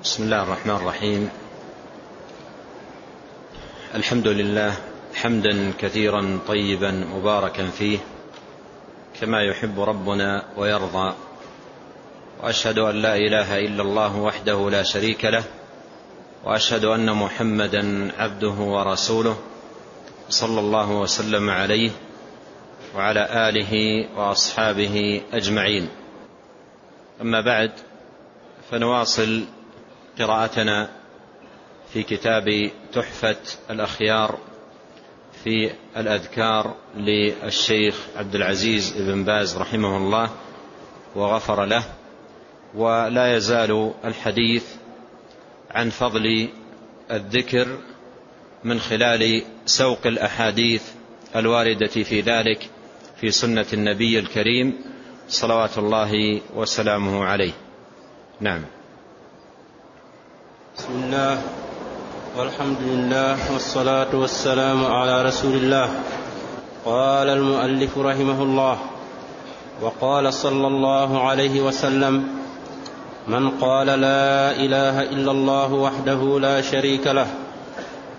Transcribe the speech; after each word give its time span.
بسم 0.00 0.22
الله 0.22 0.42
الرحمن 0.42 0.76
الرحيم. 0.76 1.30
الحمد 3.94 4.28
لله 4.28 4.72
حمدا 5.14 5.72
كثيرا 5.78 6.38
طيبا 6.48 6.90
مباركا 6.90 7.70
فيه 7.70 7.98
كما 9.20 9.42
يحب 9.42 9.80
ربنا 9.80 10.44
ويرضى. 10.56 11.14
وأشهد 12.42 12.78
أن 12.78 12.94
لا 13.02 13.16
إله 13.16 13.58
إلا 13.58 13.82
الله 13.82 14.16
وحده 14.16 14.70
لا 14.70 14.82
شريك 14.82 15.24
له. 15.24 15.44
وأشهد 16.44 16.84
أن 16.84 17.12
محمدا 17.12 18.12
عبده 18.18 18.56
ورسوله 18.56 19.36
صلى 20.28 20.60
الله 20.60 20.90
وسلم 20.90 21.50
عليه 21.50 21.90
وعلى 22.96 23.48
آله 23.48 23.72
وأصحابه 24.16 25.22
أجمعين. 25.32 25.88
أما 27.20 27.40
بعد 27.40 27.72
فنواصل 28.70 29.59
قراءتنا 30.22 30.90
في 31.92 32.02
كتاب 32.02 32.70
تحفة 32.92 33.36
الأخيار 33.70 34.38
في 35.44 35.70
الأذكار 35.96 36.74
للشيخ 36.96 37.96
عبد 38.16 38.34
العزيز 38.34 38.92
بن 38.98 39.24
باز 39.24 39.56
رحمه 39.56 39.96
الله 39.96 40.30
وغفر 41.14 41.64
له 41.64 41.84
ولا 42.74 43.36
يزال 43.36 43.92
الحديث 44.04 44.64
عن 45.70 45.90
فضل 45.90 46.48
الذكر 47.10 47.78
من 48.64 48.80
خلال 48.80 49.42
سوق 49.66 50.06
الأحاديث 50.06 50.82
الواردة 51.36 51.86
في 51.86 52.20
ذلك 52.20 52.70
في 53.20 53.30
سنة 53.30 53.66
النبي 53.72 54.18
الكريم 54.18 54.74
صلوات 55.28 55.78
الله 55.78 56.40
وسلامه 56.54 57.24
عليه. 57.24 57.52
نعم. 58.40 58.64
بسم 60.80 60.96
الله 61.04 61.38
والحمد 62.38 62.80
لله 62.80 63.52
والصلاة 63.52 64.16
والسلام 64.16 64.86
على 64.86 65.22
رسول 65.28 65.52
الله. 65.52 65.88
قال 66.84 67.28
المؤلف 67.28 67.98
رحمه 67.98 68.42
الله 68.42 68.76
وقال 69.82 70.34
صلى 70.34 70.66
الله 70.66 71.20
عليه 71.28 71.60
وسلم 71.60 72.24
من 73.28 73.50
قال 73.60 73.86
لا 73.86 74.56
إله 74.56 75.02
إلا 75.02 75.30
الله 75.30 75.72
وحده 75.72 76.38
لا 76.40 76.60
شريك 76.60 77.06
له 77.06 77.26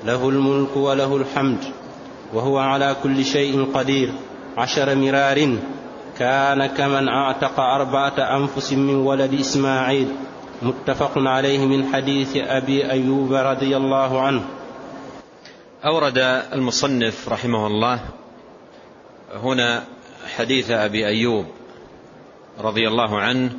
له 0.06 0.30
الملك 0.30 0.78
وله 0.78 1.18
الحمد 1.18 1.64
وهو 2.34 2.58
على 2.58 2.96
كل 3.04 3.26
شيء 3.26 3.74
قدير 3.74 4.14
عشر 4.58 4.96
مرار 4.96 5.58
كان 6.20 6.66
كمن 6.66 7.10
أعتق 7.10 7.60
أربعة 7.60 8.18
أنفس 8.38 8.74
من 8.74 8.96
ولد 8.96 9.34
إسماعيل 9.34 10.08
متفق 10.62 11.12
عليه 11.18 11.66
من 11.66 11.94
حديث 11.94 12.38
أبي 12.38 12.92
أيوب 12.92 13.34
رضي 13.34 13.78
الله 13.78 14.22
عنه. 14.22 14.46
أورد 15.86 16.18
المصنف 16.54 17.30
رحمه 17.30 17.68
الله 17.68 18.00
هنا 19.34 19.84
حديث 20.38 20.72
أبي 20.72 21.08
أيوب 21.08 21.46
رضي 22.60 22.88
الله 22.88 23.20
عنه 23.20 23.52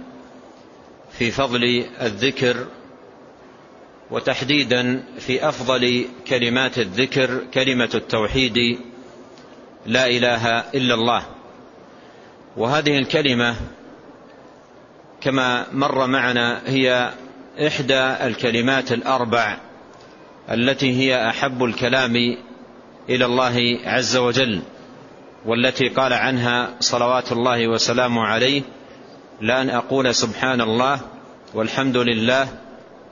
في 1.18 1.30
فضل 1.30 1.84
الذكر 2.02 2.66
وتحديدا 4.10 5.04
في 5.18 5.48
أفضل 5.48 6.04
كلمات 6.26 6.78
الذكر 6.78 7.44
كلمة 7.54 7.90
التوحيد 7.94 8.78
لا 9.86 10.06
إله 10.06 10.58
إلا 10.58 10.94
الله. 10.94 11.22
وهذه 12.56 12.98
الكلمة 12.98 13.56
كما 15.22 15.66
مر 15.72 16.06
معنا 16.06 16.62
هي 16.66 17.10
إحدى 17.66 18.00
الكلمات 18.00 18.92
الأربع 18.92 19.56
التي 20.50 20.96
هي 20.96 21.28
أحب 21.28 21.64
الكلام 21.64 22.36
إلى 23.08 23.24
الله 23.24 23.78
عز 23.84 24.16
وجل 24.16 24.62
والتي 25.46 25.88
قال 25.88 26.12
عنها 26.12 26.74
صلوات 26.80 27.32
الله 27.32 27.68
وسلامه 27.68 28.22
عليه 28.22 28.62
لأن 29.40 29.70
أقول 29.70 30.14
سبحان 30.14 30.60
الله 30.60 31.00
والحمد 31.54 31.96
لله 31.96 32.48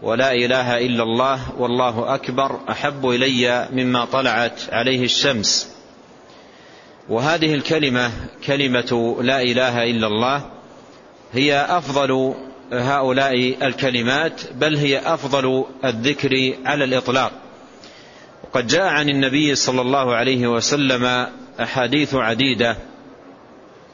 ولا 0.03 0.33
إله 0.33 0.79
إلا 0.79 1.03
الله 1.03 1.41
والله 1.59 2.15
أكبر 2.15 2.61
أحب 2.71 3.09
إلي 3.09 3.69
مما 3.73 4.05
طلعت 4.05 4.61
عليه 4.73 5.05
الشمس 5.05 5.77
وهذه 7.09 7.55
الكلمة 7.55 8.11
كلمة 8.47 9.17
لا 9.23 9.43
إله 9.43 9.84
إلا 9.84 10.07
الله 10.07 10.59
هي 11.33 11.67
أفضل 11.69 12.35
هؤلاء 12.73 13.67
الكلمات 13.67 14.41
بل 14.55 14.77
هي 14.77 14.99
أفضل 14.99 15.65
الذكر 15.85 16.55
على 16.65 16.85
الإطلاق. 16.85 17.33
وقد 18.45 18.67
جاء 18.67 18.83
عن 18.83 19.09
النبي 19.09 19.55
صلى 19.55 19.81
الله 19.81 20.15
عليه 20.15 20.47
وسلم 20.47 21.27
أحاديث 21.61 22.15
عديدة 22.15 22.77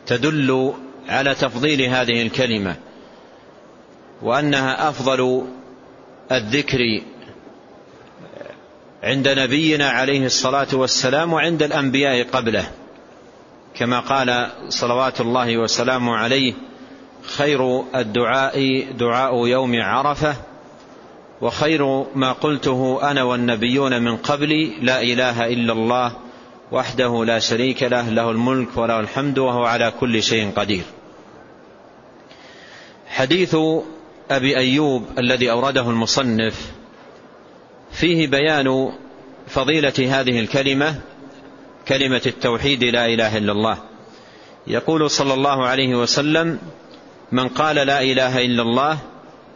تدل 0.06 0.74
على 1.08 1.34
تفضيل 1.34 1.82
هذه 1.82 2.22
الكلمة 2.22 2.76
وأنها 4.22 4.88
أفضل 4.88 5.46
الذكر 6.32 7.02
عند 9.02 9.28
نبينا 9.28 9.88
عليه 9.90 10.26
الصلاة 10.26 10.66
والسلام 10.72 11.32
وعند 11.32 11.62
الأنبياء 11.62 12.22
قبله 12.22 12.70
كما 13.74 14.00
قال 14.00 14.50
صلوات 14.68 15.20
الله 15.20 15.58
وسلامه 15.58 16.16
عليه 16.16 16.54
خير 17.26 17.82
الدعاء 17.94 18.86
دعاء 18.98 19.46
يوم 19.46 19.82
عرفة 19.82 20.36
وخير 21.40 22.04
ما 22.14 22.32
قلته 22.32 23.10
أنا 23.10 23.22
والنبيون 23.22 24.02
من 24.02 24.16
قبلي 24.16 24.72
لا 24.82 25.02
إله 25.02 25.46
إلا 25.46 25.72
الله 25.72 26.12
وحده 26.72 27.24
لا 27.24 27.38
شريك 27.38 27.82
له 27.82 28.08
له 28.10 28.30
الملك 28.30 28.76
وله 28.76 29.00
الحمد 29.00 29.38
وهو 29.38 29.64
على 29.64 29.92
كل 30.00 30.22
شيء 30.22 30.52
قدير. 30.56 30.84
حديث 33.08 33.56
أبي 34.30 34.56
أيوب 34.56 35.04
الذي 35.18 35.50
أورده 35.50 35.90
المصنف 35.90 36.72
فيه 37.92 38.26
بيان 38.26 38.92
فضيلة 39.46 40.20
هذه 40.20 40.40
الكلمة 40.40 40.94
كلمة 41.88 42.22
التوحيد 42.26 42.84
لا 42.84 43.06
إله 43.06 43.38
إلا 43.38 43.52
الله. 43.52 43.78
يقول 44.66 45.10
صلى 45.10 45.34
الله 45.34 45.64
عليه 45.66 45.94
وسلم 45.94 46.58
من 47.32 47.48
قال 47.48 47.76
لا 47.76 48.02
إله 48.02 48.44
إلا 48.44 48.62
الله 48.62 48.98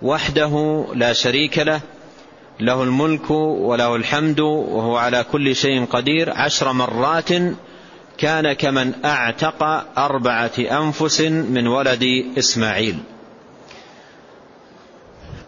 وحده 0.02 0.86
لا 0.94 1.12
شريك 1.12 1.58
له 1.58 1.80
له 2.60 2.82
الملك 2.82 3.30
وله 3.30 3.96
الحمد 3.96 4.40
وهو 4.40 4.96
على 4.96 5.24
كل 5.32 5.56
شيء 5.56 5.84
قدير 5.84 6.30
عشر 6.30 6.72
مرات 6.72 7.28
كان 8.18 8.52
كمن 8.52 9.04
أعتق 9.04 9.62
أربعة 9.98 10.52
أنفس 10.58 11.20
من 11.20 11.66
ولد 11.66 12.04
إسماعيل. 12.38 12.98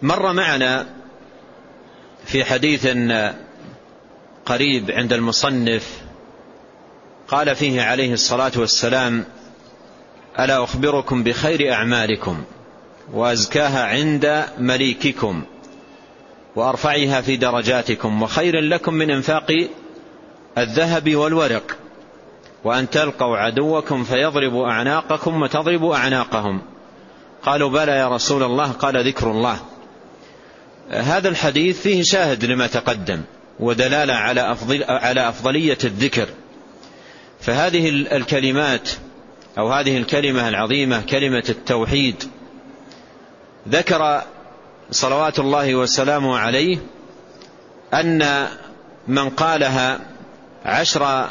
مر 0.03 0.33
معنا 0.33 0.87
في 2.25 2.45
حديث 2.45 2.87
قريب 4.47 4.91
عند 4.91 5.13
المصنف 5.13 6.01
قال 7.29 7.57
فيه 7.57 7.83
عليه 7.83 8.13
الصلاة 8.13 8.53
والسلام 8.57 9.25
ألا 10.39 10.65
أخبركم 10.65 11.23
بخير 11.23 11.73
أعمالكم 11.73 12.45
وأزكاها 13.13 13.85
عند 13.87 14.45
مليككم 14.59 15.43
وأرفعها 16.57 17.21
في 17.21 17.37
درجاتكم 17.37 18.23
وخير 18.23 18.61
لكم 18.61 18.95
من 18.95 19.11
إنفاق 19.11 19.69
الذهب 20.59 21.17
والورق 21.17 21.77
وأن 22.65 22.91
تلقوا 22.91 23.37
عدوكم 23.37 24.05
فيضرب 24.05 24.57
أعناقكم 24.57 25.43
وتضرب 25.43 25.85
أعناقهم 25.85 26.63
قالوا 27.43 27.71
بلى 27.71 27.93
يا 27.93 28.09
رسول 28.09 28.43
الله 28.43 28.73
قال 28.73 29.07
ذكر 29.07 29.31
الله 29.31 29.57
هذا 30.91 31.29
الحديث 31.29 31.83
فيه 31.83 32.03
شاهد 32.03 32.45
لما 32.45 32.67
تقدم 32.67 33.23
ودلالة 33.61 34.15
على, 34.15 34.53
أفضل 34.53 34.85
على 34.85 35.29
أفضلية 35.29 35.79
الذكر 35.85 36.29
فهذه 37.41 37.89
الكلمات 37.89 38.91
أو 39.59 39.73
هذه 39.73 39.97
الكلمة 39.97 40.49
العظيمة 40.49 41.01
كلمة 41.01 41.45
التوحيد. 41.49 42.25
ذكر 43.69 44.23
صلوات 44.91 45.39
الله 45.39 45.75
وسلامه 45.75 46.39
عليه 46.39 46.79
أن 47.95 48.49
من 49.09 49.31
قالها 49.31 50.01
عشر 50.65 51.29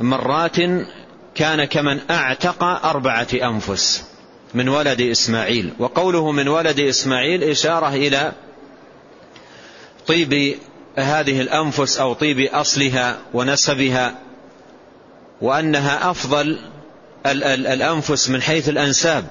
مرات 0.00 0.56
كان 1.34 1.64
كمن 1.64 2.00
أعتق 2.10 2.62
أربعة 2.62 3.28
أنفس 3.34 4.04
من 4.54 4.68
ولد 4.68 5.00
إسماعيل. 5.00 5.72
وقوله 5.78 6.32
من 6.32 6.48
ولد 6.48 6.80
إسماعيل 6.80 7.44
إشارة 7.44 7.88
إلى 7.88 8.32
طيب 10.06 10.58
هذه 10.96 11.40
الأنفس 11.40 11.98
أو 11.98 12.12
طيب 12.12 12.40
أصلها 12.40 13.18
ونسبها 13.34 14.14
وأنها 15.40 16.10
أفضل 16.10 16.58
الأنفس 17.26 18.30
من 18.30 18.42
حيث 18.42 18.68
الأنساب. 18.68 19.24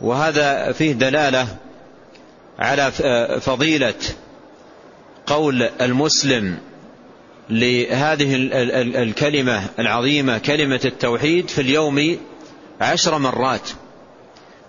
وهذا 0.00 0.72
فيه 0.72 0.92
دلالة 0.92 1.48
على 2.58 2.92
فضيلة 3.40 3.94
قول 5.26 5.62
المسلم 5.62 6.58
لهذه 7.50 8.34
الكلمة 9.02 9.62
العظيمة 9.78 10.38
كلمة 10.38 10.80
التوحيد 10.84 11.48
في 11.48 11.60
اليوم 11.60 12.18
عشر 12.80 13.18
مرات. 13.18 13.70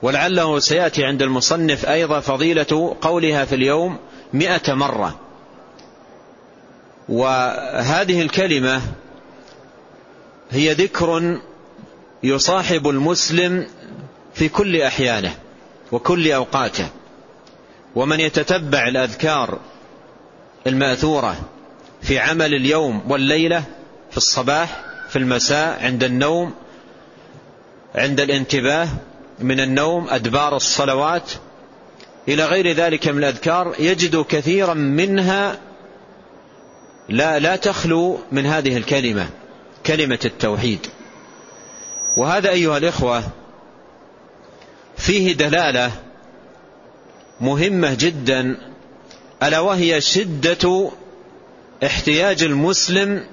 ولعله 0.01 0.60
سيأتي 0.60 1.06
عند 1.06 1.22
المصنف 1.22 1.86
أيضا 1.86 2.19
فضيلة 2.19 2.95
قولها 3.01 3.45
في 3.45 3.56
اليوم 3.56 3.98
مئة 4.33 4.74
مرة. 4.74 5.19
وهذه 7.10 8.22
الكلمة 8.22 8.81
هي 10.51 10.74
ذكر 10.74 11.40
يصاحب 12.24 12.88
المسلم 12.88 13.68
في 14.34 14.50
كل 14.50 14.81
أحيانه 14.81 15.36
وكل 15.92 16.31
أوقاته 16.31 16.88
ومن 17.96 18.19
يتتبع 18.19 18.88
الأذكار 18.88 19.60
المأثورة 20.68 21.36
في 22.02 22.19
عمل 22.19 22.54
اليوم 22.54 23.12
والليلة 23.12 23.64
في 24.12 24.18
الصباح 24.18 24.84
في 25.10 25.16
المساء 25.16 25.84
عند 25.84 26.04
النوم 26.04 26.54
عند 27.96 28.19
الانتباه 28.19 28.88
من 29.40 29.60
النوم 29.60 30.08
أدبار 30.10 30.56
الصلوات 30.56 31.31
إلى 32.28 32.46
غير 32.46 32.72
ذلك 32.72 33.08
من 33.08 33.18
الأذكار 33.18 33.75
يجد 33.80 34.25
كثيرا 34.30 34.74
منها 34.74 35.60
لا 37.10 37.40
لا 37.40 37.56
تخلو 37.56 38.19
من 38.31 38.46
هذه 38.46 38.78
الكلمة 38.78 39.30
كلمة 39.86 40.19
التوحيد. 40.25 40.88
وهذا 42.18 42.50
أيها 42.50 42.78
الإخوة 42.78 43.24
فيه 44.98 45.34
دلالة 45.34 45.92
مهمة 47.42 47.94
جدا 48.00 48.58
ألا 49.44 49.60
وهي 49.60 50.02
شدة 50.02 50.92
احتياج 51.86 52.44
المسلم 52.44 53.24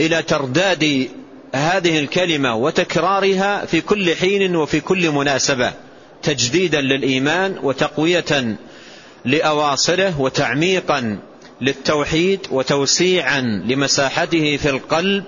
إلى 0.00 0.22
ترداد 0.22 1.08
هذه 1.54 1.98
الكلمة 1.98 2.54
وتكرارها 2.54 3.64
في 3.66 3.80
كل 3.80 4.14
حين 4.14 4.56
وفي 4.56 4.80
كل 4.80 5.10
مناسبة 5.10 5.72
تجديدا 6.22 6.80
للإيمان 6.80 7.58
وتقوية 7.62 8.56
لأواصره 9.24 10.20
وتعميقا 10.20 11.18
للتوحيد 11.60 12.40
وتوسيعا 12.50 13.40
لمساحته 13.40 14.56
في 14.56 14.70
القلب 14.70 15.24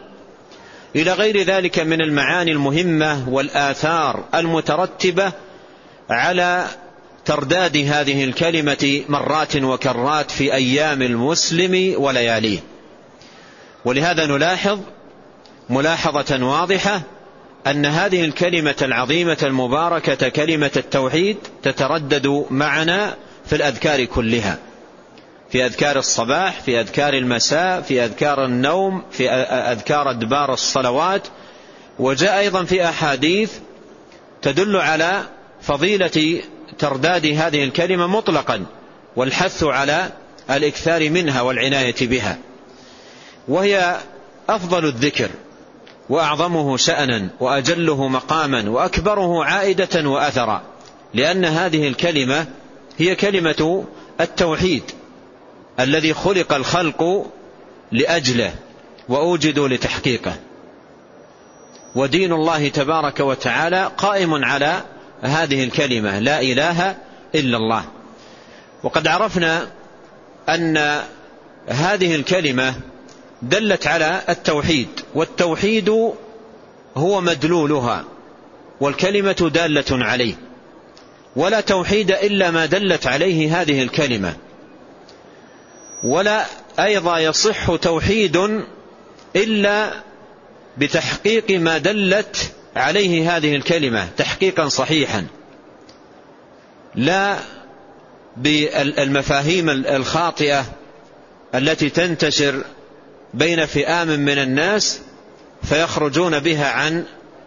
إلى 0.96 1.12
غير 1.12 1.42
ذلك 1.42 1.78
من 1.78 2.00
المعاني 2.00 2.52
المهمة 2.52 3.28
والآثار 3.28 4.24
المترتبة 4.34 5.32
على 6.10 6.66
ترداد 7.24 7.76
هذه 7.76 8.24
الكلمة 8.24 9.02
مرات 9.08 9.56
وكرات 9.56 10.30
في 10.30 10.54
أيام 10.54 11.02
المسلم 11.02 11.94
ولياليه. 12.02 12.58
ولهذا 13.84 14.26
نلاحظ 14.26 14.78
ملاحظة 15.70 16.44
واضحة 16.44 17.00
أن 17.66 17.86
هذه 17.86 18.24
الكلمة 18.24 18.76
العظيمة 18.82 19.38
المباركة 19.42 20.28
كلمة 20.28 20.70
التوحيد 20.76 21.36
تتردد 21.62 22.44
معنا 22.50 23.16
في 23.46 23.56
الأذكار 23.56 24.04
كلها. 24.04 24.58
في 25.50 25.66
أذكار 25.66 25.98
الصباح 25.98 26.60
في 26.60 26.80
أذكار 26.80 27.14
المساء 27.14 27.80
في 27.80 28.04
أذكار 28.04 28.44
النوم 28.44 29.02
في 29.10 29.30
أذكار 29.30 30.10
أدبار 30.10 30.52
الصلوات. 30.52 31.28
وجاء 31.98 32.38
أيضا 32.38 32.64
في 32.64 32.88
أحاديث 32.88 33.52
تدل 34.42 34.76
على 34.76 35.22
فضيلة 35.62 36.42
ترداد 36.78 37.26
هذه 37.26 37.64
الكلمة 37.64 38.06
مطلقا 38.06 38.66
والحث 39.16 39.64
على 39.64 40.10
الإكثار 40.50 41.10
منها 41.10 41.42
والعناية 41.42 41.96
بها. 42.00 42.38
وهي 43.48 43.96
أفضل 44.48 44.84
الذكر 44.84 45.30
وأعظمه 46.08 46.76
شأنا 46.76 47.28
وأجله 47.40 48.08
مقاما 48.08 48.70
وأكبره 48.70 49.44
عائدة 49.44 50.08
وأثرا 50.08 50.62
لأن 51.14 51.44
هذه 51.44 51.88
الكلمة 51.88 52.46
هي 52.98 53.14
كلمة 53.14 53.84
التوحيد. 54.20 54.82
الذي 55.80 56.14
خلق 56.14 56.52
الخلق 56.52 57.26
لأجله 57.92 58.54
وأوجدوا 59.08 59.68
لتحقيقه. 59.68 60.36
ودين 61.94 62.32
الله 62.32 62.68
تبارك 62.68 63.20
وتعالى 63.20 63.90
قائم 63.96 64.44
على 64.44 64.82
هذه 65.22 65.64
الكلمة 65.64 66.18
لا 66.18 66.40
إله 66.40 66.96
إلا 67.34 67.56
الله. 67.56 67.84
وقد 68.82 69.06
عرفنا 69.06 69.68
أن 70.48 71.02
هذه 71.68 72.14
الكلمة 72.14 72.74
دلت 73.42 73.86
على 73.86 74.22
التوحيد 74.28 74.88
والتوحيد 75.14 75.88
هو 76.96 77.20
مدلولها 77.20 78.04
والكلمة 78.80 79.50
دالة 79.54 80.04
عليه. 80.04 80.34
ولا 81.36 81.60
توحيد 81.60 82.10
إلا 82.10 82.50
ما 82.50 82.66
دلت 82.66 83.06
عليه 83.06 83.60
هذه 83.60 83.82
الكلمة. 83.82 84.36
ولا 86.02 86.46
أيضا 86.78 87.18
يصح 87.18 87.76
توحيد 87.76 88.64
إلا 89.36 89.90
بتحقيق 90.78 91.50
ما 91.50 91.78
دلت 91.78 92.52
عليه 92.76 93.36
هذه 93.36 93.56
الكلمة 93.56 94.08
تحقيقا 94.16 94.68
صحيحا. 94.68 95.26
لا 96.94 97.38
بالمفاهيم 98.36 99.70
الخاطئة 99.70 100.64
التي 101.54 101.90
تنتشر 101.90 102.64
بين 103.34 103.66
فئام 103.66 104.08
من 104.08 104.38
الناس 104.38 105.00
فيخرجون 105.62 106.38
بها 106.38 106.70
عن 106.70 107.04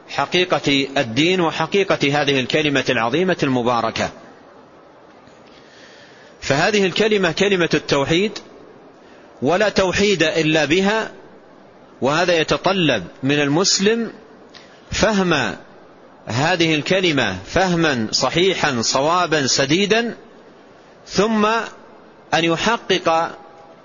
حقيقة 0.09 0.88
الدين 0.98 1.42
وحقيقة 1.42 2.21
هذه 2.21 2.39
الكلمة 2.39 2.86
العظيمة 2.89 3.38
المباركة. 3.44 4.09
فهذه 6.51 6.86
الكلمة 6.86 7.31
كلمة 7.31 7.69
التوحيد 7.74 8.31
ولا 9.42 9.69
توحيد 9.69 10.24
إلا 10.24 10.65
بها 10.65 11.12
وهذا 12.01 12.33
يتطلب 12.33 13.03
من 13.24 13.39
المسلم 13.39 14.12
فهم 14.92 15.56
هذه 16.25 16.75
الكلمة 16.75 17.38
فهما 17.45 18.07
صحيحا 18.12 18.81
صوابا 18.81 19.48
سديدا 19.48 20.15
ثم 21.07 21.45
أن 22.33 22.44
يحقق 22.44 23.38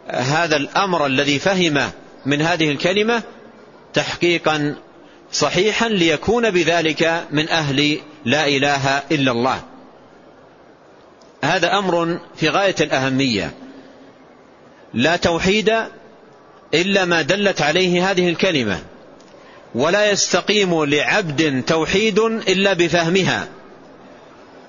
هذا 0.09 0.57
الأمر 0.57 1.07
الذي 1.07 1.39
فهم 1.39 1.91
من 2.27 2.43
هذه 2.43 2.71
الكلمة 2.71 3.23
تحقيقا 3.95 4.77
صحيحا 5.33 5.89
ليكون 5.89 6.51
بذلك 6.51 7.27
من 7.31 7.49
أهل 7.49 7.99
لا 8.25 8.49
إله 8.49 9.03
إلا 9.13 9.33
الله. 9.33 9.63
هذا 11.47 11.79
أمر 11.79 12.19
في 12.37 12.49
غاية 12.49 12.75
الأهمية. 12.81 13.53
لا 14.95 15.17
توحيد 15.17 15.73
إلا 16.75 17.05
ما 17.05 17.23
دلت 17.23 17.63
عليه 17.63 18.11
هذه 18.11 18.29
الكلمة. 18.29 18.79
ولا 19.75 20.11
يستقيم 20.11 20.85
لعبد 20.85 21.65
توحيد 21.67 22.19
إلا 22.19 22.73
بفهمها. 22.73 23.49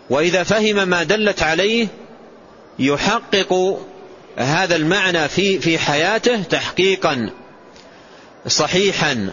وإذا 0.09 0.43
فهم 0.43 0.87
ما 0.87 1.03
دلت 1.03 1.43
عليه 1.43 1.87
يحقق 2.79 3.79
هذا 4.37 4.75
المعنى 4.75 5.27
في 5.27 5.59
في 5.59 5.77
حياته 5.77 6.43
تحقيقا 6.43 7.29
صحيحا 8.47 9.29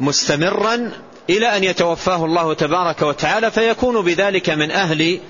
مستمرا 0.00 0.90
إلى 1.30 1.56
أن 1.56 1.64
يتوفاه 1.64 2.24
الله 2.24 2.54
تبارك 2.54 3.02
وتعالى 3.02 3.50
فيكون 3.50 4.04
بذلك 4.04 4.50
من 4.50 4.70
أهل 4.70 5.20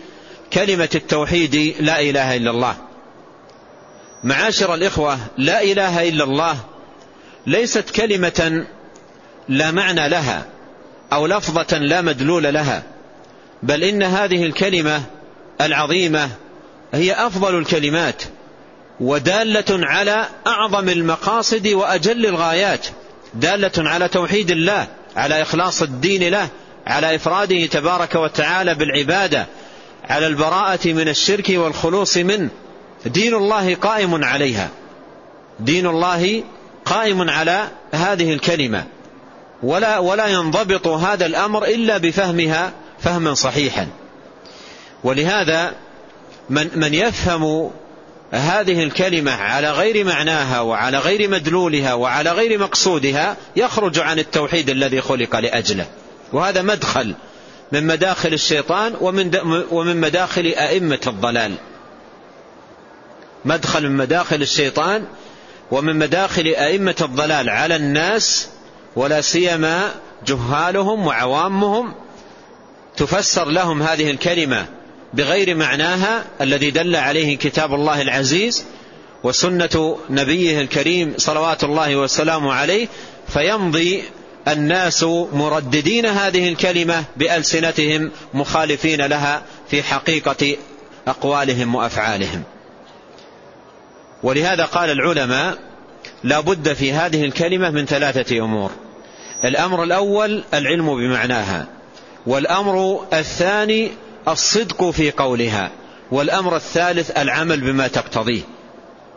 كلمة 0.53 0.89
التوحيد 0.95 1.75
لا 1.81 2.01
إله 2.01 2.37
إلا 2.37 2.51
الله. 2.51 2.77
معاشر 4.25 4.75
الإخوة 4.75 5.19
لا 5.39 5.63
إله 5.63 6.09
إلا 6.09 6.25
الله 6.25 6.57
ليست 7.47 7.91
كلمة 7.91 8.67
لا 9.49 9.71
معنى 9.71 10.09
لها 10.09 10.47
أو 11.13 11.27
لفظة 11.27 11.79
لا 11.79 12.01
مدلول 12.01 12.43
لها 12.55 12.83
بل 13.63 13.85
إن 13.85 14.03
هذه 14.03 14.45
الكلمة 14.47 15.03
العظيمة 15.61 16.31
هي 16.95 17.13
أفضل 17.13 17.59
الكلمات 17.59 18.23
ودالة 19.01 19.65
على 19.87 20.27
أعظم 20.47 20.89
المقاصد 20.89 21.67
وأجل 21.67 22.27
الغايات 22.27 22.87
دالة 23.35 23.73
على 23.91 24.09
توحيد 24.09 24.51
الله 24.51 24.87
على 25.17 25.43
إخلاص 25.43 25.83
الدين 25.83 26.29
له 26.29 26.49
على 26.87 27.15
إفراده 27.15 27.67
تبارك 27.67 28.15
وتعالى 28.15 28.75
بالعبادة 28.75 29.47
على 30.09 30.27
البراءة 30.27 30.89
من 30.89 31.09
الشرك 31.09 31.47
والخلوص 31.51 32.17
منه. 32.17 32.49
دين 33.07 33.35
الله 33.35 33.75
قائم 33.75 34.25
عليها. 34.25 34.69
دين 35.61 35.87
الله 35.87 36.43
قائم 36.85 37.31
على 37.31 37.69
هذه 37.93 38.33
الكلمة. 38.33 38.85
ولا 39.63 39.99
ولا 39.99 40.27
ينضبط 40.27 40.87
هذا 40.87 41.27
الأمر 41.27 41.65
إلا 41.65 41.99
بفهمها 41.99 42.73
فهما 43.01 43.35
صحيحا. 43.35 43.87
ولهذا 45.05 45.73
من, 46.51 46.71
من 46.75 46.95
يفهم 46.95 47.71
هذه 48.31 48.83
الكلمة 48.83 49.33
على 49.33 49.71
غير 49.71 50.05
معناها 50.05 50.61
وعلى 50.61 50.99
غير 50.99 51.29
مدلولها 51.29 51.95
وعلى 51.95 52.33
غير 52.33 52.59
مقصودها 52.59 53.37
يخرج 53.57 53.99
عن 53.99 54.19
التوحيد 54.19 54.71
الذي 54.71 55.01
خلق 55.01 55.37
لأجله. 55.37 55.87
وهذا 56.33 56.63
مدخل 56.63 57.15
من 57.73 57.87
مداخل 57.87 58.33
الشيطان 58.33 58.97
ومن, 59.01 59.31
ومن 59.71 59.97
مداخل 59.97 60.47
أئمة 60.47 61.01
الضلال. 61.07 61.55
مدخل 63.45 63.89
من 63.89 63.97
مداخل 63.97 64.43
الشيطان 64.43 65.05
ومن 65.71 65.99
مداخل 65.99 66.47
أئمة 66.47 66.97
الضلال 67.01 67.51
على 67.51 67.77
الناس 67.77 68.49
ولا 68.97 69.21
سيما 69.21 69.95
جهالهم 70.27 71.07
وعوامهم. 71.07 71.95
تفسر 72.97 73.45
لهم 73.45 73.83
هذه 73.83 74.11
الكلمة 74.11 74.67
بغير 75.15 75.55
معناها 75.55 76.25
الذي 76.41 76.71
دل 76.71 76.97
عليه 76.97 77.37
كتاب 77.37 77.75
الله 77.75 78.03
العزيز 78.03 78.65
وسنة 79.25 79.99
نبيه 80.11 80.61
الكريم 80.61 81.15
صلوات 81.17 81.65
الله 81.65 81.97
وسلامه 81.97 82.53
عليه 82.53 82.89
فيمضي 83.29 84.05
الناس 84.49 85.03
مرددين 85.33 86.07
هذه 86.07 86.49
الكلمة 86.49 87.05
بألسنتهم 87.17 88.11
مخالفين 88.35 89.07
لها 89.07 89.43
في 89.69 89.83
حقيقة 89.83 90.57
أقوالهم 91.09 91.75
وأفعالهم. 91.75 92.43
ولهذا 94.23 94.65
قال 94.65 94.91
العلماء 94.91 95.59
لا 96.25 96.41
بد 96.41 96.73
في 96.73 96.93
هذه 96.93 97.25
الكلمة 97.25 97.71
من 97.71 97.87
ثلاثة 97.87 98.39
أمور. 98.39 98.71
الأمر 99.45 99.83
الأول 99.83 100.45
العلم 100.55 100.97
بمعناها 100.97 101.67
والأمر 102.27 103.07
الثاني 103.13 103.91
الصدق 104.29 104.91
في 104.91 105.11
قولها 105.11 105.71
والأمر 106.13 106.57
الثالث 106.57 107.11
العمل 107.11 107.61
بما 107.61 107.89
تقتضيه. 107.89 108.43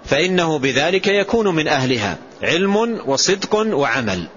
فإنه 0.05 0.59
بذلك 0.59 1.07
يكون 1.07 1.55
من 1.55 1.67
أهلها 1.67 2.17
علم 2.43 3.01
وصدق 3.05 3.55
وعمل. 3.55 4.27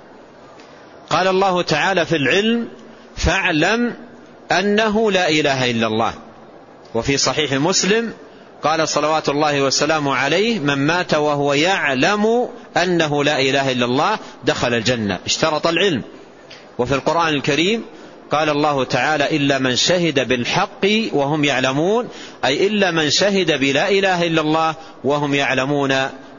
قال 1.11 1.29
الله 1.29 1.63
تعالى 1.63 2.07
في 2.07 2.17
العلم 2.17 2.69
فاعلم 3.17 3.97
أنه 4.53 5.11
لا 5.11 5.29
إله 5.29 5.71
إلا 5.71 5.87
الله. 5.87 6.15
وفي 6.95 7.17
صحيح 7.17 7.53
مسلم 7.53 8.13
قال 8.63 8.89
صلوات 8.89 9.29
الله 9.29 9.63
وسلامه 9.63 10.15
عليه 10.15 10.59
من 10.59 10.75
مات 10.87 11.15
وهو 11.15 11.53
يعلم 11.53 12.49
أنه 12.77 13.25
لا 13.25 13.41
إله 13.41 13.73
إلا 13.73 13.85
الله 13.85 14.19
دخل 14.45 14.75
الجنة 14.75 15.19
اشترط 15.27 15.67
العلم. 15.67 16.03
وفي 16.79 16.95
القرآن 16.95 17.35
الكريم 17.35 17.85
قال 18.31 18.49
الله 18.49 18.85
تعالى 18.85 19.37
إلا 19.37 19.59
من 19.59 19.77
شهد 19.77 20.29
بالحق 20.29 20.87
وهم 21.13 21.45
يعلمون 21.45 22.09
أي 22.45 22.67
إلا 22.67 22.91
من 22.91 23.11
شهد 23.11 23.61
بلا 23.61 23.91
إله 23.91 24.27
إلا 24.27 24.41
الله 24.41 24.75
وهم 25.05 25.35
يعلمون 25.35 25.89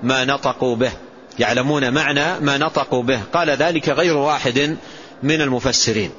ما 0.04 0.26
نطقوا 0.26 0.76
به. 0.76 0.92
يعلمون 1.40 1.94
معنى 1.94 2.40
ما 2.40 2.58
نطقوا 2.58 3.04
به. 3.04 3.20
قال 3.34 3.50
ذلك 3.50 3.90
غير 3.90 4.18
واحد 4.18 4.78
من 5.24 5.42
المفسرين. 5.42 6.12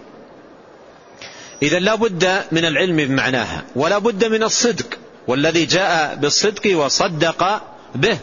إذا 1.63 1.79
لا 1.79 1.95
بد 1.95 2.43
من 2.53 2.65
العلم 2.65 2.97
بمعناها 2.97 3.65
ولا 3.77 3.99
بد 3.99 4.25
من 4.25 4.43
الصدق 4.43 4.87
والذي 5.29 5.65
جاء 5.65 6.15
بالصدق 6.15 6.79
وصدق 6.79 7.63
به. 7.95 8.19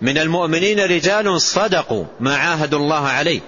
من 0.00 0.18
المؤمنين 0.18 0.80
رجال 0.80 1.40
صدقوا 1.40 2.04
ما 2.20 2.36
عاهدوا 2.36 2.78
الله 2.78 3.08
عليه. 3.08 3.40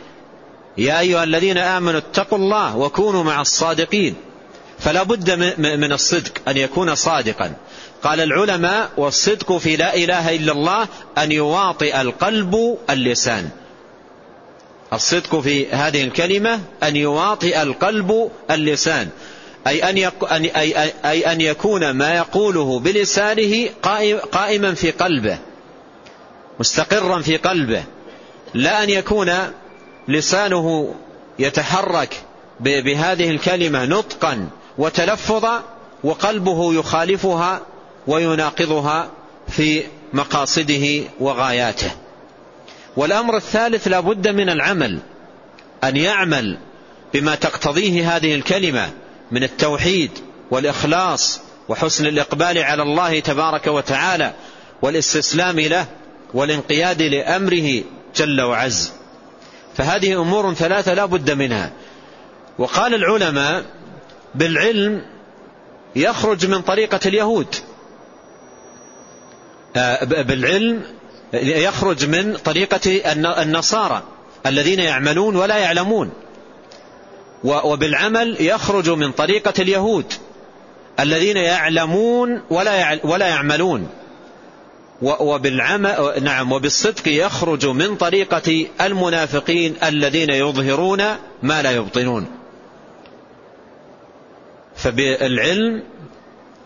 يا 0.78 1.00
أيها 1.00 1.24
الذين 1.24 1.58
آمنوا 1.58 1.98
اتقوا 1.98 2.38
الله 2.38 2.76
وكونوا 2.76 3.22
مع 3.22 3.40
الصادقين. 3.40 4.14
فلا 4.78 5.02
بد 5.02 5.30
من 5.58 5.92
الصدق 5.92 6.48
أن 6.48 6.56
يكون 6.56 6.94
صادقا. 6.94 7.54
قال 8.04 8.20
العلماء 8.20 8.90
والصدق 8.96 9.56
في 9.56 9.76
لا 9.76 9.94
إله 9.94 10.36
إلا 10.36 10.52
الله 10.52 10.88
أن 11.18 11.32
يواطئ 11.32 12.00
القلب 12.00 12.78
اللسان. 12.90 13.48
الصدق 14.92 15.40
في 15.40 15.68
هذه 15.68 16.04
الكلمة 16.04 16.60
أن 16.82 16.96
يواطئ 16.96 17.62
القلب 17.62 18.30
اللسان. 18.50 19.08
أي 19.66 19.90
أن, 19.90 20.10
أي, 20.32 20.92
أي 21.04 21.32
أن 21.32 21.40
يكون 21.40 21.90
ما 21.90 22.14
يقوله 22.14 22.80
بلسانه 22.80 23.68
قائما 24.32 24.74
في 24.74 24.90
قلبه 24.90 25.38
مستقرا 26.60 27.20
في 27.20 27.36
قلبه. 27.36 27.82
لا 28.54 28.82
أن 28.82 28.90
يكون 28.90 29.32
لسانه 30.08 30.94
يتحرك 31.38 32.22
بهذه 32.60 33.30
الكلمة 33.30 33.84
نطقا 33.84 34.48
وتلفظا 34.78 35.62
وقلبه 36.04 36.74
يخالفها 36.74 37.60
ويناقضها 38.06 39.10
في 39.48 39.82
مقاصده 40.12 41.02
وغاياته. 41.20 41.90
والأمر 42.96 43.36
الثالث 43.36 43.88
لا 43.88 44.00
بد 44.00 44.28
من 44.28 44.48
العمل 44.48 44.98
أن 45.84 45.96
يعمل 45.96 46.58
بما 47.14 47.34
تقتضيه 47.34 48.16
هذه 48.16 48.34
الكلمة 48.34 48.90
من 49.30 49.42
التوحيد 49.42 50.10
والإخلاص 50.50 51.40
وحسن 51.68 52.06
الإقبال 52.06 52.58
على 52.58 52.82
الله 52.82 53.20
تبارك 53.20 53.66
وتعالى 53.66 54.32
والاستسلام 54.82 55.60
له 55.60 55.86
والانقياد 56.34 57.02
لأمره 57.02 57.82
جل 58.16 58.40
وعز. 58.40 58.92
فهذه 59.76 60.20
أمور 60.20 60.54
ثلاثة 60.54 60.94
لا 60.94 61.04
بد 61.04 61.30
منها. 61.30 61.72
وقال 62.58 62.94
العلماء 62.94 63.64
بالعلم 64.34 65.02
يخرج 65.96 66.46
من 66.46 66.62
طريقة 66.62 67.00
اليهود. 67.06 67.54
بالعلم 70.10 70.82
يخرج 71.34 72.06
من 72.06 72.36
طريقة 72.36 73.12
النصارى 73.42 74.02
الذين 74.46 74.80
يعملون 74.80 75.36
ولا 75.36 75.56
يعلمون. 75.56 76.10
وبالعمل 77.44 78.36
يخرج 78.40 78.90
من 78.90 79.12
طريقة 79.12 79.52
اليهود 79.58 80.12
الذين 81.00 81.36
يعلمون 81.36 82.42
ولا 82.50 82.98
ولا 83.04 83.26
يعملون. 83.26 83.88
وبالعمل 85.02 86.22
نعم 86.22 86.52
وبالصدق 86.52 87.08
يخرج 87.08 87.66
من 87.66 87.96
طريقة 87.96 88.66
المنافقين 88.80 89.74
الذين 89.82 90.30
يظهرون 90.30 91.02
ما 91.42 91.62
لا 91.62 91.70
يبطنون. 91.70 92.26
فبالعلم 94.76 95.82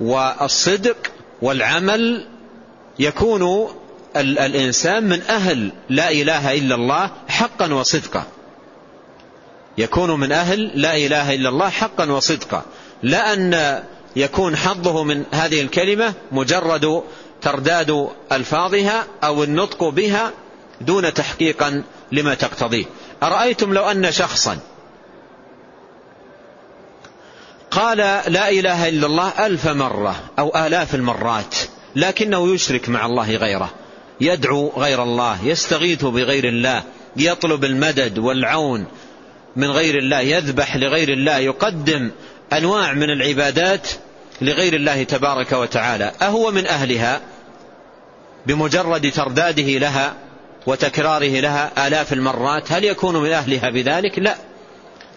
والصدق 0.01 0.97
والعمل 1.43 2.27
يكون 2.99 3.69
الإنسان 4.17 5.09
من 5.09 5.23
أهل 5.23 5.73
لا 5.89 6.11
إله 6.11 6.55
إلا 6.55 6.75
الله 6.75 7.11
حقا 7.29 7.75
وصدقا. 7.75 8.25
يكون 9.79 10.21
من 10.21 10.33
أهل 10.33 10.71
لا 10.75 10.97
إله 10.97 11.35
إلا 11.35 11.49
الله 11.49 11.69
حقا 11.69 12.11
وصدقا. 12.11 12.63
لا 13.03 13.33
أن 13.33 13.83
يكون 14.17 14.57
حظه 14.57 15.05
من 15.05 15.25
هذه 15.33 15.61
الكلمة 15.61 16.15
مجرد 16.33 17.03
ترداد 17.43 18.09
ألفاظها 18.33 19.07
أو 19.25 19.45
النطق 19.45 19.85
بها 19.85 20.33
دون 20.81 21.15
تحقيقا 21.15 21.83
لما 22.13 22.35
تقتضيه. 22.35 22.85
أرأيتم 23.23 23.75
لو 23.75 23.85
أن 23.91 24.13
شخصا 24.13 24.59
قال 27.71 27.97
لا 28.27 28.51
إله 28.51 28.89
إلا 28.89 29.07
الله 29.07 29.47
ألف 29.47 29.69
مرة 29.69 30.17
أو 30.39 30.53
آلاف 30.57 30.95
المرات 30.95 31.55
لكنه 31.97 32.55
يشرك 32.55 32.89
مع 32.89 33.07
الله 33.07 33.37
غيره 33.37 33.71
يدعو 34.21 34.73
غير 34.77 35.03
الله 35.03 35.45
يستغيث 35.45 36.05
بغير 36.05 36.49
الله 36.49 36.83
يطلب 37.17 37.65
المدد 37.65 38.19
والعون 38.19 38.87
من 39.57 39.71
غير 39.71 39.99
الله 39.99 40.21
يذبح 40.21 40.77
لغير 40.77 41.09
الله 41.09 41.39
يقدم 41.39 42.11
أنواع 42.53 42.93
من 42.93 43.11
العبادات 43.11 43.89
لغير 44.41 44.75
الله 44.75 45.03
تبارك 45.03 45.53
وتعالى. 45.53 46.13
أهو 46.23 46.51
من 46.51 46.67
أهلها 46.67 47.21
بمجرد 48.47 49.11
ترداده 49.11 49.63
لها 49.63 50.15
وتكراره 50.67 51.41
لها 51.41 51.87
آلاف 51.87 52.13
المرات 52.13 52.73
هل 52.73 52.85
يكون 52.85 53.17
من 53.17 53.33
أهلها 53.33 53.71
بذلك؟ 53.71 54.19
لا 54.19 54.37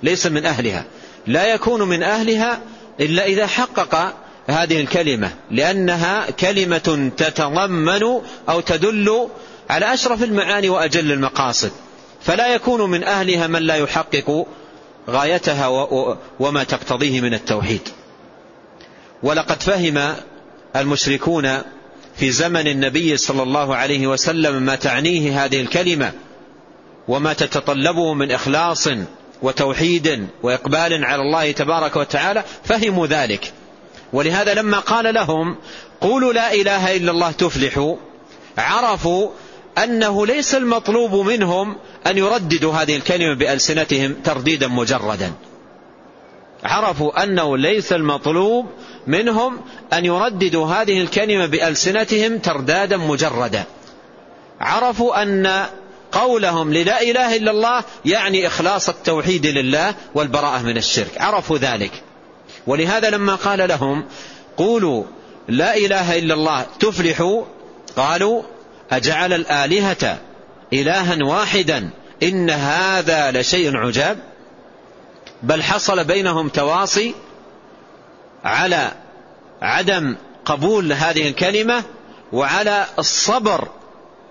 ليس 0.04 0.28
من 0.28 0.46
أهلها. 0.46 0.86
لا 1.28 1.54
يكون 1.54 1.82
من 1.82 2.04
أهلها 2.04 2.60
إلا 3.00 3.26
إذا 3.26 3.48
حقق 3.48 4.14
هذه 4.52 4.82
الكلمة 4.82 5.32
لأنها 5.52 6.32
كلمة 6.32 7.12
تتضمن 7.18 8.22
أو 8.50 8.60
تدل 8.60 9.28
على 9.70 9.94
أشرف 9.94 10.24
المعاني 10.24 10.70
وأجل 10.70 11.12
المقاصد. 11.12 11.72
فلا 12.22 12.56
يكون 12.56 12.90
من 12.90 13.04
أهلها 13.04 13.48
من 13.48 13.62
لا 13.62 13.76
يحقق 13.76 14.46
غايتها 15.10 15.68
وما 16.40 16.64
تقتضيه 16.64 17.22
من 17.22 17.34
التوحيد. 17.34 17.82
ولقد 19.24 19.64
فهم 19.64 20.16
المشركون 20.76 21.62
في 22.16 22.32
زمن 22.32 22.68
النبي 22.68 23.18
صلى 23.18 23.44
الله 23.44 23.76
عليه 23.76 24.08
وسلم 24.08 24.64
ما 24.64 24.76
تعنيه 24.76 25.46
هذه 25.46 25.62
الكلمة 25.62 26.12
وما 27.08 27.34
تتطلبه 27.34 28.14
من 28.14 28.32
إخلاص 28.32 28.88
وتوحيد 29.42 30.28
وإقبال 30.44 31.06
على 31.06 31.22
الله 31.22 31.52
تبارك 31.52 31.96
وتعالى. 31.96 32.44
فهموا 32.64 33.08
ذلك. 33.08 33.54
ولهذا 34.14 34.54
لما 34.54 34.80
قال 34.80 35.14
لهم 35.14 35.56
قولوا 36.02 36.34
لا 36.34 36.54
إله 36.54 36.96
إلا 36.96 37.12
الله 37.12 37.32
تفلحوا 37.32 37.96
عرفوا 38.58 39.30
أنه 39.78 40.26
ليس 40.26 40.56
المطلوب 40.56 41.14
منهم 41.14 41.76
أن 42.08 42.18
يرددوا 42.18 42.74
هذه 42.74 42.96
الكلمة 42.96 43.36
بألسنتهم 43.36 44.14
ترديدا 44.24 44.68
مجردا. 44.68 45.32
عرفوا 46.64 47.24
أنه 47.24 47.58
ليس 47.58 47.94
المطلوب 47.94 48.66
منهم 49.08 49.62
أن 49.94 50.06
يرددوا 50.06 50.66
هذه 50.68 51.02
الكلمة 51.02 51.46
بألسنتهم 51.46 52.38
تردادا 52.38 52.98
مجردا. 52.98 53.64
عرفوا 54.60 55.24
أن 55.24 55.66
قولهم 56.12 56.74
للا 56.74 57.02
إله 57.02 57.36
إلا 57.36 57.52
الله 57.52 57.84
يعني 58.06 58.48
إخلاص 58.48 58.90
التوحيد 58.90 59.46
لله 59.46 59.96
والبراءة 60.16 60.62
من 60.62 60.78
الشرك. 60.78 61.22
عرفوا 61.22 61.58
ذلك. 61.58 61.92
ولهذا 62.68 63.10
لما 63.10 63.36
قال 63.36 63.70
لهم 63.70 64.06
قولوا 64.58 65.04
لا 65.48 65.78
إله 65.78 66.20
إلا 66.20 66.34
الله 66.34 66.66
تفلحوا؟ 66.80 67.44
قالوا 67.96 68.44
أجعل 68.92 69.34
الآلهة 69.34 70.20
إلها 70.74 71.18
واحدا 71.26 71.90
إن 72.24 72.50
هذا 72.50 73.32
لشيء 73.32 73.78
عجاب. 73.78 74.18
بل 75.44 75.64
حصل 75.64 76.04
بينهم 76.04 76.50
تواصي 76.50 77.16
على 78.44 78.92
عدم 79.62 80.16
قبول 80.46 80.94
هذه 80.94 81.28
الكلمة 81.28 81.84
وعلى 82.34 82.86
الصبر 83.00 83.68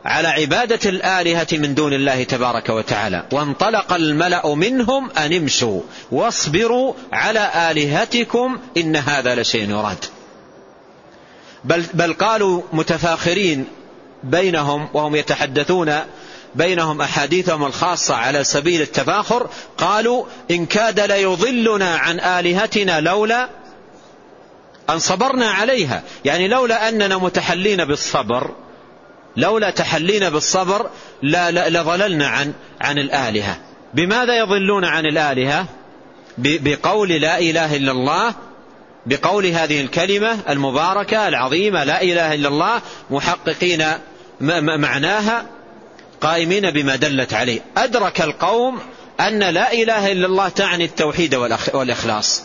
على 0.05 0.29
عبادة 0.29 0.91
الآلهة 0.91 1.47
من 1.53 1.75
دون 1.75 1.93
الله 1.93 2.23
تبارك 2.23 2.69
وتعالى. 2.69 3.25
وانطلق 3.33 3.93
الملأ 3.93 4.55
منهم 4.55 5.11
أن 5.11 5.33
امشوا. 5.33 5.81
واصبروا 6.13 6.95
على 7.13 7.71
آلهتكم 7.71 8.59
إن 8.77 8.97
هذا 8.97 9.35
لشيء 9.35 9.71
يراد. 9.71 10.05
بل, 11.65 11.85
بل 11.95 12.13
قالوا 12.13 12.63
متفاخرين 12.73 13.65
بينهم 14.25 14.89
وهم 14.95 15.17
يتحدثون 15.17 15.99
بينهم 16.55 17.01
أحاديثهم 17.01 17.65
الخاصة 17.65 18.15
على 18.15 18.45
سبيل 18.45 18.83
التفاخر. 18.83 19.51
قالوا 19.79 20.25
إن 20.51 20.67
كاد 20.67 21.01
ليضلنا 21.01 21.97
عن 21.97 22.21
آلهتنا 22.21 23.01
لولا 23.01 23.49
أن 24.91 24.99
صبرنا 24.99 25.51
عليها. 25.51 26.03
يعني 26.25 26.49
لولا 26.49 26.89
أننا 26.89 27.19
متحلين 27.19 27.85
بالصبر 27.85 28.51
لولا 29.37 29.71
تحلينا 29.71 30.29
بالصبر 30.29 30.91
لظللنا 31.23 32.29
عن 32.29 32.53
عن 32.81 32.99
الآلهة. 32.99 33.59
بماذا 33.95 34.39
يضلون 34.39 34.85
عن 34.85 35.07
الآلهة؟ 35.07 35.67
بقول 36.39 37.09
لا 37.09 37.39
إله 37.39 37.77
إلا 37.77 37.93
الله 37.93 38.35
بقول 39.07 39.47
هذه 39.47 39.81
الكلمة 39.81 40.39
المباركة 40.49 41.29
العظيمة 41.29 41.85
لا 41.85 42.03
إله 42.03 42.35
إلا 42.35 42.49
الله 42.49 42.81
محققين 43.11 43.85
معناها 44.79 45.47
قائمين 46.21 46.71
بما 46.71 46.97
دلت 46.97 47.35
عليه. 47.35 47.61
أدرك 47.77 48.21
القوم 48.21 48.79
أن 49.21 49.39
لا 49.39 49.73
إله 49.73 50.13
إلا 50.13 50.27
الله 50.27 50.49
تعني 50.49 50.85
التوحيد 50.85 51.35
والإخلاص. 51.75 52.43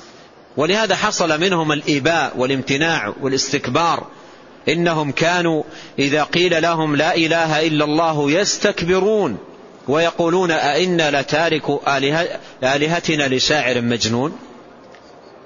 ولهذا 0.58 0.96
حصل 0.96 1.42
منهم 1.42 1.72
الإباء 1.72 2.34
والامتناع 2.38 3.13
والاستكبار 3.22 4.08
إنهم 4.69 5.12
كانوا 5.12 5.63
إذا 6.00 6.24
قيل 6.24 6.62
لهم 6.62 6.95
لا 6.95 7.15
إله 7.15 7.67
إلا 7.67 7.86
الله 7.86 8.31
يستكبرون 8.31 9.38
ويقولون 9.88 10.51
أئنا 10.51 11.22
لتارك 11.22 11.63
آلهتنا 12.63 13.27
لشاعر 13.27 13.81
مجنون؟ 13.81 14.38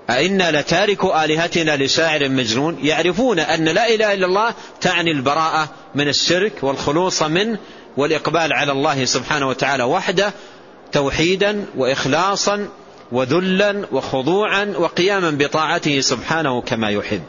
أئنا 0.09 0.59
لتارك 0.59 1.05
آلهتنا 1.05 1.77
لشاعر 1.77 2.29
مجنون؟ 2.29 2.77
يعرفون 2.83 3.39
أن 3.39 3.65
لا 3.65 3.95
إله 3.95 4.13
إلا 4.13 4.25
الله 4.25 4.53
تعني 4.81 5.11
البراءة 5.11 5.69
من 5.95 6.07
الشرك 6.07 6.53
والخلوص 6.61 7.23
منه 7.23 7.57
والإقبال 7.97 8.53
على 8.53 8.71
الله 8.71 9.05
سبحانه 9.05 9.47
وتعالى 9.47 9.83
وحده 9.83 10.33
توحيدا 10.91 11.65
وإخلاصا 11.77 12.67
وذلا 13.11 13.85
وخضوعا 13.91 14.73
وقياما 14.77 15.31
بطاعته 15.31 16.01
سبحانه 16.01 16.61
كما 16.61 16.89
يحب. 16.89 17.21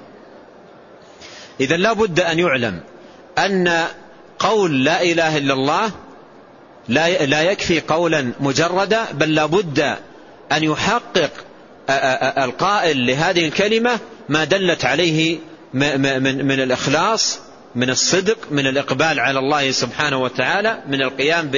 إذا 1.60 1.76
لا 1.76 1.92
بد 1.92 2.20
أن 2.20 2.38
يعلم 2.38 2.80
أن 3.38 3.86
قول 4.38 4.84
لا 4.84 5.02
إله 5.02 5.36
إلا 5.36 5.54
الله 5.54 5.90
لا 6.88 7.42
يكفي 7.42 7.80
قولا 7.80 8.32
مجردا 8.40 9.04
بل 9.12 9.34
لا 9.34 9.46
بد 9.46 9.96
أن 10.52 10.64
يحقق 10.64 11.30
القائل 12.38 13.06
لهذه 13.06 13.48
الكلمة 13.48 13.98
ما 14.28 14.44
دلت 14.44 14.84
عليه 14.84 15.38
من 15.74 16.60
الإخلاص 16.60 17.38
من 17.74 17.90
الصدق 17.90 18.38
من 18.50 18.66
الإقبال 18.66 19.20
على 19.20 19.38
الله 19.38 19.70
سبحانه 19.70 20.22
وتعالى 20.22 20.82
من 20.88 21.02
القيام 21.02 21.50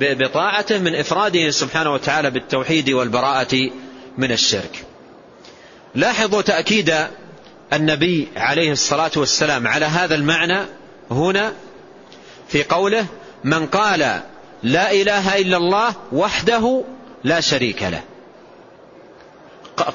بطاعته 0.00 0.78
من 0.78 0.94
إفراده 0.94 1.50
سبحانه 1.50 1.92
وتعالى 1.92 2.30
بالتوحيد 2.30 2.90
والبراءة 2.90 3.70
من 4.18 4.32
الشرك. 4.32 4.84
لاحظوا 5.94 6.42
تأكيد 6.42 6.94
النبي 7.72 8.28
عليه 8.36 8.72
الصلاة 8.72 9.10
والسلام 9.16 9.68
على 9.68 9.84
هذا 9.86 10.14
المعنى 10.14 10.60
هنا 11.10 11.52
في 12.48 12.62
قوله 12.62 13.06
من 13.44 13.66
قال 13.66 14.20
لا 14.62 14.92
إله 14.92 15.38
إلا 15.38 15.56
الله 15.56 15.94
وحده 16.12 16.84
لا 17.24 17.40
شريك 17.40 17.82
له. 17.82 18.02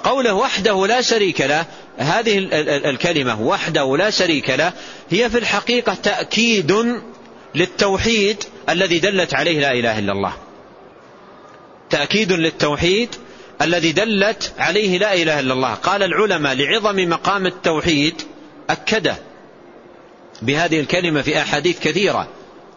قوله 0.04 0.34
وحده 0.34 0.88
لا 0.88 1.02
شريك 1.02 1.42
له 1.42 1.66
هذه 1.98 2.48
الكلمة 2.90 3.42
وحده 3.42 3.98
لا 3.98 4.10
شريك 4.10 4.50
له 4.50 4.74
هي 5.10 5.30
في 5.30 5.38
الحقيقة 5.38 5.94
تأكيد 5.94 7.00
للتوحيد 7.56 8.44
الذي 8.70 9.00
دلت 9.00 9.34
عليه 9.34 9.60
لا 9.60 9.72
إله 9.72 10.00
إلا 10.00 10.12
الله. 10.12 10.34
تأكيد 11.90 12.32
للتوحيد 12.32 13.16
الذي 13.62 13.92
دلت 13.92 14.54
عليه 14.60 14.98
لا 14.98 15.14
إله 15.14 15.40
إلا 15.40 15.54
الله. 15.54 15.74
قال 15.74 16.04
العلماء 16.04 16.54
لعظم 16.56 17.10
مقام 17.10 17.46
التوحيد 17.46 18.22
أكده 18.70 19.16
بهذه 20.42 20.80
الكلمة 20.80 21.22
في 21.22 21.42
أحاديث 21.42 21.80
كثيرة. 21.80 22.28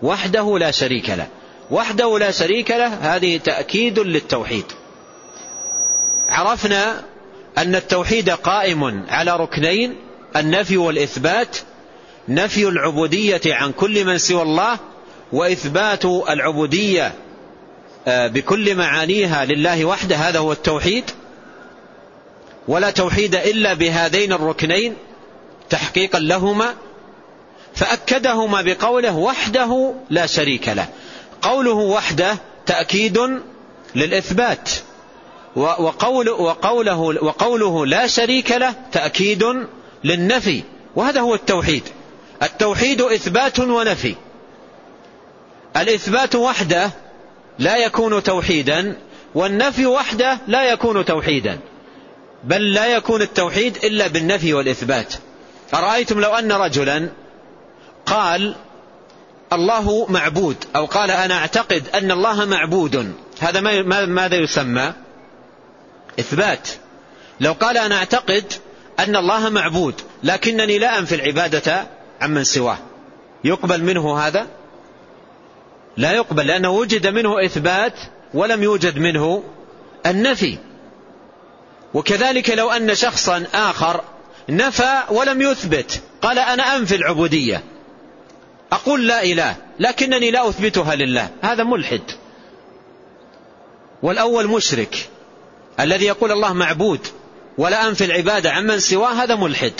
وحده 0.02 0.58
لا 0.58 0.70
شريك 0.70 1.10
له. 1.10 1.26
وحده 1.70 2.18
لا 2.18 2.30
شريك 2.30 2.70
له 2.70 2.86
هذه 2.86 3.36
تأكيد 3.36 3.98
للتوحيد. 3.98 4.64
عرفنا 6.28 7.02
أن 7.58 7.74
التوحيد 7.74 8.30
قائم 8.30 9.04
على 9.08 9.36
ركنين 9.36 9.96
النفي 10.36 10.76
والإثبات 10.76 11.56
نفي 12.28 12.68
العبودية 12.68 13.40
عن 13.46 13.72
كل 13.72 14.04
من 14.04 14.18
سوى 14.18 14.42
الله 14.42 14.78
وإثبات 15.32 16.04
العبودية 16.04 17.12
بكل 18.06 18.74
معانيها 18.74 19.44
لله 19.44 19.84
وحده 19.84 20.16
هذا 20.16 20.38
هو 20.38 20.52
التوحيد. 20.52 21.04
ولا 22.68 22.90
توحيد 22.90 23.34
إلا 23.34 23.74
بهذين 23.74 24.32
الركنين 24.32 24.94
تحقيقا 25.70 26.18
لهما 26.18 26.74
فأكدهما 27.74 28.62
بقوله 28.62 29.16
وحده 29.16 29.94
لا 30.10 30.26
شريك 30.26 30.68
له. 30.68 30.88
قوله 31.42 31.72
وحده 31.72 32.36
تأكيد 32.66 33.18
للإثبات 33.94 34.70
وقول 35.56 36.28
وقوله, 36.28 36.98
وقوله 36.98 37.86
لا 37.86 38.06
شريك 38.06 38.52
له 38.52 38.74
تأكيد 38.92 39.44
للنفي 40.04 40.62
وهذا 40.96 41.20
هو 41.20 41.34
التوحيد. 41.34 41.82
التوحيد 42.42 43.02
إثبات 43.02 43.58
ونفي. 43.58 44.14
الإثبات 45.76 46.34
وحده 46.34 46.90
لا 47.60 47.76
يكون 47.76 48.22
توحيدا 48.22 48.96
والنفي 49.34 49.86
وحده 49.86 50.38
لا 50.48 50.72
يكون 50.72 51.04
توحيدا. 51.04 51.58
بل 52.44 52.72
لا 52.72 52.86
يكون 52.86 53.22
التوحيد 53.22 53.76
إلا 53.84 54.06
بالنفي 54.06 54.54
والإثبات. 54.54 55.14
أرأيتم 55.74 56.20
لو 56.20 56.34
أن 56.34 56.52
رجلا 56.52 57.08
قال 58.06 58.54
الله 59.52 60.06
معبود 60.08 60.56
أو 60.76 60.86
قال 60.86 61.10
أنا 61.10 61.34
أعتقد 61.34 61.88
أن 61.94 62.10
الله 62.10 62.44
معبود 62.44 63.14
هذا 63.40 63.60
ماذا 64.06 64.36
يسمى؟ 64.36 64.92
إثبات. 66.20 66.68
لو 67.40 67.52
قال 67.52 67.78
أنا 67.78 67.96
أعتقد 67.96 68.52
أن 68.98 69.16
الله 69.16 69.48
معبود 69.48 69.94
لكنني 70.22 70.78
لا 70.78 70.98
أنفي 70.98 71.14
العبادة 71.14 71.86
عمن 72.20 72.44
سواه. 72.44 72.78
يقبل 73.44 73.82
منه 73.82 74.18
هذا؟ 74.18 74.46
لا 75.96 76.12
يقبل 76.12 76.46
لأنه 76.46 76.70
وجد 76.70 77.06
منه 77.06 77.44
إثبات 77.44 77.94
ولم 78.34 78.62
يوجد 78.62 78.98
منه 78.98 79.42
النفي. 80.06 80.58
وكذلك 81.94 82.50
لو 82.50 82.70
أن 82.70 82.94
شخصا 82.94 83.46
آخر 83.54 84.04
نفى 84.48 84.98
ولم 85.10 85.42
يثبت 85.42 86.02
قال 86.22 86.38
أنا 86.38 86.76
أنفي 86.76 86.94
العبودية. 86.94 87.64
أقول 88.72 89.08
لا 89.08 89.22
إله 89.22 89.56
لكنني 89.80 90.30
لا 90.30 90.48
أثبتها 90.48 90.94
لله. 90.94 91.28
هذا 91.42 91.64
ملحد. 91.64 92.02
والأول 94.02 94.46
مشرك 94.46 95.08
الذي 95.80 96.04
يقول 96.04 96.32
الله 96.32 96.52
معبود 96.52 97.06
ولا 97.58 97.88
أنفي 97.88 98.04
العبادة 98.04 98.50
عمن 98.50 98.80
سواه 98.80 99.12
هذا 99.12 99.34
ملحد. 99.34 99.72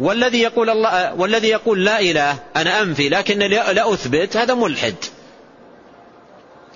والذي 0.00 0.38
يقول 0.38 0.70
الله 0.70 1.14
والذي 1.14 1.48
يقول 1.48 1.84
لا 1.84 2.00
إله 2.00 2.38
أنا 2.56 2.82
أنفي 2.82 3.08
لكن 3.08 3.38
لا 3.38 3.92
أثبت 3.94 4.36
هذا 4.36 4.54
ملحد. 4.54 4.94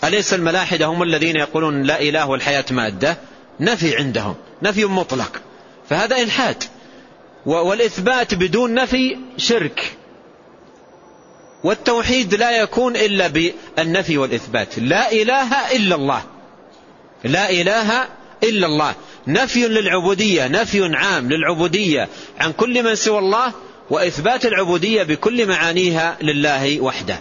أليس 0.05 0.35
الملاحدة 0.35 0.87
هم 0.87 1.03
الذين 1.03 1.37
يقولون 1.37 1.83
لا 1.83 2.01
إله 2.01 2.29
والحياة 2.29 2.65
مادة؟ 2.71 3.17
نفي 3.61 3.97
عندهم 3.97 4.35
نفي 4.63 4.85
مطلق. 4.85 5.43
فهذا 5.89 6.17
إلحاد. 6.17 6.65
والإثبات 7.47 8.35
بدون 8.35 8.75
نفي 8.75 9.17
شرك. 9.37 9.97
والتوحيد 11.65 12.35
لا 12.35 12.51
يكون 12.51 12.97
إلا 12.97 13.27
بالنفي 13.27 14.19
والإثبات. 14.19 14.79
لا 14.79 15.13
إله 15.13 15.77
إلا 15.77 15.95
الله. 15.95 16.23
لا 17.25 17.51
إله 17.51 18.09
إلا 18.43 18.67
الله. 18.67 18.95
نفي 19.27 19.69
للعبودية 19.69 20.49
نفي 20.49 20.97
عام 20.97 21.29
للعبودية 21.29 22.09
عن 22.41 22.53
كل 22.53 22.83
من 22.83 22.95
سوى 22.95 23.19
الله 23.19 23.53
وإثبات 23.91 24.47
العبودية 24.47 25.03
بكل 25.03 25.47
معانيها 25.47 26.17
لله 26.23 26.81
وحده. 26.81 27.21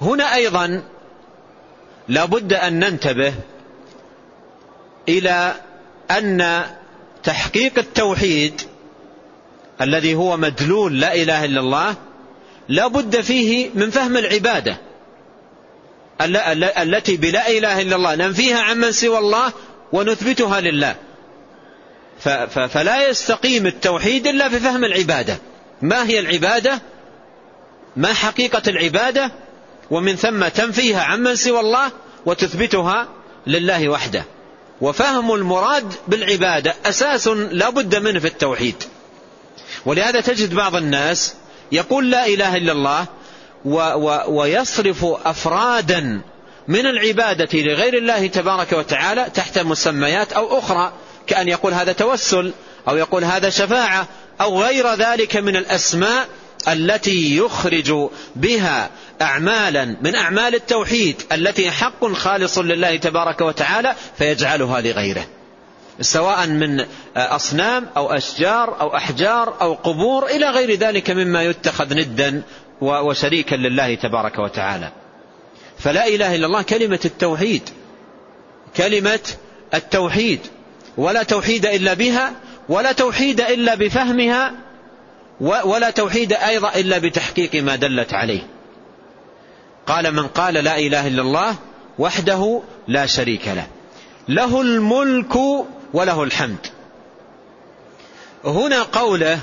هنا 0.00 0.34
أيضا 0.34 0.82
لا 2.08 2.24
بد 2.24 2.52
أن 2.52 2.78
ننتبه 2.78 3.34
إلى 5.08 5.54
أن 6.10 6.62
تحقيق 7.24 7.78
التوحيد 7.78 8.60
الذي 9.80 10.14
هو 10.14 10.36
مدلول 10.36 11.00
لا 11.00 11.14
إله 11.14 11.44
إلا 11.44 11.60
الله 11.60 11.94
لا 12.68 12.86
بد 12.86 13.20
فيه 13.20 13.70
من 13.74 13.90
فهم 13.90 14.16
العبادة 14.16 14.76
التي 16.82 17.16
بلا 17.16 17.50
إله 17.50 17.80
إلا 17.80 17.96
الله 17.96 18.14
ننفيها 18.14 18.58
عمن 18.58 18.92
سوى 18.92 19.18
الله 19.18 19.52
ونثبتها 19.92 20.60
لله. 20.60 20.96
فلا 22.48 23.08
يستقيم 23.08 23.66
التوحيد 23.66 24.26
إلا 24.26 24.48
بفهم 24.48 24.84
العبادة. 24.84 25.38
ما 25.82 26.06
هي 26.06 26.20
العبادة؟ 26.20 26.80
ما 27.96 28.12
حقيقة 28.12 28.62
العبادة؟ 28.66 29.32
ومن 29.90 30.16
ثم 30.16 30.48
تنفيها 30.48 31.02
عمن 31.02 31.36
سوى 31.36 31.60
الله 31.60 31.90
وتثبتها 32.26 33.08
لله 33.46 33.88
وحده. 33.88 34.24
وفهم 34.80 35.34
المراد 35.34 35.94
بالعبادة 36.08 36.74
أساس 36.84 37.28
لا 37.28 37.70
بد 37.70 37.96
منه 37.96 38.20
في 38.20 38.26
التوحيد. 38.26 38.82
ولهذا 39.86 40.20
تجد 40.20 40.54
بعض 40.54 40.76
الناس 40.76 41.34
يقول 41.72 42.10
لا 42.10 42.26
إله 42.26 42.56
إلا 42.56 42.72
الله 42.72 43.06
و 43.64 43.76
و 43.76 44.40
ويصرف 44.40 45.04
أفرادا 45.04 46.20
من 46.68 46.86
العبادة 46.86 47.48
لغير 47.58 47.98
الله 47.98 48.26
تبارك 48.26 48.72
وتعالى 48.72 49.26
تحت 49.34 49.58
مسميات 49.58 50.32
أو 50.32 50.58
أخرى 50.58 50.92
كأن 51.26 51.48
يقول 51.48 51.74
هذا 51.74 51.92
توسل 51.92 52.52
أو 52.88 52.96
يقول 52.96 53.24
هذا 53.24 53.50
شفاعة 53.50 54.06
أو 54.40 54.62
غير 54.62 54.94
ذلك 54.94 55.36
من 55.36 55.56
الأسماء 55.56 56.28
التي 56.68 57.36
يخرج 57.36 58.10
بها 58.36 58.90
أعمالا 59.22 59.96
من 60.02 60.14
أعمال 60.14 60.54
التوحيد 60.54 61.22
التي 61.32 61.70
حق 61.70 62.12
خالص 62.12 62.58
لله 62.58 62.96
تبارك 62.96 63.40
وتعالى 63.40 63.94
فيجعلها 64.18 64.80
لغيره 64.80 65.26
سواء 66.00 66.46
من 66.46 66.84
أصنام 67.16 67.86
أو 67.96 68.12
أشجار 68.12 68.80
أو 68.80 68.96
أحجار 68.96 69.54
أو 69.60 69.74
قبور 69.74 70.26
إلى 70.26 70.50
غير 70.50 70.74
ذلك 70.74 71.10
مما 71.10 71.42
يتخذ 71.42 71.94
ندا 71.94 72.42
وشريكا 72.80 73.54
لله 73.54 73.94
تبارك 73.94 74.38
وتعالى. 74.38 74.92
فلا 75.78 76.06
إله 76.06 76.34
إلا 76.34 76.46
الله 76.46 76.62
كلمة 76.62 77.00
التوحيد. 77.04 77.68
كلمة 78.76 79.20
التوحيد. 79.74 80.40
ولا 80.96 81.22
توحيد 81.22 81.66
إلا 81.66 81.94
بها 81.94 82.32
ولا 82.68 82.92
توحيد 82.92 83.40
إلا 83.40 83.74
بفهمها 83.74 84.52
ولا 85.42 85.90
توحيد 85.90 86.32
أيضا 86.32 86.74
إلا 86.74 86.98
بتحقيق 86.98 87.54
ما 87.54 87.76
دلت 87.76 88.14
عليه. 88.14 88.46
قال 89.86 90.14
من 90.14 90.26
قال 90.26 90.54
لا 90.54 90.78
إله 90.78 91.06
إلا 91.06 91.22
الله 91.22 91.56
وحده 91.98 92.62
لا 92.88 93.06
شريك 93.06 93.48
له. 93.48 93.66
له 94.28 94.60
الملك 94.60 95.34
وله 95.94 96.22
الحمد. 96.22 96.66
هنا 98.44 98.82
قوله 98.82 99.38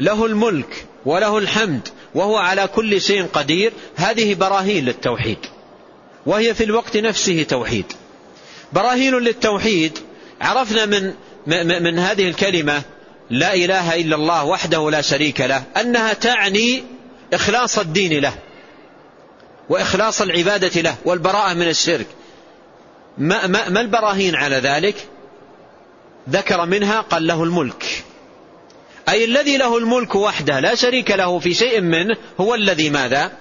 له 0.00 0.26
الملك 0.26 0.86
وله 1.06 1.38
الحمد 1.38 1.88
وهو 2.14 2.36
على 2.36 2.66
كل 2.66 3.00
شيء 3.00 3.26
قدير 3.32 3.72
هذه 3.96 4.34
براهين 4.34 4.84
للتوحيد. 4.84 5.38
وهي 6.26 6.54
في 6.54 6.64
الوقت 6.64 6.96
نفسه 6.96 7.42
توحيد. 7.42 7.92
براهين 8.72 9.14
للتوحيد 9.14 9.98
عرفنا 10.40 10.86
من 10.86 11.82
من 11.82 11.98
هذه 11.98 12.28
الكلمة 12.28 12.82
لا 13.30 13.54
إله 13.54 13.94
إلا 13.94 14.16
الله 14.16 14.44
وحده 14.44 14.90
لا 14.90 15.00
شريك 15.00 15.40
له 15.40 15.62
أنها 15.80 16.12
تعني 16.12 16.84
إخلاص 17.32 17.78
الدين 17.78 18.20
له 18.20 18.34
وإخلاص 19.68 20.22
العبادة 20.22 20.80
له 20.80 20.94
والبراءة 21.04 21.54
من 21.54 21.68
الشرك. 21.68 22.06
ما, 23.18 23.46
ما, 23.46 23.68
ما 23.68 23.80
البراهين 23.80 24.34
على 24.34 24.56
ذلك؟ 24.56 24.94
ذكر 26.30 26.66
منها 26.66 27.00
قال 27.00 27.26
له 27.26 27.44
الملك. 27.44 28.04
أي 29.08 29.24
الذي 29.24 29.56
له 29.56 29.78
الملك 29.78 30.14
وحده 30.14 30.60
لا 30.60 30.74
شريك 30.74 31.10
له 31.10 31.38
في 31.38 31.54
شيء 31.54 31.80
منه 31.80 32.16
هو 32.40 32.54
الذي 32.54 32.90
ماذا؟ 32.90 33.32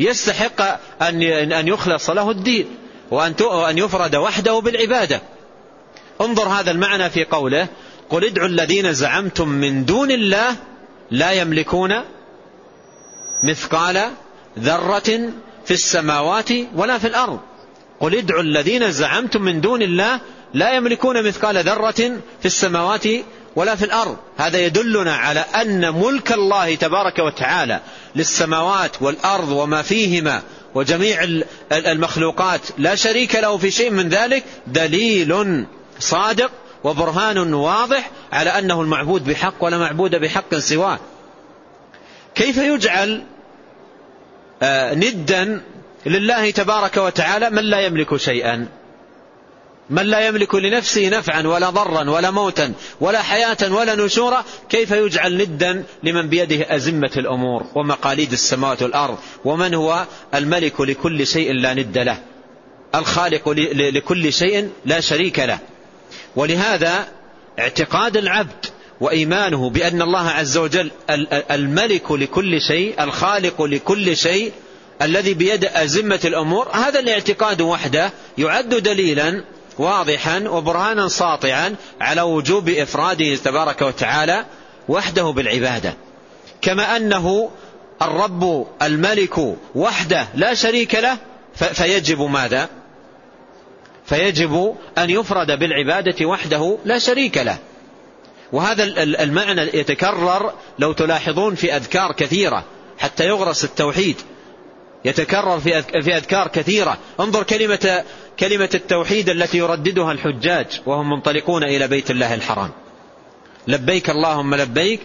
يستحق 0.00 0.60
أن 1.02 1.22
أن 1.52 1.68
يخلص 1.68 2.10
له 2.10 2.30
الدين 2.30 2.66
وأن 3.10 3.78
يفرد 3.78 4.16
وحده 4.16 4.58
بالعبادة. 4.58 5.22
انظر 6.20 6.48
هذا 6.48 6.70
المعنى 6.70 7.10
في 7.10 7.24
قوله 7.24 7.68
قل 8.10 8.24
ادعوا 8.24 8.48
الذين 8.48 8.92
زعمتم 8.92 9.48
من 9.48 9.84
دون 9.84 10.10
الله 10.10 10.56
لا 11.10 11.32
يملكون 11.32 11.92
مثقال 13.42 14.10
ذرة 14.58 15.32
في 15.64 15.70
السماوات 15.70 16.50
ولا 16.74 16.98
في 16.98 17.06
الأرض. 17.06 17.40
قل 18.00 18.14
ادعوا 18.14 18.42
الذين 18.42 18.90
زعمتم 18.90 19.42
من 19.42 19.60
دون 19.60 19.82
الله 19.82 20.20
لا 20.54 20.74
يملكون 20.74 21.26
مثقال 21.26 21.58
ذرة 21.58 22.20
في 22.40 22.46
السماوات 22.46 23.04
ولا 23.56 23.76
في 23.76 23.84
الأرض. 23.84 24.16
هذا 24.36 24.58
يدلنا 24.58 25.14
على 25.14 25.40
أن 25.40 25.94
ملك 25.94 26.32
الله 26.32 26.74
تبارك 26.74 27.18
وتعالى 27.18 27.80
للسماوات 28.16 29.02
والأرض 29.02 29.48
وما 29.48 29.82
فيهما 29.82 30.42
وجميع 30.74 31.42
المخلوقات 31.72 32.60
لا 32.78 32.94
شريك 32.94 33.34
له 33.34 33.56
في 33.58 33.70
شيء 33.70 33.90
من 33.90 34.08
ذلك 34.08 34.44
دليل 34.66 35.64
صادق 35.98 36.50
وبرهان 36.86 37.54
واضح 37.54 38.10
على 38.32 38.50
أنه 38.50 38.82
المعبود 38.82 39.24
بحق 39.24 39.54
ولا 39.64 39.78
معبود 39.78 40.14
بحق 40.14 40.54
سواه. 40.54 40.98
كيف 42.34 42.56
يجعل 42.56 43.24
آه، 44.62 44.94
ندا 44.94 45.62
لله 46.06 46.50
تبارك 46.50 46.96
وتعالى 46.96 47.50
من 47.50 47.64
لا 47.64 47.80
يملك 47.80 48.16
شيئا؟ 48.16 48.68
من 49.90 50.02
لا 50.02 50.26
يملك 50.26 50.54
لنفسه 50.54 51.08
نفعا 51.08 51.46
ولا 51.46 51.70
ضرا 51.70 52.10
ولا 52.10 52.30
موتا 52.30 52.72
ولا 53.00 53.22
حياة 53.22 53.56
ولا 53.70 53.94
نشورا 53.94 54.44
كيف 54.68 54.90
يجعل 54.90 55.36
ندا 55.36 55.84
لمن 56.02 56.28
بيده 56.28 56.76
أزمة 56.76 57.10
الأمور 57.16 57.66
ومقاليد 57.74 58.32
السماوات 58.32 58.82
والأرض؟ 58.82 59.18
ومن 59.44 59.74
هو 59.74 60.04
الملك 60.34 60.80
لكل 60.80 61.26
شيء 61.26 61.52
لا 61.52 61.74
ند 61.74 61.98
له؟ 61.98 62.18
الخالق 62.94 63.48
لكل 63.94 64.32
شيء 64.32 64.70
لا 64.84 65.00
شريك 65.00 65.38
له؟ 65.38 65.58
ولهذا 66.36 67.06
اعتقاد 67.58 68.16
العبد 68.16 68.66
وإيمانه 69.00 69.70
بأن 69.70 70.02
الله 70.02 70.28
عز 70.28 70.56
وجل 70.56 70.90
الملك 71.50 72.12
لكل 72.12 72.60
شيء 72.60 73.02
الخالق 73.04 73.62
لكل 73.62 74.16
شيء 74.16 74.52
الذي 75.02 75.34
بيد 75.34 75.64
أزمة 75.64 76.20
الأمور 76.24 76.68
هذا 76.72 77.00
الاعتقاد 77.00 77.60
وحده 77.60 78.12
يعد 78.38 78.68
دليلا 78.68 79.44
واضحا 79.78 80.48
وبرهانا 80.48 81.08
ساطعا 81.08 81.74
على 82.00 82.22
وجوب 82.22 82.68
إفراده 82.68 83.36
تبارك 83.36 83.82
وتعالى 83.82 84.44
وحده 84.88 85.22
بالعبادة. 85.22 85.94
كما 86.62 86.96
أنه 86.96 87.50
الرب 88.02 88.66
الملك 88.82 89.38
وحده 89.74 90.28
لا 90.34 90.54
شريك 90.54 90.94
له 90.94 91.18
فيجب 91.54 92.20
ماذا؟ 92.20 92.68
فيجب 94.06 94.76
أن 94.98 95.10
يفرد 95.10 95.58
بالعبادة 95.58 96.26
وحده 96.26 96.78
لا 96.84 96.98
شريك 96.98 97.38
له. 97.38 97.58
وهذا 98.52 98.84
المعنى 99.02 99.60
يتكرر 99.60 100.52
لو 100.78 100.92
تلاحظون 100.92 101.54
في 101.54 101.76
أذكار 101.76 102.12
كثيرة 102.12 102.64
حتى 102.98 103.26
يغرس 103.26 103.64
التوحيد. 103.64 104.16
يتكرر 105.04 105.60
في 106.00 106.16
أذكار 106.16 106.48
كثيرة. 106.48 106.98
انظر 107.20 107.42
كلمة, 107.42 108.04
كلمة 108.40 108.70
التوحيد 108.74 109.28
التي 109.28 109.58
يرددها 109.58 110.12
الحجاج 110.12 110.66
وهم 110.86 111.10
منطلقون 111.10 111.64
إلى 111.64 111.88
بيت 111.88 112.10
الله 112.10 112.34
الحرام. 112.34 112.70
لبيك 113.68 114.10
اللهم 114.10 114.54
لبيك. 114.54 115.00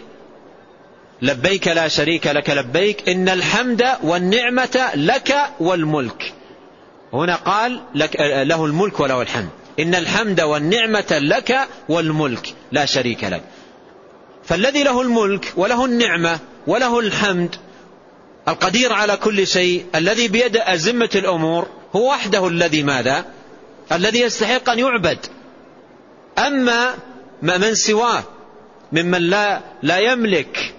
لبيك 1.22 1.68
لا 1.68 1.88
شريك 1.88 2.26
لك 2.26 2.50
لبيك. 2.50 3.08
إن 3.08 3.28
الحمد 3.28 3.84
والنعمة 4.02 4.90
لك 4.94 5.34
والملك. 5.60 6.32
هنا 7.12 7.34
قال 7.34 7.82
لك 7.94 8.16
له 8.20 8.64
الملك 8.64 9.00
وله 9.00 9.22
الحمد. 9.22 9.48
إن 9.80 9.94
الحمد 9.94 10.40
والنعمة 10.40 11.18
لك 11.18 11.68
والملك 11.88 12.54
لا 12.72 12.84
شريك 12.84 13.24
لك. 13.24 13.42
فالذي 14.44 14.82
له 14.82 15.00
الملك 15.00 15.52
وله 15.56 15.84
النعمة 15.84 16.38
وله 16.66 17.00
الحمد 17.00 17.56
القدير 18.48 18.92
على 18.92 19.16
كل 19.16 19.46
شيء 19.46 19.86
الذي 19.94 20.28
بيد 20.28 20.56
أزمة 20.56 21.10
الأمور 21.14 21.66
هو 21.96 22.10
وحده 22.10 22.48
الذي 22.48 22.82
ماذا؟ 22.82 23.24
الذي 23.92 24.20
يستحق 24.20 24.70
أن 24.70 24.78
يعبد. 24.78 25.18
أما 26.38 26.94
من 27.42 27.74
سواه 27.74 28.22
ممن 28.92 29.22
لا 29.22 29.60
لا 29.82 29.98
يملك 29.98 30.74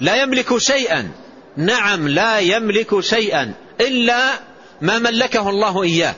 لا 0.00 0.22
يملك 0.22 0.58
شيئا. 0.58 1.10
نعم 1.56 2.08
لا 2.08 2.38
يملك 2.38 3.00
شيئا 3.00 3.54
إلا 3.80 4.32
ما 4.80 4.98
ملكه 4.98 5.50
الله 5.50 5.82
إياه. 5.82 6.14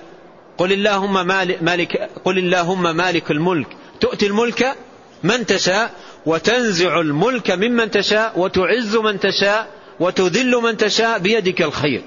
قل 0.58 0.72
اللهم 0.72 1.26
مالك 1.64 2.10
قل 2.24 2.38
اللهم 2.38 2.96
مالك 2.96 3.30
الملك. 3.30 3.76
تؤتي 4.00 4.26
الملك 4.26 4.74
من 5.22 5.46
تشاء 5.46 5.90
وتنزع 6.26 7.00
الملك 7.00 7.50
ممن 7.50 7.90
تشاء 7.90 8.38
وتعز 8.40 8.96
من 8.96 9.20
تشاء 9.20 9.68
وتذل 10.00 10.56
من 10.56 10.76
تشاء 10.76 11.18
بيدك 11.18 11.62
الخير. 11.62 12.02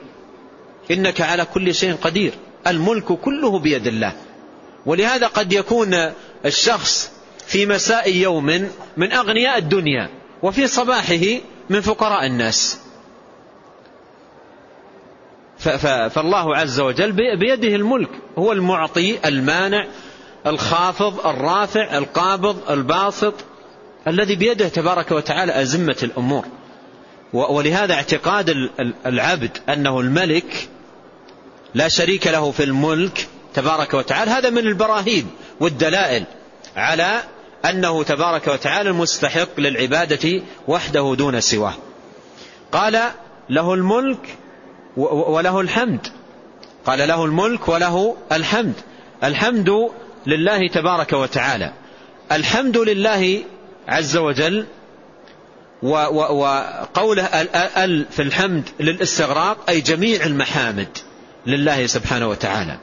إنك 0.91 1.21
على 1.21 1.45
كل 1.45 1.75
شيء 1.75 1.95
قدير. 1.95 2.33
الملك 2.67 3.05
كله 3.05 3.59
بيد 3.59 3.87
الله. 3.87 4.13
ولهذا 4.85 5.27
قد 5.27 5.53
يكون 5.53 6.11
الشخص 6.45 7.11
في 7.47 7.65
مساء 7.65 8.15
يوم 8.15 8.45
من 8.97 9.11
أغنياء 9.11 9.57
الدنيا 9.57 10.09
وفي 10.43 10.67
صباحه 10.67 11.25
من 11.69 11.81
فقراء 11.81 12.25
الناس. 12.25 12.80
فالله 16.09 16.55
عز 16.55 16.79
وجل 16.79 17.11
بيده 17.11 17.75
الملك. 17.75 18.09
هو 18.37 18.51
المعطي 18.51 19.27
المانع 19.27 19.85
الخافض 20.47 21.27
الرافع 21.27 21.97
القابض 21.97 22.71
الباسط 22.71 23.33
الذي 24.07 24.35
بيده 24.35 24.67
تبارك 24.67 25.11
وتعالى 25.11 25.61
أزمة 25.61 25.97
الأمور. 26.03 26.45
ولهذا 27.33 27.93
اعتقاد 27.93 28.69
العبد 29.05 29.57
أنه 29.69 29.99
الملك 29.99 30.69
لا 31.73 31.87
شريك 31.87 32.27
له 32.27 32.51
في 32.51 32.63
الملك 32.63 33.27
تبارك 33.53 33.93
وتعالى. 33.93 34.31
هذا 34.31 34.49
من 34.49 34.67
البراهين 34.67 35.27
والدلائل 35.59 36.23
على 36.75 37.21
أنه 37.65 38.03
تبارك 38.03 38.47
وتعالى 38.47 38.89
المستحق 38.89 39.59
للعبادة 39.59 40.41
وحده 40.67 41.15
دون 41.17 41.41
سواه. 41.41 41.73
قال 42.71 43.01
له 43.49 43.73
الملك 43.73 44.37
وله 44.97 45.61
الحمد. 45.61 46.07
قال 46.85 47.07
له 47.07 47.25
الملك 47.25 47.69
وله 47.69 48.17
الحمد. 48.31 48.73
الحمد 49.23 49.91
لله 50.27 50.67
تبارك 50.67 51.13
وتعالى. 51.13 51.73
الحمد 52.31 52.77
لله 52.77 53.43
عز 53.87 54.17
وجل 54.17 54.65
وقوله 55.83 57.23
ال 57.23 58.05
في 58.11 58.21
الحمد 58.21 58.69
للاستغراق 58.79 59.57
أي 59.69 59.81
جميع 59.81 60.25
المحامد 60.25 60.97
لله 61.47 61.85
سبحانه 61.85 62.27
وتعالى. 62.27 62.77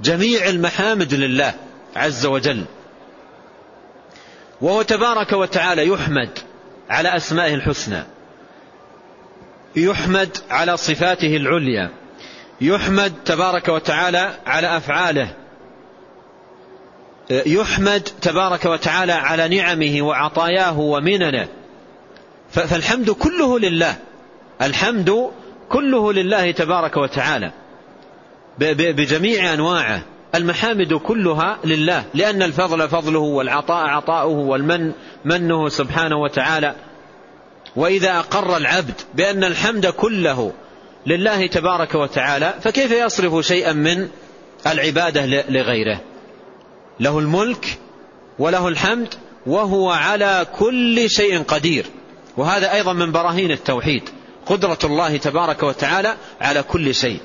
جميع 0.00 0.48
المحامد 0.48 1.14
لله 1.14 1.54
عز 1.96 2.26
وجل. 2.26 2.64
وهو 4.60 4.82
تبارك 4.82 5.32
وتعالى 5.32 5.88
يحمد 5.88 6.38
على 6.90 7.16
أسمائه 7.16 7.54
الحسنى. 7.54 8.04
يحمد 9.76 10.36
على 10.50 10.76
صفاته 10.76 11.36
العليا. 11.36 11.90
يحمد 12.60 13.12
تبارك 13.24 13.68
وتعالى 13.68 14.30
على 14.46 14.76
أفعاله. 14.76 15.34
يحمد 17.30 18.08
تبارك 18.22 18.64
وتعالى 18.64 19.12
على 19.12 19.48
نعمه 19.48 20.02
وعطاياه 20.02 20.78
ومننه. 20.78 21.48
فالحمد 22.50 23.10
كله 23.10 23.58
لله. 23.58 23.96
الحمد 24.62 25.30
كله 25.68 26.12
لله 26.12 26.50
تبارك 26.50 26.96
وتعالى. 26.96 27.50
بجميع 28.58 29.54
أنواعه. 29.54 30.02
المحامد 30.34 30.94
كلها 30.94 31.58
لله. 31.64 32.04
لأن 32.14 32.42
الفضل 32.42 32.88
فضله 32.88 33.18
والعطاء 33.18 33.86
عطاؤه 33.86 34.36
والمن 34.38 34.92
منه 35.24 35.68
سبحانه 35.68 36.16
وتعالى. 36.16 36.74
وإذا 37.76 38.18
أقر 38.18 38.56
العبد 38.56 39.00
بأن 39.14 39.44
الحمد 39.44 39.86
كله 39.86 40.52
لله 41.06 41.46
تبارك 41.46 41.94
وتعالى 41.94 42.54
فكيف 42.62 42.92
يصرف 42.92 43.46
شيئا 43.46 43.72
من 43.72 44.08
العبادة 44.66 45.26
لغيره؟ 45.48 46.00
له 47.00 47.18
الملك 47.18 47.78
وله 48.38 48.68
الحمد 48.68 49.14
وهو 49.46 49.90
على 49.90 50.46
كل 50.58 51.10
شيء 51.10 51.42
قدير. 51.42 51.86
وهذا 52.36 52.72
أيضا 52.72 52.92
من 52.92 53.12
براهين 53.12 53.50
التوحيد 53.50 54.02
قدرة 54.46 54.78
الله 54.84 55.16
تبارك 55.16 55.62
وتعالى 55.62 56.16
على 56.40 56.62
كل 56.62 56.94
شيء. 56.94 57.20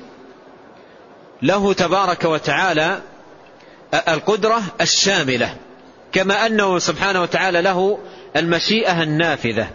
له 1.42 1.72
تبارك 1.72 2.24
وتعالى 2.24 3.00
القدرة 4.08 4.62
الشاملة 4.80 5.56
كما 6.12 6.46
أنه 6.46 6.78
سبحانه 6.78 7.22
وتعالى 7.22 7.62
له 7.62 7.98
المشيئة 8.36 9.02
النافذة. 9.02 9.70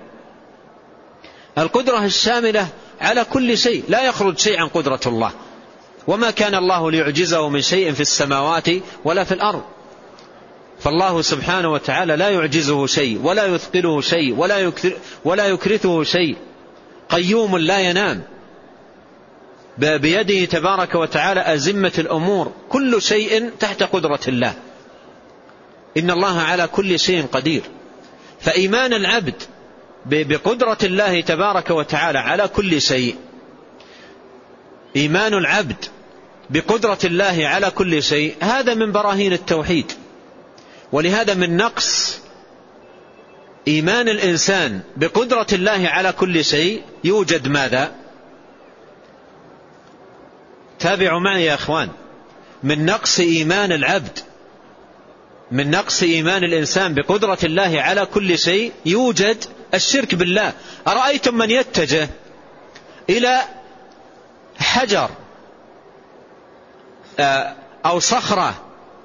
القدرة 1.57 2.05
الشاملة 2.05 2.67
على 3.01 3.23
كل 3.23 3.57
شيء 3.57 3.83
لا 3.89 4.03
يخرج 4.03 4.37
شيء 4.37 4.59
عن 4.59 4.67
قدرة 4.67 4.99
الله. 5.05 5.31
وما 6.07 6.31
كان 6.31 6.55
الله 6.55 6.91
ليعجزه 6.91 7.49
من 7.49 7.61
شيء 7.61 7.91
في 7.91 8.01
السماوات 8.01 8.67
ولا 9.05 9.23
في 9.23 9.33
الأرض. 9.33 9.61
فالله 10.79 11.21
سبحانه 11.21 11.71
وتعالى 11.71 12.15
لا 12.15 12.29
يعجزه 12.29 12.85
شيء 12.85 13.19
ولا 13.23 13.45
يثقله 13.45 14.01
شيء 14.01 14.35
ولا, 14.35 14.71
ولا 15.25 15.47
يكرثه 15.47 16.03
شيء. 16.03 16.35
قيوم 17.09 17.57
لا 17.57 17.79
ينام. 17.79 18.23
بيده 19.77 20.45
تبارك 20.45 20.95
وتعالى 20.95 21.53
أزمة 21.53 21.93
الأمور. 21.97 22.51
كل 22.69 23.01
شيء 23.01 23.49
تحت 23.59 23.83
قدرة 23.83 24.19
الله. 24.27 24.53
إن 25.97 26.11
الله 26.11 26.39
على 26.39 26.67
كل 26.67 26.99
شيء 26.99 27.25
قدير. 27.25 27.61
فإيمان 28.39 28.93
العبد 28.93 29.43
بقدرة 30.05 30.77
الله 30.83 31.21
تبارك 31.21 31.69
وتعالى 31.69 32.19
على 32.19 32.47
كل 32.47 32.81
شيء. 32.81 33.15
إيمان 34.95 35.33
العبد 35.33 35.85
بقدرة 36.49 36.97
الله 37.03 37.47
على 37.47 37.71
كل 37.71 38.03
شيء 38.03 38.35
هذا 38.41 38.73
من 38.73 38.91
براهين 38.91 39.33
التوحيد. 39.33 39.91
ولهذا 40.91 41.33
من 41.33 41.57
نقص 41.57 42.19
إيمان 43.67 44.09
الإنسان 44.09 44.81
بقدرة 44.97 45.47
الله 45.53 45.87
على 45.87 46.11
كل 46.11 46.45
شيء 46.45 46.81
يوجد 47.03 47.47
ماذا؟ 47.47 47.95
تابعوا 50.79 51.19
معي 51.19 51.45
يا 51.45 51.53
أخوان. 51.53 51.89
من 52.63 52.85
نقص 52.85 53.19
إيمان 53.19 53.71
العبد 53.71 54.19
من 55.51 55.71
نقص 55.71 56.03
إيمان 56.03 56.43
الإنسان 56.43 56.93
بقدرة 56.93 57.37
الله 57.43 57.81
على 57.81 58.05
كل 58.05 58.37
شيء 58.37 58.71
يوجد 58.85 59.43
الشرك 59.73 60.15
بالله. 60.15 60.53
أرأيتم 60.87 61.35
من 61.35 61.51
يتجه 61.51 62.09
إلى 63.09 63.41
حجر 64.59 65.09
آه، 67.19 67.55
أو 67.85 67.99
صخرة 67.99 68.53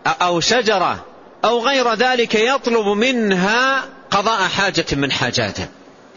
أو 0.06 0.40
شجرة 0.40 1.04
أو 1.44 1.66
غير 1.66 1.94
ذلك 1.94 2.34
يطلب 2.34 2.86
منها 2.86 3.84
قضاء 4.10 4.48
حاجة 4.48 4.86
من 4.92 5.12
حاجاته. 5.12 5.68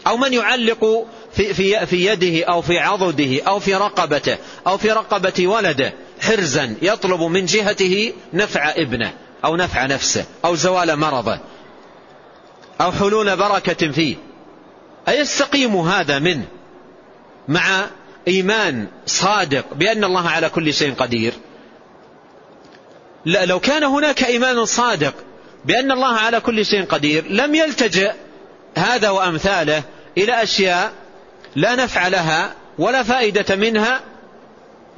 أو 0.06 0.16
من 0.16 0.32
يعلق 0.32 1.06
في, 1.32 1.54
في, 1.54 1.86
في 1.86 2.06
يده 2.06 2.44
أو 2.44 2.62
في 2.62 2.78
عضده 2.78 3.42
أو 3.42 3.60
في 3.60 3.74
رقبته 3.74 4.36
أو 4.66 4.78
في 4.78 4.92
رقبة 4.92 5.46
ولده 5.46 5.92
حرزا 6.20 6.76
يطلب 6.82 7.22
من 7.22 7.46
جهته 7.46 8.12
نفع 8.32 8.72
ابنه 8.76 9.12
أو 9.44 9.56
نفع 9.56 9.86
نفسه 9.86 10.24
أو 10.44 10.54
زوال 10.54 10.96
مرضه 10.96 11.38
أو 12.80 12.92
حلول 12.92 13.36
بركة 13.36 13.92
فيه. 13.92 14.16
أيستقيم 15.10 15.76
هذا 15.76 16.18
منه 16.18 16.44
مع 17.48 17.86
إيمان 18.28 18.86
صادق 19.06 19.74
بأن 19.74 20.04
الله 20.04 20.28
على 20.28 20.48
كل 20.48 20.74
شيء 20.74 20.94
قدير. 20.94 21.32
لا 23.24 23.44
لو 23.44 23.60
كان 23.60 23.84
هناك 23.84 24.24
إيمان 24.24 24.64
صادق 24.64 25.14
بأن 25.64 25.92
الله 25.92 26.14
على 26.14 26.40
كل 26.40 26.66
شيء 26.66 26.84
قدير 26.84 27.24
لم 27.28 27.54
يلتجئ 27.54 28.12
هذا 28.76 29.10
وأمثاله 29.10 29.82
إلى 30.18 30.42
أشياء 30.42 30.92
لا 31.56 31.74
نفع 31.74 32.08
لها 32.08 32.54
ولا 32.78 33.02
فائدة 33.02 33.56
منها 33.56 34.00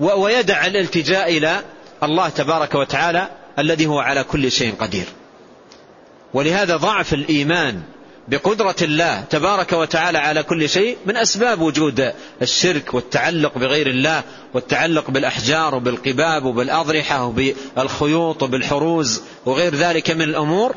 ويدع 0.01 0.67
الالتجاء 0.67 1.39
إلى 1.39 1.61
الله 2.03 2.29
تبارك 2.29 2.75
وتعالى 2.75 3.29
الذي 3.59 3.87
هو 3.87 3.99
على 3.99 4.25
كل 4.25 4.51
شيء 4.53 4.75
قدير. 4.75 5.07
ولهذا 6.35 6.77
ضعف 6.77 7.15
الإيمان 7.15 7.83
بقدرة 8.29 8.77
الله 8.83 9.21
تبارك 9.21 9.73
وتعالى 9.73 10.19
على 10.19 10.43
كل 10.43 10.69
شيء 10.69 10.97
من 11.07 11.17
أسباب 11.17 11.61
وجود 11.61 12.13
الشرك 12.43 12.95
والتعلق 12.95 13.59
بغير 13.59 13.87
الله 13.87 14.23
والتعلق 14.55 15.11
بالأحجار 15.11 15.75
وبالقباب 15.75 16.45
وبالأضرحة 16.45 17.25
وبالخيوط 17.25 18.43
وبالحروز 18.43 19.23
وغير 19.47 19.75
ذلك 19.75 20.11
من 20.11 20.23
الأمور. 20.23 20.75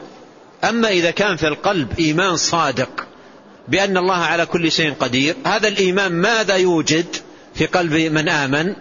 أما 0.63 0.89
إذا 0.89 1.11
كان 1.11 1.35
في 1.35 1.47
القلب 1.47 1.99
إيمان 1.99 2.37
صادق 2.37 3.05
بأن 3.67 3.97
الله 3.97 4.15
على 4.15 4.45
كل 4.45 4.71
شيء 4.71 4.93
قدير 4.93 5.35
هذا 5.45 5.67
الإيمان 5.67 6.11
ماذا 6.11 6.55
يوجد 6.55 7.05
في 7.55 7.65
قلب 7.65 7.93
من 7.93 8.29
آمن؟ 8.29 8.75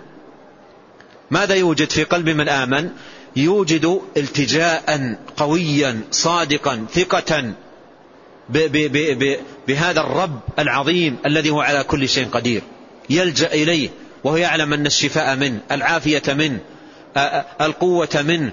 ماذا 1.30 1.54
يوجد 1.54 1.90
في 1.90 2.04
قلب 2.04 2.28
من 2.28 2.48
آمن؟ 2.48 2.90
يوجد 3.36 4.00
التجاء 4.16 5.16
قويا 5.36 6.00
صادقا 6.10 6.86
ثقة 6.92 7.54
بهذا 9.68 10.00
الرب 10.00 10.40
العظيم 10.58 11.16
الذي 11.26 11.50
هو 11.50 11.60
على 11.60 11.84
كل 11.84 12.08
شيء 12.08 12.28
قدير. 12.28 12.62
يلجأ 13.10 13.52
إليه 13.52 13.88
وهو 14.24 14.36
يعلم 14.36 14.72
أن 14.72 14.86
الشفاء 14.86 15.36
منه 15.36 15.60
العافية 15.72 16.22
منه 16.28 16.58
القوة 17.60 18.24
منه 18.26 18.52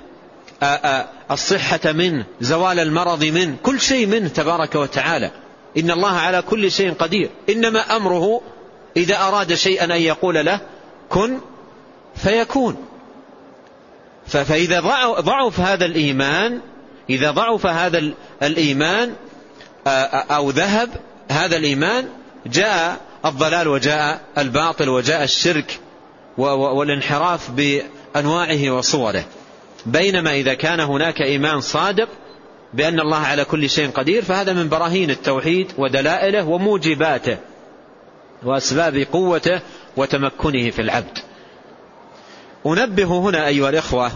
الصحة 1.31 1.91
منه 1.91 2.25
زوال 2.41 2.79
المرض 2.79 3.23
منه 3.23 3.55
كل 3.63 3.79
شيء 3.81 4.07
منه 4.07 4.27
تبارك 4.27 4.75
وتعالى. 4.75 5.31
إن 5.77 5.91
الله 5.91 6.11
على 6.11 6.41
كل 6.41 6.71
شيء 6.71 6.93
قدير. 6.93 7.29
إنما 7.49 7.95
أمره 7.95 8.41
إذا 8.97 9.17
أراد 9.17 9.53
شيئا 9.53 9.85
أن 9.85 10.01
يقول 10.01 10.45
له 10.45 10.59
كن 11.09 11.39
فيكون. 12.15 12.75
فإذا 14.27 14.79
ضعف 15.19 15.59
هذا 15.59 15.85
الإيمان 15.85 16.59
إذا 17.09 17.31
ضعف 17.31 17.65
هذا 17.65 18.13
الإيمان 18.43 19.13
أو 19.87 20.49
ذهب 20.49 20.89
هذا 21.29 21.57
الإيمان 21.57 22.07
جاء 22.45 22.97
الضلال 23.25 23.67
وجاء 23.67 24.21
الباطل 24.37 24.89
وجاء 24.89 25.23
الشرك 25.23 25.79
والانحراف 26.37 27.51
بأنواعه 27.51 28.71
وصوره. 28.71 29.23
بينما 29.85 30.33
إذا 30.33 30.53
كان 30.53 30.79
هناك 30.79 31.21
إيمان 31.21 31.61
صادق 31.61 32.09
بأن 32.73 32.99
الله 32.99 33.17
على 33.17 33.45
كل 33.45 33.69
شيء 33.69 33.89
قدير 33.89 34.23
فهذا 34.23 34.53
من 34.53 34.69
براهين 34.69 35.09
التوحيد 35.09 35.71
ودلائله 35.77 36.47
وموجباته 36.47 37.37
وأسباب 38.43 39.07
قوته 39.11 39.59
وتمكنه 39.97 40.69
في 40.69 40.81
العبد. 40.81 41.17
أنبه 42.65 43.19
هنا 43.19 43.47
أيها 43.47 43.69
الإخوة 43.69 44.11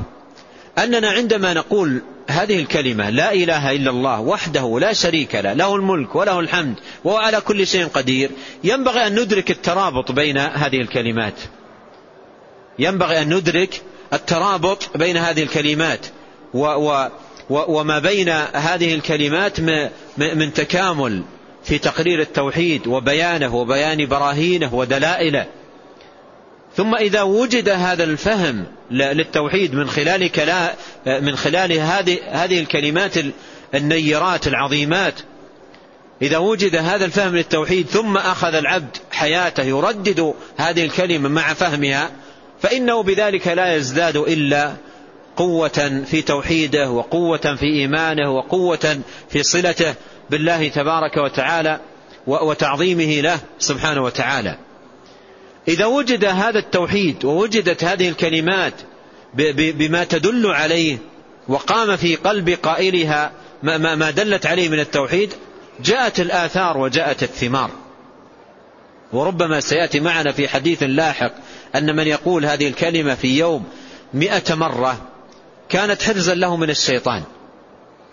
أننا 0.78 1.10
عندما 1.10 1.54
نقول 1.54 2.02
هذه 2.28 2.60
الكلمة 2.60 3.10
لا 3.10 3.34
إله 3.34 3.72
إلا 3.72 3.90
الله 3.90 4.20
وحده 4.22 4.80
لا 4.80 4.94
شريك 4.94 5.36
له 5.36 5.54
له 5.54 5.76
الملك 5.76 6.16
وله 6.16 6.40
الحمد 6.40 6.76
وهو 7.04 7.18
على 7.18 7.42
كل 7.42 7.68
شيء 7.68 7.88
قدير 7.88 8.32
ينبغي 8.64 9.08
أن 9.08 9.20
ندرك 9.20 9.52
الترابط 9.52 10.12
بين 10.12 10.38
هذه 10.38 10.82
الكلمات. 10.82 11.34
ينبغي 12.80 13.22
أن 13.22 13.34
ندرك 13.34 13.82
الترابط 14.14 14.98
بين 14.98 15.18
هذه 15.18 15.44
الكلمات 15.44 16.06
و 16.54 16.66
و 16.66 17.10
وما 17.50 18.00
بين 18.00 18.30
هذه 18.54 18.94
الكلمات 18.96 19.60
من 20.18 20.54
تكامل 20.54 21.24
في 21.64 21.78
تقرير 21.78 22.22
التوحيد 22.22 22.88
وبيانه 22.88 23.56
وبيان 23.56 24.06
براهينه 24.06 24.76
ودلائله. 24.76 25.46
ثم 26.78 26.96
إذا 26.96 27.22
وجد 27.22 27.70
هذا 27.70 28.04
الفهم 28.04 28.66
للتوحيد 28.92 29.76
من 29.76 29.90
خلال 29.90 30.32
كلا 30.32 30.74
من 31.06 31.36
خلال 31.36 31.74
هذه 31.74 32.18
هذه 32.32 32.60
الكلمات 32.60 33.14
النيرات 33.76 34.48
العظيمات. 34.48 35.14
إذا 36.22 36.38
وجد 36.38 36.76
هذا 36.76 37.06
الفهم 37.06 37.36
للتوحيد 37.36 37.88
ثم 37.88 38.18
أخذ 38.18 38.56
العبد 38.56 38.98
حياته 39.12 39.64
يردد 39.64 40.34
هذه 40.58 40.86
الكلمة 40.86 41.30
مع 41.30 41.54
فهمها 41.54 42.12
فإنه 42.62 43.04
بذلك 43.04 43.48
لا 43.48 43.76
يزداد 43.76 44.18
إلا 44.18 44.74
قوة 45.38 46.04
في 46.06 46.22
توحيده 46.22 46.90
وقوة 46.90 47.56
في 47.60 47.66
إيمانه 47.66 48.32
وقوة 48.32 49.00
في 49.30 49.44
صلته 49.44 49.96
بالله 50.30 50.68
تبارك 50.68 51.18
وتعالى 51.18 51.80
وتعظيمه 52.28 53.22
له 53.22 53.40
سبحانه 53.60 54.04
وتعالى. 54.04 54.58
إذا 55.68 55.86
وجد 55.86 56.26
هذا 56.26 56.60
التوحيد 56.60 57.26
ووجدت 57.26 57.84
هذه 57.84 58.10
الكلمات 58.10 58.74
بما 59.58 60.04
تدل 60.04 60.48
عليه 60.48 60.98
وقام 61.48 61.96
في 61.96 62.16
قلب 62.16 62.50
قائلها 62.50 63.32
ما 63.64 64.12
دلت 64.12 64.46
عليه 64.46 64.70
من 64.70 64.80
التوحيد 64.80 65.34
جاءت 65.80 66.20
الآثار 66.20 66.78
وجاءت 66.78 67.24
الثمار. 67.24 67.72
وربما 69.14 69.60
سيأتي 69.60 70.00
معنا 70.00 70.32
في 70.32 70.48
حديث 70.48 70.84
لاحق 70.84 71.32
أن 71.76 71.96
من 71.96 72.08
يقول 72.08 72.46
هذه 72.46 72.68
الكلمة 72.68 73.16
في 73.16 73.38
يوم 73.40 73.64
مئة 74.14 74.56
مرة 74.56 75.02
كانت 75.70 76.04
حرزا 76.04 76.36
له 76.36 76.58
من 76.58 76.70
الشيطان. 76.70 77.24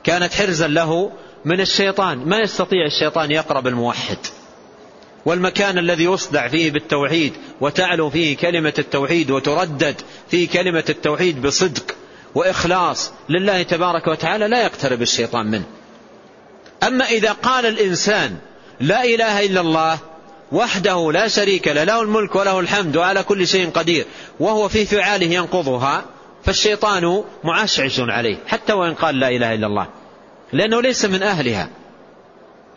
كانت 0.05 0.35
حرزا 0.35 0.69
له 0.69 1.13
من 1.45 1.61
الشيطان. 1.61 2.19
ما 2.19 2.39
يستطيع 2.39 2.87
الشيطان 2.87 3.31
يقرب 3.31 3.67
الموحد 3.67 4.19
والمكان 5.25 5.79
الذي 5.79 6.05
يصدع 6.05 6.49
فيه 6.49 6.71
بالتوحيد 6.71 7.33
وتعلو 7.61 8.11
فيه 8.11 8.37
كلمة 8.37 8.75
التوحيد 8.79 9.31
وتردد 9.31 10.01
فيه 10.31 10.49
كلمة 10.49 10.85
التوحيد 10.89 11.43
بصدق 11.43 11.95
وإخلاص 12.35 13.13
لله 13.29 13.63
تبارك 13.63 14.07
وتعالى 14.07 14.49
لا 14.49 14.63
يقترب 14.63 15.03
الشيطان 15.03 15.47
منه. 15.47 15.65
أما 16.83 17.05
إذا 17.05 17.33
قال 17.33 17.67
الإنسان 17.67 18.37
لا 18.81 19.05
إله 19.05 19.47
إلا 19.47 19.61
الله 19.61 19.99
وحده 20.53 21.13
لا 21.13 21.29
شريك 21.29 21.69
له 21.69 21.85
له 21.85 22.03
الملك 22.03 22.37
وله 22.37 22.61
الحمد 22.61 22.97
وعلى 22.97 23.23
كل 23.23 23.47
شيء 23.47 23.71
قدير 23.71 24.05
وهو 24.41 24.69
في 24.69 24.87
فعاله 24.87 25.27
ينقضها 25.27 26.05
فالشيطان 26.45 27.25
معشعش 27.45 28.01
عليه 28.01 28.37
حتى 28.47 28.73
وإن 28.73 28.95
قال 28.95 29.21
لا 29.21 29.29
إله 29.29 29.55
إلا 29.55 29.67
الله 29.67 29.87
لأنه 30.53 30.83
ليس 30.83 31.05
من 31.05 31.23
أهلها. 31.23 31.69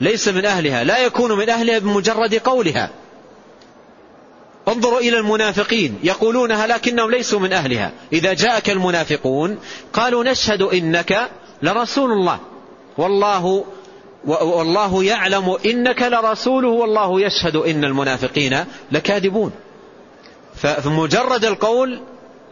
ليس 0.02 0.28
من 0.28 0.46
أهلها 0.46 0.84
لا 0.84 0.98
يكون 1.00 1.32
من 1.32 1.50
أهلها 1.50 1.80
بمجرد 1.80 2.36
قولها. 2.36 2.90
انظروا 4.68 5.00
إلى 5.00 5.18
المنافقين 5.18 6.00
يقولونها 6.04 6.68
لكنهم 6.68 7.12
ليسوا 7.12 7.40
من 7.40 7.54
أهلها. 7.54 7.92
إذا 8.14 8.34
جاءك 8.34 8.70
المنافقون 8.70 9.60
قالوا 9.94 10.24
نشهد 10.24 10.62
إنك 10.62 11.30
لرسول 11.62 12.12
الله. 12.12 12.40
والله 12.98 13.66
والله 14.26 15.04
يعلم 15.04 15.58
إنك 15.66 16.02
لرسوله 16.02 16.68
والله 16.68 17.22
يشهد 17.22 17.56
إن 17.56 17.84
المنافقين 17.84 18.66
لكاذبون. 18.92 19.52
فمجرد 20.56 21.46
القول 21.46 22.02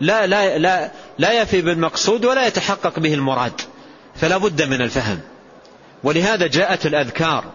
لا, 0.02 0.28
لا, 0.28 0.58
لا, 0.58 0.92
لا 1.18 1.42
يفي 1.42 1.62
بالمقصود 1.62 2.26
ولا 2.26 2.48
يتحقق 2.48 3.00
به 3.00 3.14
المراد. 3.14 3.62
فلا 4.16 4.38
بد 4.38 4.62
من 4.62 4.82
الفهم. 4.82 5.20
ولهذا 6.04 6.48
جاءت 6.48 6.86
الأذكار 6.86 7.46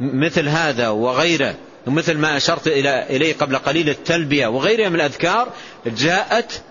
مثل 0.00 0.48
هذا 0.48 0.88
وغيره 0.88 1.54
ومثل 1.86 2.18
ما 2.18 2.36
أشرت 2.36 2.66
إليه 3.10 3.34
قبل 3.34 3.56
قليل 3.58 3.88
التلبية 3.88 4.46
وغيرها 4.46 4.88
من 4.88 4.94
الأذكار 4.94 5.48
جاءت 5.86 6.62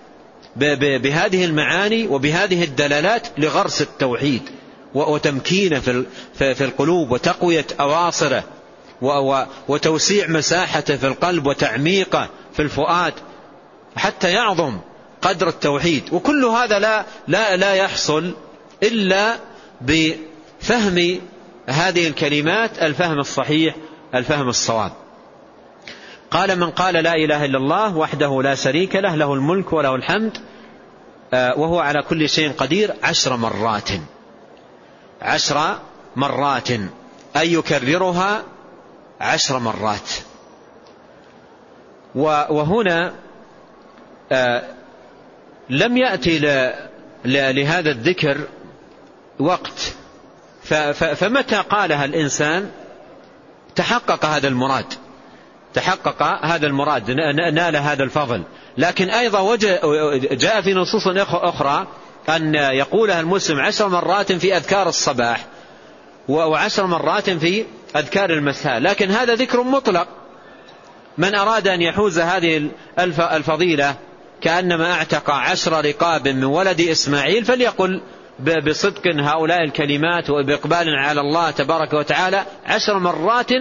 بهذه 0.56 1.46
المعاني 1.46 2.08
وبهذه 2.08 2.64
الدلالات 2.64 3.28
لغرس 3.38 3.82
التوحيد 3.82 4.42
وتمكينه 4.94 5.80
في 6.34 6.64
القلوب 6.64 7.12
وتقوية 7.12 7.66
أواصره 7.80 8.44
وتوسيع 9.68 10.28
مساحته 10.28 10.98
في 10.98 11.08
القلب 11.08 11.48
وتعميقه 11.48 12.30
في 12.54 12.62
الفؤاد 12.62 13.14
حتى 13.96 14.32
يعظم 14.32 14.80
قدر 15.22 15.48
التوحيد. 15.48 16.04
وكل 16.12 16.46
هذا 16.46 16.80
لا 16.80 17.06
لا 17.28 17.56
لا 17.58 17.74
يحصل 17.74 18.36
إلا 18.84 19.36
بفهم 20.62 21.20
هذه 21.68 22.08
الكلمات 22.08 22.80
الفهم 22.82 23.20
الصحيح 23.20 23.76
الفهم 24.16 24.50
الصواب. 24.50 24.92
قال 26.32 26.60
من 26.60 26.70
قال 26.70 26.94
لا 26.94 27.16
إله 27.16 27.46
إلا 27.46 27.58
الله 27.58 27.98
وحده 27.98 28.42
لا 28.42 28.56
شريك 28.56 28.96
له 28.96 29.16
له 29.16 29.34
الملك 29.34 29.74
وله 29.74 29.96
الحمد 29.96 30.38
آه، 31.34 31.60
وهو 31.60 31.80
على 31.80 32.02
كل 32.02 32.30
شيء 32.30 32.52
قدير 32.52 32.94
عشر 33.04 33.36
مرات. 33.36 33.90
عشر 35.22 35.80
مرات. 36.16 36.72
أي 37.38 37.54
يكررها 37.54 38.44
عشر 39.22 39.60
مرات. 39.60 40.12
وهنا 42.50 43.14
آه، 44.32 44.64
لم 45.70 45.98
يأتي 45.98 46.40
لهذا 47.26 47.92
الذكر 47.92 48.38
وقت. 49.40 49.94
فمتى 51.16 51.56
قالها 51.56 52.06
الإنسان؟ 52.06 52.70
تحقق 53.76 54.26
هذا 54.26 54.48
المراد. 54.48 54.94
تحقق 55.74 56.24
هذا 56.46 56.68
المراد 56.68 57.12
نال 57.52 57.76
هذا 57.76 58.04
الفضل. 58.04 58.44
لكن 58.78 59.10
أيضا 59.10 59.56
جاء 60.32 60.62
في 60.62 60.74
نصوص 60.74 61.08
أخرى 61.32 61.88
أن 62.30 62.56
يقولها 62.56 63.20
المسلم 63.20 63.60
عشر 63.60 63.90
مرات 63.90 64.32
في 64.32 64.58
أذكار 64.58 64.90
الصباح 64.90 65.46
وعشر 66.28 66.86
مرات 66.86 67.30
في 67.30 67.66
أذكار 67.96 68.30
المساء. 68.30 68.80
لكن 68.80 69.12
هذا 69.12 69.36
ذكر 69.36 69.64
مطلق. 69.64 70.08
من 71.18 71.36
أراد 71.36 71.68
أن 71.68 71.82
يحوز 71.82 72.20
هذه 72.20 72.70
الفضيلة 73.20 73.96
كأنما 74.42 74.94
اعتق 74.94 75.30
عشر 75.30 75.86
رقاب 75.86 76.28
من 76.28 76.44
ولد 76.44 76.82
إسماعيل 76.82 77.46
فليقل 77.46 78.02
بصدق 78.40 79.08
هؤلاء 79.08 79.64
الكلمات 79.64 80.30
وبإقبال 80.30 80.90
على 80.90 81.22
الله 81.22 81.52
تبارك 81.52 81.94
وتعالى 81.94 82.46
عشر 82.66 83.00
مرات 83.00 83.52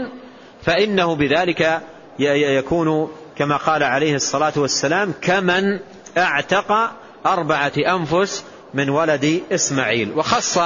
فإنه 0.63 1.15
بذلك 1.15 1.81
يكون 2.19 3.11
كما 3.37 3.57
قال 3.57 3.83
عليه 3.83 4.15
الصلاة 4.15 4.53
والسلام 4.57 5.15
كمن 5.23 5.79
اعتق 6.19 6.91
أربعة 7.27 7.73
أنفس 7.77 8.45
من 8.75 8.89
ولد 8.89 9.43
إسماعيل. 9.53 10.13
وخص 10.19 10.59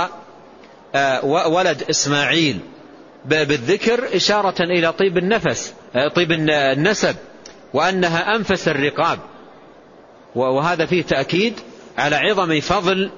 آه، 0.94 1.24
ولد 1.24 1.82
إسماعيل 1.90 2.58
بالذكر 3.24 4.16
إشارة 4.16 4.62
إلى 4.62 4.92
طيب 4.92 5.18
النفس 5.18 5.74
آه، 5.94 6.08
طيب 6.08 6.32
النسب 6.32 7.16
وأنها 7.74 8.36
أنفس 8.36 8.68
الرقاب. 8.68 9.18
وهذا 10.34 10.86
فيه 10.86 11.02
تأكيد 11.02 11.61
على 11.98 12.16
عظم 12.16 12.61
فضل 12.61 13.11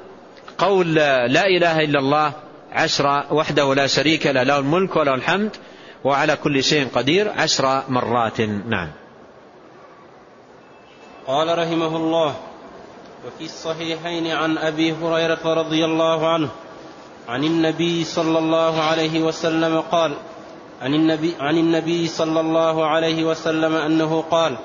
قول 0.63 0.95
لا 0.95 1.47
إله 1.47 1.81
إلا 1.81 1.99
الله 1.99 2.33
عشر 2.73 3.25
وحده 3.31 3.75
لا 3.75 3.87
شريك 3.87 4.27
له 4.27 4.43
له 4.43 4.59
الملك 4.59 4.97
وله 4.97 5.15
الحمد 5.15 5.51
وعلى 6.05 6.37
كل 6.37 6.65
شيء 6.65 6.89
قدير 6.95 7.33
عشر 7.37 7.83
مرات. 7.89 8.41
نعم. 8.41 8.91
قال 11.27 11.59
رحمه 11.59 11.97
الله 11.97 12.35
وفي 13.27 13.45
الصحيحين 13.45 14.27
عن 14.27 14.59
أبي 14.59 14.93
هريرة 14.93 15.55
رضي 15.55 15.85
الله 15.85 16.29
عنه 16.29 16.49
عن 17.29 17.45
النبي 17.45 18.05
صلى 18.05 18.39
الله 18.39 18.83
عليه 18.83 19.21
وسلم 19.21 19.81
قال 19.81 20.13
عن 20.83 20.95
النبي, 20.95 21.35
عن 21.41 21.59
النبي 21.59 22.07
صلى 22.07 22.41
الله 22.41 22.87
عليه 22.87 23.25
وسلم 23.25 23.75
أنه 23.77 24.25
قال 24.31 24.57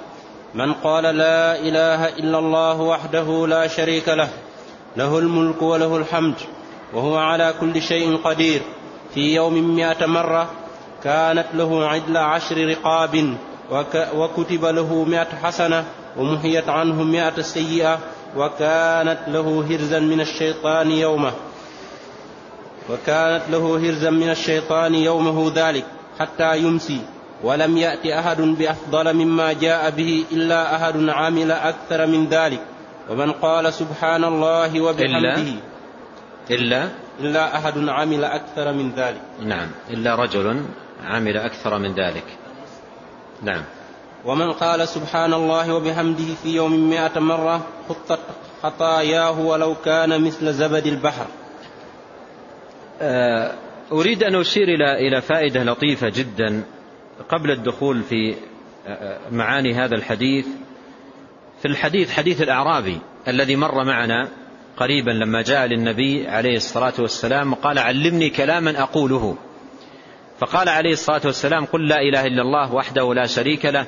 من 0.54 0.74
قال 0.74 1.04
لا 1.04 1.60
إله 1.60 2.08
إلا 2.08 2.40
الله 2.40 2.82
وحده 2.82 3.48
لا 3.48 3.68
شريك 3.68 4.10
له 4.10 4.30
له 4.96 5.20
الملك 5.20 5.62
وله 5.62 5.98
الحمد 5.98 6.36
وهو 6.94 7.18
على 7.18 7.54
كل 7.60 7.82
شيء 7.82 8.18
قدير. 8.24 8.62
في 9.14 9.36
يوم 9.36 9.76
مائة 9.76 10.06
مرة 10.06 10.52
كانت 11.04 11.46
له 11.54 11.88
عدل 11.88 12.18
عشر 12.18 12.58
رقاب 12.68 13.38
وكتب 14.16 14.66
له 14.66 15.04
مائة 15.04 15.28
حسنة 15.44 15.86
ومحيت 16.18 16.70
عنه 16.70 17.04
مائة 17.04 17.42
سيئة 17.42 18.00
وكانت 18.38 19.20
له 19.28 19.66
هرزا 19.70 20.00
من 20.00 20.22
الشيطان 20.22 20.92
يومه. 20.92 21.32
وكانت 22.90 23.42
له 23.50 23.78
هرزا 23.78 24.10
من 24.10 24.30
الشيطان 24.30 24.96
يومه 24.96 25.52
ذلك 25.56 25.86
حتى 26.20 26.58
يمسي. 26.58 27.02
ولم 27.44 27.78
يأت 27.78 28.06
أحد 28.06 28.42
بأفضل 28.42 29.14
مما 29.14 29.54
جاء 29.54 29.90
به 29.90 30.26
إلا 30.32 30.76
أحد 30.76 31.10
عمل 31.10 31.52
أكثر 31.52 32.06
من 32.06 32.28
ذلك. 32.28 32.62
ومن 33.10 33.32
قال 33.32 33.74
سبحان 33.74 34.24
الله 34.24 34.82
وبحمده 34.82 35.36
إلا 35.40 35.48
إلا 36.52 36.90
إلا 37.20 37.58
أحد 37.58 37.78
عمل 37.90 38.24
أكثر 38.24 38.74
من 38.74 38.92
ذلك. 38.92 39.22
نعم. 39.42 39.70
إلا 39.90 40.16
رجل 40.16 40.66
عمل 41.06 41.38
أكثر 41.38 41.78
من 41.78 41.94
ذلك. 41.94 42.24
نعم. 43.42 43.64
ومن 44.26 44.52
قال 44.52 44.88
سبحان 44.88 45.34
الله 45.34 45.74
وبحمده 45.74 46.34
في 46.44 46.56
يوم 46.56 46.90
مائة 46.90 47.20
مرة 47.20 47.68
خطت 47.90 48.20
خطاياه 48.64 49.40
ولو 49.40 49.76
كان 49.76 50.22
مثل 50.22 50.54
زبد 50.54 50.88
البحر. 50.88 51.26
آه، 53.02 53.54
أريد 53.92 54.24
أن 54.24 54.36
أشير 54.36 54.64
إلى 54.64 55.08
إلى 55.08 55.22
فائدة 55.22 55.64
لطيفة 55.64 56.10
جدا 56.10 56.64
قبل 57.30 57.52
الدخول 57.52 58.04
في 58.04 58.36
آه، 58.88 59.20
معاني 59.32 59.74
هذا 59.74 59.96
الحديث. 59.96 60.48
في 61.62 61.68
الحديث 61.68 62.12
حديث 62.12 62.42
الأعرابي 62.42 62.98
الذي 63.28 63.56
مر 63.56 63.84
معنا 63.84 64.30
قريبا 64.78 65.12
لما 65.12 65.42
جاء 65.42 65.66
للنبي 65.66 66.28
عليه 66.28 66.56
الصلاة 66.56 66.94
والسلام 67.00 67.52
وقال 67.52 67.80
علمني 67.80 68.30
كلاما 68.30 68.82
أقوله. 68.82 69.38
فقال 70.40 70.70
عليه 70.70 70.92
الصلاة 70.92 71.22
والسلام 71.26 71.66
قل 71.66 71.88
لا 71.88 72.02
إله 72.02 72.26
إلا 72.26 72.42
الله 72.42 72.74
وحده 72.74 73.14
لا 73.14 73.26
شريك 73.26 73.66
له 73.66 73.88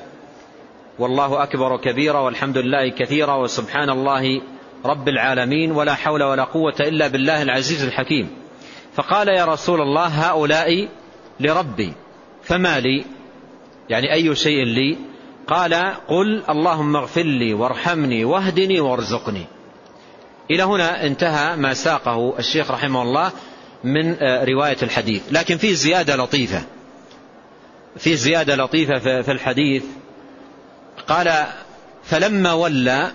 والله 0.98 1.42
أكبر 1.42 1.76
كبيرا 1.76 2.18
والحمد 2.18 2.58
لله 2.58 2.88
كثيرا 2.88 3.34
وسبحان 3.34 3.90
الله 3.90 4.40
رب 4.84 5.08
العالمين 5.08 5.72
ولا 5.72 5.94
حول 5.94 6.22
ولا 6.22 6.44
قوة 6.44 6.76
إلا 6.80 7.08
بالله 7.08 7.42
العزيز 7.42 7.84
الحكيم. 7.84 8.30
فقال 8.94 9.28
يا 9.28 9.44
رسول 9.44 9.80
الله 9.80 10.06
هؤلاء 10.06 10.88
لربي 11.40 11.92
فما 12.42 12.80
لي؟ 12.80 13.04
يعني 13.88 14.12
أي 14.12 14.34
شيء 14.34 14.64
لي؟ 14.64 15.09
قال 15.50 15.74
قل 16.08 16.42
اللهم 16.48 16.96
اغفر 16.96 17.22
لي 17.22 17.54
وارحمني 17.54 18.24
واهدني 18.24 18.80
وارزقني. 18.80 19.46
إلى 20.50 20.62
هنا 20.62 21.06
انتهى 21.06 21.56
ما 21.56 21.74
ساقه 21.74 22.38
الشيخ 22.38 22.70
رحمه 22.70 23.02
الله 23.02 23.32
من 23.84 24.16
رواية 24.22 24.76
الحديث. 24.82 25.22
لكن 25.30 25.56
في 25.56 25.74
زيادة 25.74 26.16
لطيفة. 26.16 26.62
في 27.96 28.16
زيادة 28.16 28.56
لطيفة 28.56 29.22
في 29.22 29.32
الحديث. 29.32 29.84
قال 31.08 31.46
فلما 32.04 32.52
ولى 32.52 33.10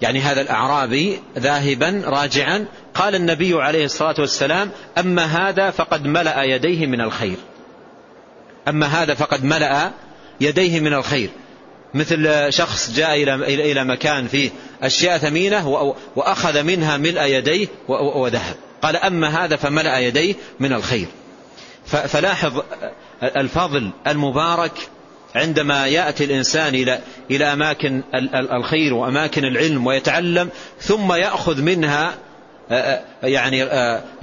يعني 0.00 0.20
هذا 0.20 0.40
الأعرابي 0.40 1.20
ذاهبا 1.38 2.02
راجعا 2.04 2.66
قال 2.94 3.14
النبي 3.14 3.54
عليه 3.54 3.84
الصلاة 3.84 4.14
والسلام 4.18 4.70
أما 4.98 5.24
هذا 5.24 5.70
فقد 5.70 6.06
ملأ 6.06 6.42
يديه 6.42 6.86
من 6.86 7.00
الخير. 7.00 7.36
أما 8.68 8.86
هذا 8.86 9.14
فقد 9.14 9.44
ملأ 9.44 9.92
يديه 10.40 10.80
من 10.80 10.94
الخير. 10.94 11.30
مثل 11.94 12.46
شخص 12.52 12.90
جاء 12.90 13.22
إلى 13.42 13.84
مكان 13.84 14.26
فيه 14.26 14.50
أشياء 14.82 15.18
ثمينة 15.18 15.94
وأخذ 16.16 16.62
منها 16.62 16.96
ملء 16.96 17.22
يديه 17.22 17.66
وذهب. 17.88 18.56
قال 18.82 18.96
أما 18.96 19.44
هذا 19.44 19.56
فملأ 19.56 19.98
يديه 19.98 20.34
من 20.60 20.72
الخير. 20.72 21.06
فلاحظ 21.86 22.62
الفضل 23.22 23.90
المبارك 24.06 24.72
عندما 25.34 25.86
يأتي 25.86 26.24
الإنسان 26.24 26.74
إلى 26.74 26.98
إلى 27.30 27.52
أماكن 27.52 28.02
الخير 28.34 28.94
وأماكن 28.94 29.44
العلم 29.44 29.86
ويتعلم 29.86 30.48
ثم 30.80 31.12
يأخذ 31.12 31.62
منها 31.62 32.14
يعني 33.22 33.64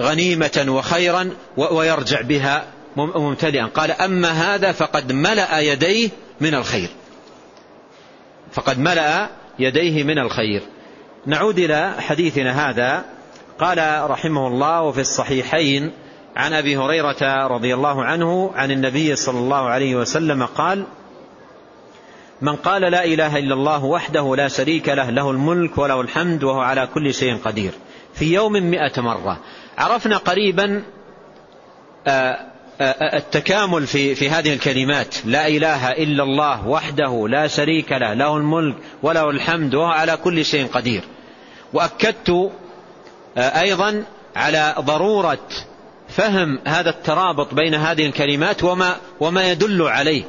غنيمة 0.02 0.66
وخيرا 0.68 1.30
ويرجع 1.58 2.22
بها 2.22 2.66
ممتلئا. 2.96 3.66
قال 3.66 3.92
أما 3.92 4.30
هذا 4.30 4.72
فقد 4.72 5.12
ملأ 5.12 5.60
يديه 5.60 6.10
من 6.42 6.56
الخير. 6.56 6.90
فقد 8.56 8.80
ملأ 8.80 9.30
يديه 9.60 10.04
من 10.04 10.20
الخير. 10.20 10.62
نعود 11.26 11.60
إلى 11.60 11.94
حديثنا 12.00 12.70
هذا. 12.70 13.06
قال 13.60 14.10
رحمه 14.10 14.48
الله 14.48 14.82
وفي 14.82 15.02
الصحيحين 15.02 15.92
عن 16.36 16.54
أبي 16.54 16.78
هريرة 16.78 17.48
رضي 17.48 17.74
الله 17.74 18.04
عنه 18.04 18.52
عن 18.56 18.72
النبي 18.72 19.16
صلى 19.16 19.40
الله 19.40 19.70
عليه 19.70 19.96
وسلم 19.96 20.46
قال 20.46 20.84
من 22.42 22.56
قال 22.56 22.82
لا 22.82 23.06
إله 23.06 23.38
إلا 23.38 23.54
الله 23.54 23.86
وحده 23.86 24.36
لا 24.36 24.48
شريك 24.48 24.90
له 24.90 25.10
له 25.10 25.32
الملك 25.32 25.78
وله 25.78 26.02
الحمد 26.02 26.44
وهو 26.44 26.60
على 26.60 26.88
كل 26.94 27.14
شيء 27.14 27.38
قدير. 27.38 27.72
في 28.14 28.34
يوم 28.34 28.54
مئة 28.54 29.02
مرة. 29.02 29.40
عرفنا 29.78 30.18
قريبا 30.18 30.84
آه، 32.08 32.55
التكامل 32.82 33.88
في 33.88 34.16
في 34.16 34.30
هذه 34.30 34.54
الكلمات. 34.54 35.16
لا 35.26 35.48
إله 35.48 35.92
إلا 35.92 36.24
الله 36.24 36.68
وحده 36.68 37.28
لا 37.28 37.48
شريك 37.48 37.92
له 37.92 38.14
له 38.14 38.38
الملك 38.38 38.76
وله 39.04 39.30
الحمد 39.30 39.76
وهو 39.76 39.92
على 39.92 40.18
كل 40.18 40.46
شيء 40.46 40.68
قدير. 40.68 41.04
وأكدت 41.74 42.52
آه، 43.38 43.62
أيضا 43.62 44.04
على 44.36 44.76
ضرورة 44.80 45.48
فهم 46.10 46.60
هذا 46.68 46.90
الترابط 46.90 47.54
بين 47.54 47.76
هذه 47.76 48.06
الكلمات 48.06 48.64
وما 48.64 48.96
وما 49.20 49.52
يدل 49.52 49.82
عليه 49.82 50.24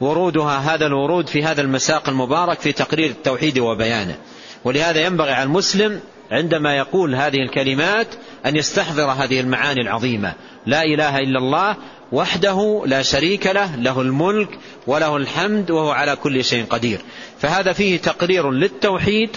ورودها 0.00 0.58
هذا 0.58 0.86
الورود 0.86 1.26
في 1.26 1.44
هذا 1.44 1.60
المساق 1.60 2.08
المبارك 2.08 2.60
في 2.60 2.72
تقرير 2.72 3.10
التوحيد 3.10 3.58
وبيانه. 3.58 4.16
ولهذا 4.64 5.00
ينبغي 5.00 5.32
على 5.32 5.42
المسلم 5.42 6.00
عندما 6.30 6.76
يقول 6.76 7.14
هذه 7.14 7.36
الكلمات 7.36 8.06
أن 8.46 8.56
يستحضر 8.56 9.10
هذه 9.10 9.40
المعاني 9.40 9.80
العظيمة. 9.80 10.34
لا 10.66 10.82
إله 10.82 11.18
إلا 11.18 11.38
الله 11.38 11.76
وحده 12.12 12.82
لا 12.86 13.02
شريك 13.02 13.46
له 13.46 13.76
له 13.76 14.00
الملك 14.00 14.48
وله 14.86 15.16
الحمد 15.16 15.70
وهو 15.70 15.90
على 15.90 16.16
كل 16.16 16.44
شيء 16.44 16.64
قدير. 16.64 17.00
فهذا 17.38 17.72
فيه 17.72 17.98
تقرير 17.98 18.50
للتوحيد 18.50 19.30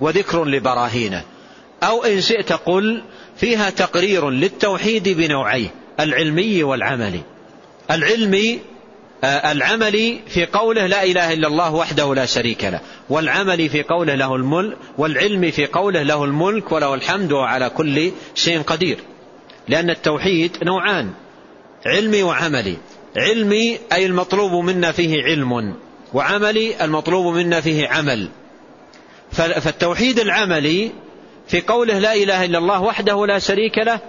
وذكر 0.00 0.44
لبراهينه. 0.44 1.24
أو 1.82 2.04
إن 2.04 2.20
شئت 2.20 2.52
قل 2.52 3.02
فيها 3.36 3.70
تقرير 3.70 4.30
للتوحيد 4.30 5.08
بنوعيه 5.08 5.68
العلمي 6.00 6.62
والعملي. 6.62 7.20
العلمي 7.90 8.58
العمل 9.24 10.20
في 10.28 10.46
قوله 10.46 10.86
لا 10.86 11.04
إله 11.04 11.32
إلا 11.32 11.48
الله 11.48 11.74
وحده 11.74 12.14
لا 12.14 12.26
شريك 12.26 12.64
له 12.64 12.80
والعمل 13.08 13.68
في 13.68 13.82
قوله 13.82 14.14
له 14.14 14.36
الملك 14.36 14.76
والعلم 14.98 15.50
في 15.50 15.66
قوله 15.66 16.02
له 16.02 16.24
الملك 16.24 16.72
وله 16.72 16.94
الحمد 16.94 17.32
وعلى 17.32 17.70
كل 17.70 18.12
شيء 18.34 18.62
قدير. 18.62 18.98
لأن 19.68 19.90
التوحيد 19.90 20.56
نوعان 20.62 21.10
علمي 21.86 22.22
وعملي. 22.22 22.76
علمي 23.16 23.78
أي 23.92 24.06
المطلوب 24.06 24.64
منا 24.64 24.92
فيه 24.92 25.22
علم 25.22 25.74
وعملي 26.14 26.84
المطلوب 26.84 27.34
منا 27.34 27.60
فيه 27.60 27.88
عمل. 27.88 28.28
فالتوحيد 29.32 30.20
العملي 30.20 30.90
في 31.48 31.60
قوله 31.60 31.98
لا 31.98 32.14
إله 32.14 32.44
إلا 32.44 32.58
الله 32.58 32.82
وحده 32.82 33.26
لا 33.26 33.38
شريك 33.38 33.78
له 33.78 34.00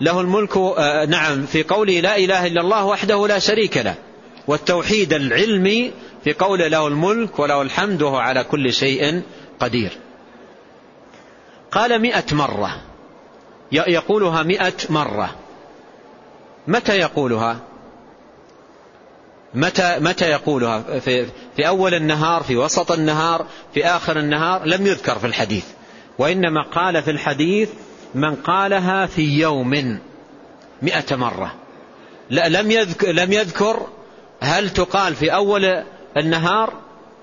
له 0.00 0.20
الملك 0.20 0.56
آه 0.56 1.04
نعم 1.04 1.46
في 1.46 1.62
قوله 1.62 2.00
لا 2.00 2.16
إله 2.16 2.46
إلا 2.46 2.60
الله 2.60 2.84
وحده 2.84 3.28
لا 3.28 3.38
شريك 3.38 3.76
له. 3.76 3.94
والتوحيد 4.46 5.12
العلمي 5.12 5.92
في 6.24 6.32
قوله 6.32 6.68
له 6.68 6.86
الملك 6.86 7.38
وله 7.38 7.62
الحمد 7.62 8.02
وهو 8.02 8.16
على 8.16 8.44
كل 8.44 8.72
شيء 8.72 9.22
قدير. 9.60 9.90
قال 11.70 11.98
مئة 11.98 12.34
مرة. 12.34 12.80
يقولها 13.72 14.42
مئة 14.42 14.72
مرة. 14.90 15.36
متى 16.66 16.98
يقولها؟ 16.98 17.60
متى 19.54 19.98
متى 20.00 20.24
يقولها؟ 20.24 20.98
في, 20.98 21.26
في 21.56 21.68
أول 21.68 21.94
النهار 21.94 22.42
في 22.42 22.56
وسط 22.56 22.92
النهار 22.92 23.46
في 23.74 23.86
آخر 23.86 24.18
النهار؟ 24.18 24.64
لم 24.64 24.86
يذكر 24.86 25.18
في 25.18 25.26
الحديث. 25.26 25.64
وإنما 26.18 26.62
قال 26.62 27.02
في 27.02 27.10
الحديث 27.10 27.70
من 28.14 28.34
قالها 28.34 29.06
في 29.06 29.40
يوم. 29.40 29.98
مئة 30.82 31.16
مرة. 31.16 31.54
لا 32.30 32.48
لم 32.48 32.70
يذكر, 32.70 33.12
لم 33.12 33.32
يذكر 33.32 33.86
هل 34.42 34.70
تقال 34.70 35.14
في 35.14 35.34
أول 35.34 35.84
النهار 36.16 36.72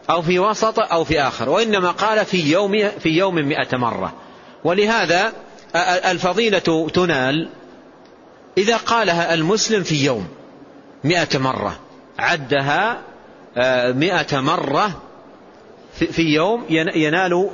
أو 0.09 0.22
في 0.22 0.39
وسط 0.39 0.80
أو 0.80 1.03
في 1.03 1.22
آخر؟ 1.22 1.49
وإنما 1.49 1.91
قال 1.91 2.26
في 2.26 2.51
يوم 2.51 2.89
في 2.99 3.09
يوم 3.09 3.36
مئة 3.36 3.78
مرة. 3.78 4.13
ولهذا 4.63 5.34
الفضيلة 6.11 6.89
تنال 6.93 7.49
إذا 8.57 8.78
قالها 8.78 9.34
المسلم 9.34 9.84
في 9.84 10.05
يوم 10.05 10.28
مئة 11.03 11.38
مرة 11.39 11.80
عدها 12.20 13.01
مئة 13.93 14.39
مرة 14.39 15.01
في 16.11 16.22
يوم 16.22 16.65
ينال 16.95 17.49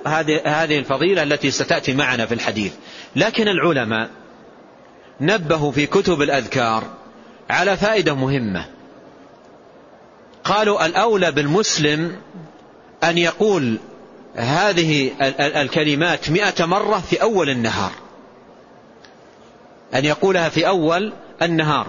هذه 0.45 0.79
الفضيلة 0.79 1.23
التي 1.23 1.51
ستأتي 1.51 1.93
معنا 1.93 2.25
في 2.25 2.33
الحديث. 2.33 2.73
لكن 3.15 3.47
العلماء 3.47 4.09
نبهوا 5.21 5.71
في 5.71 5.85
كتب 5.85 6.21
الأذكار 6.21 6.83
على 7.49 7.77
فائدة 7.77 8.13
مهمة. 8.13 8.65
قالوا 10.45 10.85
الأولى 10.85 11.31
بالمسلم 11.31 12.15
أن 13.03 13.17
يقول 13.17 13.77
هذه 14.35 15.11
الكلمات 15.39 16.29
مئة 16.29 16.65
مرة 16.65 17.03
في 17.09 17.21
أول 17.21 17.49
النهار. 17.49 17.91
أن 19.95 20.05
يقولها 20.05 20.49
في 20.49 20.67
أول 20.67 21.13
النهار. 21.41 21.87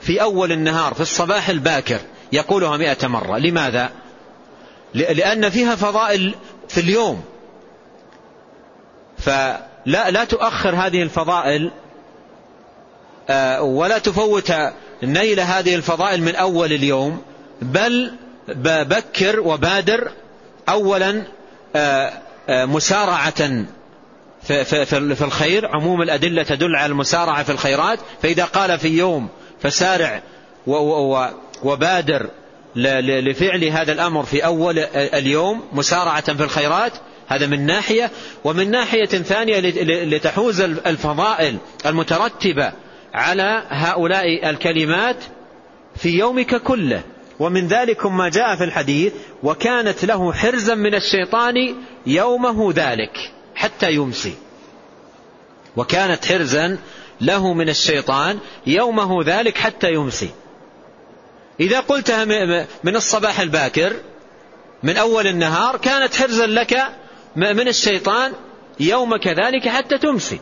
في 0.00 0.22
أول 0.22 0.52
النهار 0.52 0.94
في 0.94 1.00
الصباح 1.00 1.48
الباكر 1.48 2.00
يقولها 2.32 2.76
مئة 2.76 3.06
مرة. 3.06 3.38
لماذا؟ 3.38 3.90
لأن 4.94 5.50
فيها 5.50 5.76
فضائل 5.76 6.34
في 6.68 6.80
اليوم. 6.80 7.24
فلا 9.18 10.10
لا 10.10 10.24
تؤخر 10.24 10.74
هذه 10.74 11.02
الفضائل 11.02 11.70
آه، 13.30 13.62
ولا 13.62 13.98
تفوت 13.98 14.52
نيل 15.02 15.40
هذه 15.40 15.74
الفضائل 15.74 16.22
من 16.22 16.34
أول 16.34 16.72
اليوم. 16.72 17.22
بل 17.62 18.12
بكر 18.64 19.40
وبادر 19.40 20.10
أولا 20.68 21.22
آه، 21.76 22.12
آه، 22.48 22.64
مسارعة 22.64 23.64
في 24.42 25.24
الخير. 25.24 25.66
عموم 25.66 26.02
الأدلة 26.02 26.42
تدل 26.42 26.76
على 26.76 26.90
المسارعة 26.90 27.42
في 27.42 27.52
الخيرات. 27.52 27.98
فإذا 28.22 28.44
قال 28.44 28.78
في 28.78 28.88
يوم 28.88 29.28
فسارع 29.60 30.22
وبادر 31.62 32.26
لفعل 32.76 33.64
هذا 33.64 33.92
الأمر 33.92 34.22
في 34.22 34.44
أول 34.44 34.78
اليوم 34.94 35.62
مسارعة 35.72 36.34
في 36.34 36.42
الخيرات 36.42 36.92
هذا 37.28 37.46
من 37.46 37.66
ناحية. 37.66 38.10
ومن 38.44 38.70
ناحية 38.70 39.04
ثانية 39.04 39.60
لتحوز 40.04 40.60
الفضائل 40.60 41.56
المترتبة 41.86 42.72
على 43.14 43.62
هؤلاء 43.68 44.50
الكلمات 44.50 45.16
في 45.96 46.08
يومك 46.08 46.62
كله. 46.62 47.02
ومن 47.40 47.66
ذلك 47.66 48.06
ما 48.06 48.28
جاء 48.28 48.56
في 48.56 48.64
الحديث 48.64 49.12
وكانت 49.42 50.04
له 50.04 50.32
حرزا 50.32 50.74
من 50.74 50.94
الشيطان 50.94 51.54
يومه 52.06 52.72
ذلك 52.72 53.32
حتى 53.54 53.92
يمسي. 53.92 54.34
وكانت 55.76 56.24
حرزا 56.24 56.78
له 57.20 57.52
من 57.52 57.68
الشيطان 57.68 58.38
يومه 58.66 59.24
ذلك 59.24 59.58
حتى 59.58 59.92
يمسي. 59.92 60.30
إذا 61.60 61.80
قلتها 61.80 62.24
من 62.84 62.96
الصباح 62.96 63.40
الباكر 63.40 63.92
من 64.82 64.96
أول 64.96 65.26
النهار 65.26 65.76
كانت 65.76 66.16
حرزا 66.16 66.46
لك 66.46 66.82
من 67.36 67.68
الشيطان 67.68 68.32
يومك 68.80 69.26
ذلك 69.26 69.68
حتى 69.68 69.98
تمسي. 69.98 70.40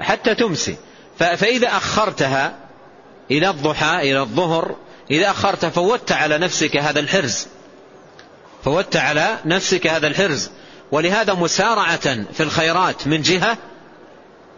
حتى 0.00 0.34
تمسي. 0.34 0.76
فإذا 1.18 1.68
أخرتها 1.68 2.58
إلى 3.30 3.50
الضحى 3.50 4.10
إلى 4.10 4.20
الظهر 4.20 4.76
إذا 5.10 5.30
أخرت 5.30 5.66
فوت 5.66 6.12
على 6.12 6.38
نفسك 6.38 6.76
هذا 6.76 7.00
الحرز. 7.00 7.46
فوت 8.64 8.96
على 8.96 9.38
نفسك 9.44 9.86
هذا 9.86 10.06
الحرز. 10.06 10.50
ولهذا 10.92 11.34
مسارعة 11.34 12.32
في 12.32 12.42
الخيرات 12.42 13.06
من 13.06 13.22
جهة 13.22 13.56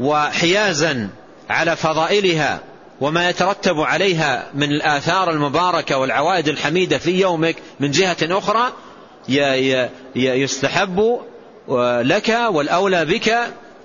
وحيازا 0.00 1.08
على 1.50 1.76
فضائلها 1.76 2.60
وما 3.00 3.28
يترتب 3.28 3.80
عليها 3.80 4.50
من 4.54 4.70
الآثار 4.72 5.30
المباركة 5.30 5.98
والعوائد 5.98 6.48
الحميدة 6.48 6.98
في 6.98 7.20
يومك 7.20 7.56
من 7.80 7.90
جهة 7.90 8.16
أخرى 8.22 8.72
يستحب 10.14 11.20
لك 12.02 12.38
والأولى 12.50 13.04
بك 13.04 13.38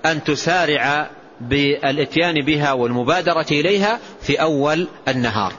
أن 0.06 0.24
تسارع 0.24 1.10
بالإتيان 1.40 2.44
بها 2.44 2.72
والمبادرة 2.72 3.46
إليها 3.50 3.98
في 4.22 4.42
أول 4.42 4.88
النهار. 5.08 5.52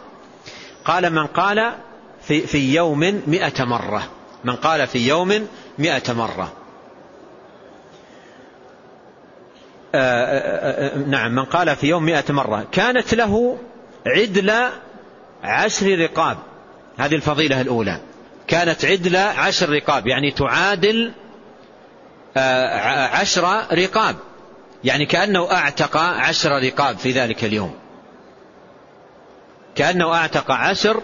قال 0.85 1.09
من 1.09 1.27
قال 1.27 1.73
في, 2.21 2.41
في 2.41 2.75
يوم 2.75 2.99
مئة 3.27 3.63
مرة. 3.63 4.07
من 4.43 4.55
قال 4.55 4.87
في 4.87 5.07
يوم 5.07 5.47
مئة 5.77 6.13
مرة. 6.13 6.53
آه، 9.95 10.25
آه، 10.25 10.95
آه، 10.95 10.97
نعم 10.97 11.35
من 11.35 11.45
قال 11.45 11.75
في 11.75 11.87
يوم 11.87 12.03
مئة 12.03 12.33
مرة. 12.33 12.67
كانت 12.71 13.13
له 13.13 13.57
عدل 14.07 14.53
عشر 15.43 15.99
رقاب. 15.99 16.37
هذه 16.97 17.15
الفضيلة 17.15 17.61
الأولى. 17.61 17.99
كانت 18.47 18.85
عدل 18.85 19.15
عشر 19.15 19.69
رقاب 19.69 20.07
يعني 20.07 20.31
تعادل 20.31 21.11
عشر 23.11 23.65
رقاب. 23.73 24.15
يعني 24.83 25.05
كأنه 25.05 25.51
أعتق 25.51 25.97
عشر 25.97 26.51
رقاب 26.51 26.97
في 26.97 27.11
ذلك 27.11 27.43
اليوم. 27.43 27.78
كأنه 29.79 30.13
أعتق 30.13 30.51
عشر 30.51 31.01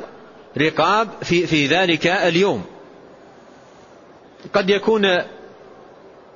رقاب 0.58 1.08
في, 1.24 1.48
في 1.48 1.68
ذلك 1.68 2.08
اليوم. 2.08 2.66
قد 4.54 4.70
يكون 4.70 5.06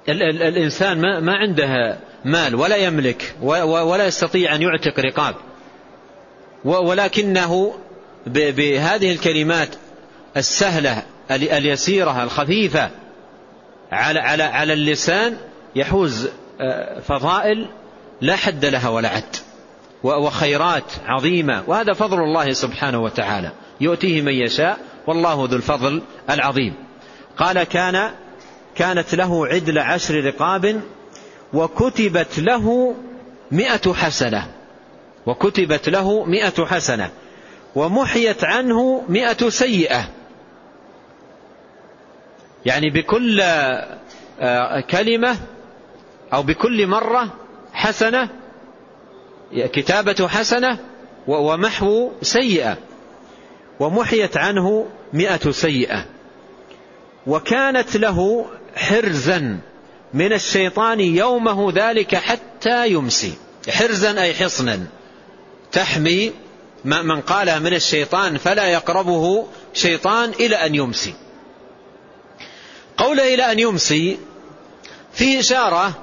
الإنسان 0.10 1.02
ما, 1.02 1.20
ما 1.20 1.34
عنده 1.36 1.98
مال 2.26 2.56
ولا 2.56 2.76
يملك 2.76 3.36
ولا 3.42 4.06
يستطيع 4.06 4.56
أن 4.56 4.62
يعتق 4.62 5.00
رقاب. 5.00 5.36
ولكنه 6.66 7.76
بهذه 8.28 9.12
الكلمات 9.12 9.70
السهلة 10.38 11.04
اليسيرة 11.32 12.24
الخفيفة 12.24 12.90
على 13.92 14.20
على 14.20 14.44
على 14.44 14.74
اللسان 14.74 15.38
يحوز 15.76 16.30
آه، 16.62 17.00
فضائل 17.00 17.70
لا 18.22 18.36
حد 18.36 18.66
لها 18.66 18.90
ولا 18.90 19.10
عد. 19.10 19.36
وخيرات 20.04 20.84
عظيمة. 21.06 21.64
وهذا 21.68 21.94
فضل 21.94 22.18
الله 22.18 22.54
سبحانه 22.54 23.00
وتعالى. 23.00 23.52
يؤتيه 23.82 24.22
من 24.22 24.34
يشاء. 24.34 24.78
والله 25.08 25.48
ذو 25.50 25.56
الفضل 25.56 26.02
العظيم. 26.30 26.74
قال 27.38 27.64
كان 27.64 28.12
كانت 28.76 29.16
له 29.16 29.48
عدل 29.48 29.80
عشر 29.80 30.26
رقاب 30.26 30.82
وكتبت 31.54 32.40
له 32.40 32.96
مئة 33.52 33.94
حسنة. 33.94 34.48
وكتبت 35.26 35.90
له 35.90 36.26
مئة 36.26 36.66
حسنة. 36.66 37.10
ومحيت 37.76 38.44
عنه 38.44 39.04
مئة 39.10 39.50
سيئة. 39.50 40.10
يعني 42.66 42.90
بكل 42.90 43.42
آه، 44.42 44.80
كلمة 44.80 45.36
أو 46.34 46.44
بكل 46.44 46.88
مرة 46.88 47.28
حسنة 47.74 48.30
كتابة 49.54 50.28
حسنة 50.28 50.78
ومحو 51.28 52.12
سيئة. 52.22 52.78
ومحيت 53.80 54.38
عنه 54.38 54.88
مئة 55.14 55.52
سيئة. 55.52 56.06
وكانت 57.28 57.98
له 57.98 58.46
حرزا 58.76 59.60
من 60.14 60.34
الشيطان 60.34 61.00
يومه 61.00 61.72
ذلك 61.76 62.16
حتى 62.16 62.88
يمسي. 62.88 63.34
حرزا 63.70 64.22
أي 64.22 64.34
حصنا. 64.34 64.80
تحمي 65.72 66.34
من 66.86 67.22
قالها 67.22 67.60
من 67.60 67.74
الشيطان 67.74 68.38
فلا 68.38 68.66
يقربه 68.66 69.48
شيطان 69.74 70.30
إلى 70.30 70.56
أن 70.56 70.76
يمسي. 70.76 71.14
قول 72.98 73.20
إلى 73.20 73.52
أن 73.52 73.60
يمسي 73.60 74.20
فيه 75.14 75.40
إشارة 75.40 75.94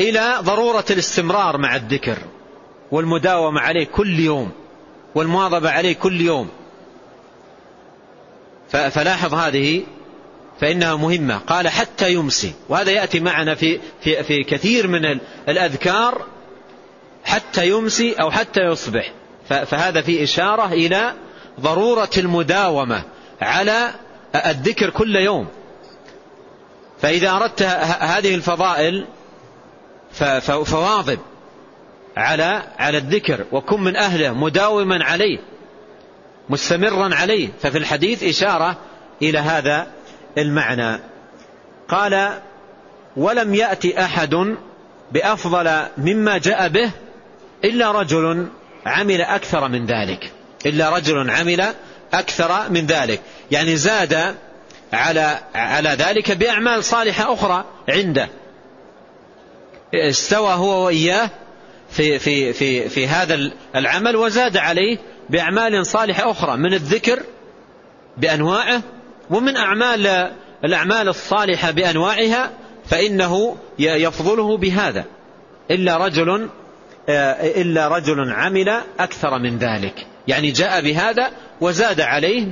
إلى 0.00 0.38
ضرورة 0.40 0.84
الاستمرار 0.90 1.58
مع 1.58 1.76
الذكر. 1.76 2.18
والمداومة 2.90 3.60
عليه 3.60 3.84
كل 3.84 4.20
يوم 4.20 4.50
والمواظبة 5.14 5.70
عليه 5.70 5.92
كل 5.94 6.20
يوم. 6.20 6.48
فلاحظ 8.68 9.34
هذه 9.34 9.84
فإنها 10.60 10.96
مهمة. 10.96 11.38
قال 11.38 11.68
حتى 11.68 12.12
يمسي. 12.12 12.52
وهذا 12.68 12.90
يأتي 12.90 13.20
معنا 13.20 13.54
في, 13.54 13.80
في, 14.00 14.22
في 14.22 14.44
كثير 14.44 14.88
من 14.88 15.20
الأذكار. 15.48 16.26
حتى 17.24 17.68
يمسي 17.68 18.12
أو 18.12 18.30
حتى 18.30 18.60
يصبح. 18.60 19.12
فهذا 19.48 20.02
في 20.02 20.22
إشارة 20.22 20.66
إلى 20.66 21.14
ضرورة 21.60 22.10
المداومة 22.18 23.02
على 23.40 23.90
الذكر 24.46 24.90
كل 24.90 25.16
يوم. 25.16 25.48
فإذا 27.00 27.30
أردت 27.30 27.62
هذه 28.00 28.34
الفضائل 28.34 29.06
فواظب. 30.40 31.18
على 32.16 32.62
على 32.78 32.98
الذكر 32.98 33.44
وكن 33.52 33.80
من 33.80 33.96
أهله 33.96 34.32
مداوما 34.32 35.04
عليه 35.04 35.38
مستمرا 36.48 37.14
عليه. 37.14 37.48
ففي 37.60 37.78
الحديث 37.78 38.22
إشارة 38.22 38.76
إلى 39.22 39.38
هذا 39.38 39.86
المعنى. 40.38 41.00
قال 41.88 42.40
ولم 43.16 43.54
يأتي 43.54 44.04
أحد 44.04 44.56
بأفضل 45.12 45.82
مما 45.98 46.38
جاء 46.38 46.68
به 46.68 46.90
إلا 47.64 47.90
رجل 47.90 48.48
عمل 48.86 49.20
أكثر 49.20 49.68
من 49.68 49.86
ذلك 49.86 50.32
إلا 50.66 50.96
رجل 50.96 51.30
عمل 51.30 51.74
أكثر 52.12 52.70
من 52.70 52.86
ذلك. 52.86 53.20
يعني 53.50 53.76
زاد 53.76 54.34
على 54.92 55.38
على 55.54 55.88
ذلك 55.88 56.30
بأعمال 56.30 56.84
صالحة 56.84 57.34
أخرى 57.34 57.64
عنده 57.88 58.28
استوى 59.94 60.52
هو 60.52 60.86
وإياه 60.86 61.30
في 61.94 62.18
في 62.18 62.52
في 62.52 62.88
في 62.88 63.06
هذا 63.06 63.50
العمل 63.76 64.16
وزاد 64.16 64.56
عليه 64.56 64.98
بأعمال 65.30 65.86
صالحة 65.86 66.30
أخرى 66.30 66.56
من 66.56 66.74
الذكر 66.74 67.22
بأنواعه 68.16 68.82
ومن 69.30 69.56
أعمال 69.56 70.30
الأعمال 70.64 71.08
الصالحة 71.08 71.70
بأنواعها 71.70 72.50
فإنه 72.86 73.56
يفضله 73.78 74.56
بهذا. 74.56 75.04
إلا 75.70 75.96
رجل 75.96 76.48
إلا 77.56 77.88
رجل 77.88 78.32
عمل 78.32 78.80
أكثر 78.98 79.38
من 79.38 79.58
ذلك. 79.58 80.06
يعني 80.28 80.50
جاء 80.50 80.82
بهذا 80.82 81.30
وزاد 81.60 82.00
عليه 82.00 82.44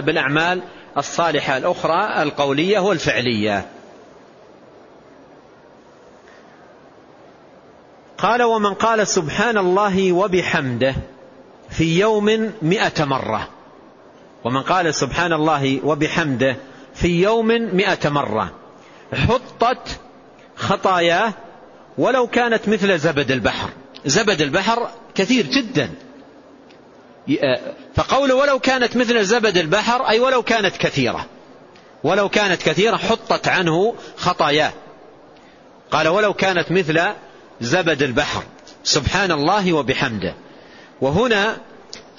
بالأعمال 0.00 0.62
الصالحة 0.96 1.56
الأخرى 1.56 2.22
القولية 2.22 2.78
والفعلية. 2.78 3.66
قال 8.24 8.42
ومن 8.42 8.74
قال 8.74 9.06
سبحان 9.06 9.58
الله 9.58 10.12
وبحمده 10.12 10.94
في 11.70 11.98
يوم 11.98 12.52
مئة 12.62 13.04
مرة. 13.04 13.48
ومن 14.44 14.62
قال 14.62 14.94
سبحان 14.94 15.32
الله 15.32 15.80
وبحمده 15.84 16.56
في 16.94 17.22
يوم 17.22 17.46
مئة 17.76 18.08
مرة. 18.08 18.50
حطت 19.14 20.00
خطاياه 20.56 21.32
ولو 21.98 22.26
كانت 22.26 22.68
مثل 22.68 22.98
زبد 22.98 23.30
البحر. 23.30 23.70
زبد 24.06 24.40
البحر 24.40 24.88
كثير 25.14 25.46
جدا. 25.46 25.90
فقول 27.94 28.32
ولو 28.32 28.58
كانت 28.58 28.96
مثل 28.96 29.24
زبد 29.24 29.56
البحر 29.56 30.08
أي 30.08 30.20
ولو 30.20 30.42
كانت 30.42 30.76
كثيرة. 30.76 31.26
ولو 32.04 32.28
كانت 32.28 32.62
كثيرة 32.62 32.96
حطت 32.96 33.48
عنه 33.48 33.94
خطاياه. 34.16 34.72
قال 35.90 36.08
ولو 36.08 36.34
كانت 36.34 36.72
مثل 36.72 37.00
زبد 37.60 38.02
البحر. 38.02 38.42
سبحان 38.84 39.32
الله 39.32 39.72
وبحمده. 39.72 40.34
وهنا 41.00 41.56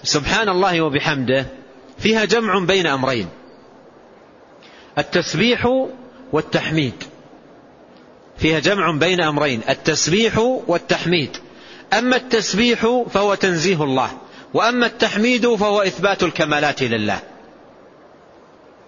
سبحان 0.03 0.49
الله 0.49 0.81
وبحمده 0.81 1.45
فيها 1.99 2.25
جمع 2.25 2.59
بين 2.59 2.87
أمرين. 2.87 3.27
التسبيح 4.97 5.85
والتحميد. 6.31 7.03
فيها 8.37 8.59
جمع 8.59 8.91
بين 8.91 9.21
أمرين. 9.21 9.61
التسبيح 9.69 10.37
والتحميد. 10.67 11.37
أما 11.93 12.15
التسبيح 12.15 13.03
فهو 13.13 13.35
تنزيه 13.35 13.83
الله. 13.83 14.09
وأما 14.53 14.85
التحميد 14.85 15.55
فهو 15.55 15.81
إثبات 15.81 16.23
الكمالات 16.23 16.83
لله. 16.83 17.19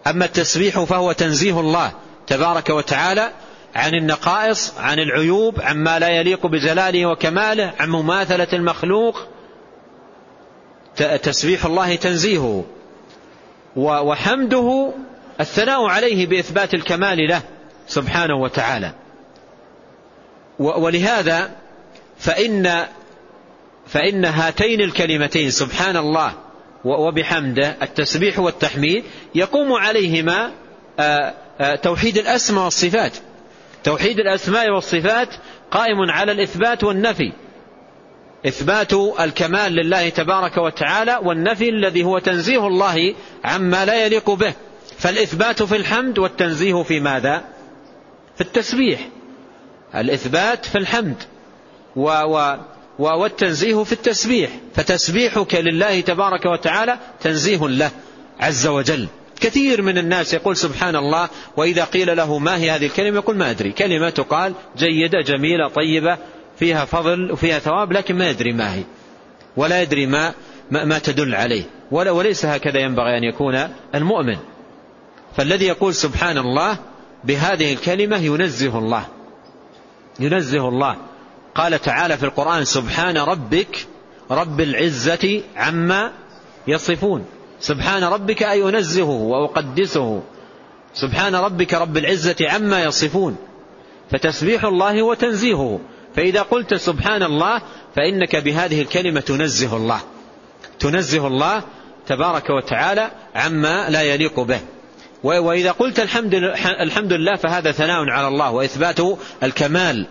أما 0.08 0.26
التسبيح 0.26 0.80
فهو 0.80 1.12
تنزيه 1.12 1.60
الله 1.60 1.92
تبارك 2.28 2.70
وتعالى 2.70 3.32
عن 3.76 3.96
النقائص 3.96 4.74
عن 4.78 5.00
العيوب 5.00 5.62
عما 5.62 6.00
لا 6.00 6.10
يليق 6.10 6.48
بجلاله 6.48 7.06
وكماله 7.06 7.74
عن 7.80 7.90
مماثلة 7.90 8.48
المخلوق. 8.54 9.28
تسبيح 11.24 11.66
الله 11.66 11.96
تنزيهه. 11.96 12.66
وحمده 13.76 14.94
الثناء 15.40 15.86
عليه 15.86 16.28
بإثبات 16.28 16.74
الكمال 16.74 17.28
له 17.28 17.42
سبحانه 17.88 18.36
وتعالى. 18.36 18.94
ولهذا 20.60 21.52
فإن 22.18 22.86
فإن 23.88 24.26
هاتين 24.26 24.82
الكلمتين 24.82 25.52
سبحان 25.52 25.98
الله 25.98 26.34
وبحمده 26.86 27.76
التسبيح 27.82 28.40
والتحميد 28.40 29.04
يقوم 29.36 29.74
عليهما 29.74 30.52
توحيد 31.84 32.18
الأسماء 32.18 32.64
والصفات. 32.64 33.18
توحيد 33.84 34.20
الأسماء 34.20 34.70
والصفات 34.70 35.30
قائم 35.72 36.12
على 36.12 36.32
الإثبات 36.32 36.84
والنفي. 36.84 37.32
إثبات 38.48 38.94
الكمال 38.94 39.72
لله 39.72 40.10
تبارك 40.10 40.58
وتعالى 40.58 41.20
والنفي 41.24 41.70
الذي 41.70 42.04
هو 42.04 42.20
تنزيه 42.20 42.68
الله 42.68 43.16
عما 43.44 43.86
لا 43.86 44.06
يليق 44.06 44.30
به. 44.32 44.54
فالإثبات 44.98 45.64
في 45.64 45.76
الحمد 45.76 46.20
والتنزيه 46.20 46.84
في 46.84 47.00
ماذا؟ 47.00 47.44
في 48.36 48.42
التسبيح. 48.42 49.00
الإثبات 49.96 50.66
في 50.66 50.78
الحمد 50.78 51.24
و 51.96 52.10
و 53.00 53.06
والتنزيه 53.20 53.84
في 53.84 53.92
التسبيح. 53.92 54.50
فتسبيحك 54.76 55.56
لله 55.56 56.02
تبارك 56.02 56.46
وتعالى 56.46 56.98
تنزيه 57.22 57.68
له 57.68 57.92
عز 58.40 58.68
وجل. 58.68 59.08
كثير 59.40 59.82
من 59.82 59.98
الناس 59.98 60.34
يقول 60.34 60.58
سبحان 60.58 60.96
الله 60.96 61.30
وإذا 61.58 61.84
قيل 61.84 62.18
له 62.18 62.40
ما 62.40 62.58
هي 62.58 62.72
هذه 62.72 62.86
الكلمة 62.86 63.18
يقول 63.18 63.38
ما 63.38 63.50
أدري. 63.50 63.72
كلمة 63.72 64.10
تقال 64.10 64.54
جيدة 64.78 65.22
جميلة 65.22 65.68
طيبة 65.68 66.18
فيها 66.60 66.86
فضل 66.86 67.32
وفيها 67.32 67.60
ثواب 67.60 67.92
لكن 67.92 68.16
ما 68.16 68.30
يدري 68.30 68.54
ما 68.54 68.76
هي. 68.76 68.84
ولا 69.58 69.82
يدري 69.82 70.06
ما 70.06 70.34
ما, 70.72 70.86
ما 70.86 71.00
تدل 71.00 71.36
عليه. 71.36 71.64
ولا 71.92 72.12
وليس 72.12 72.46
هكذا 72.46 72.80
ينبغي 72.80 73.18
أن 73.18 73.24
يكون 73.24 73.70
المؤمن. 73.96 74.38
فالذي 75.36 75.66
يقول 75.66 75.94
سبحان 75.94 76.38
الله 76.38 76.78
بهذه 77.24 77.74
الكلمة 77.74 78.18
ينزه 78.18 78.78
الله. 78.78 79.06
ينزه 80.20 80.70
الله. 80.70 80.98
قال 81.56 81.82
تعالى 81.82 82.18
في 82.18 82.24
القرآن 82.24 82.66
سبحان 82.66 83.18
ربك 83.18 83.88
رب 84.32 84.62
العزة 84.62 85.42
عما 85.56 86.12
يصفون. 86.68 87.26
سبحان 87.60 88.04
ربك 88.04 88.44
أي 88.44 88.70
أنزهه 88.70 89.10
وأقدسه. 89.10 90.22
سبحان 90.94 91.36
ربك 91.36 91.74
رب 91.74 91.98
العزة 91.98 92.36
عما 92.42 92.84
يصفون. 92.84 93.36
فتسبيح 94.12 94.64
الله 94.64 95.04
وتنزيهه. 95.04 95.80
فإذا 96.16 96.42
قلت 96.42 96.74
سبحان 96.74 97.24
الله 97.24 97.62
فإنك 97.96 98.36
بهذه 98.36 98.82
الكلمة 98.82 99.20
تنزه 99.20 99.78
الله. 99.78 100.00
تنزه 100.80 101.28
الله 101.28 101.64
تبارك 102.08 102.50
وتعالى 102.50 103.12
عما 103.36 103.90
لا 103.90 104.02
يليق 104.02 104.40
به. 104.40 104.60
وإذا 105.24 105.72
قلت 105.72 106.00
الحمد, 106.00 106.34
الحمد 106.80 107.14
لله 107.14 107.36
فهذا 107.36 107.72
ثناء 107.72 108.10
على 108.10 108.28
الله 108.28 108.52
وإثبات 108.52 109.00
الكمال 109.44 110.06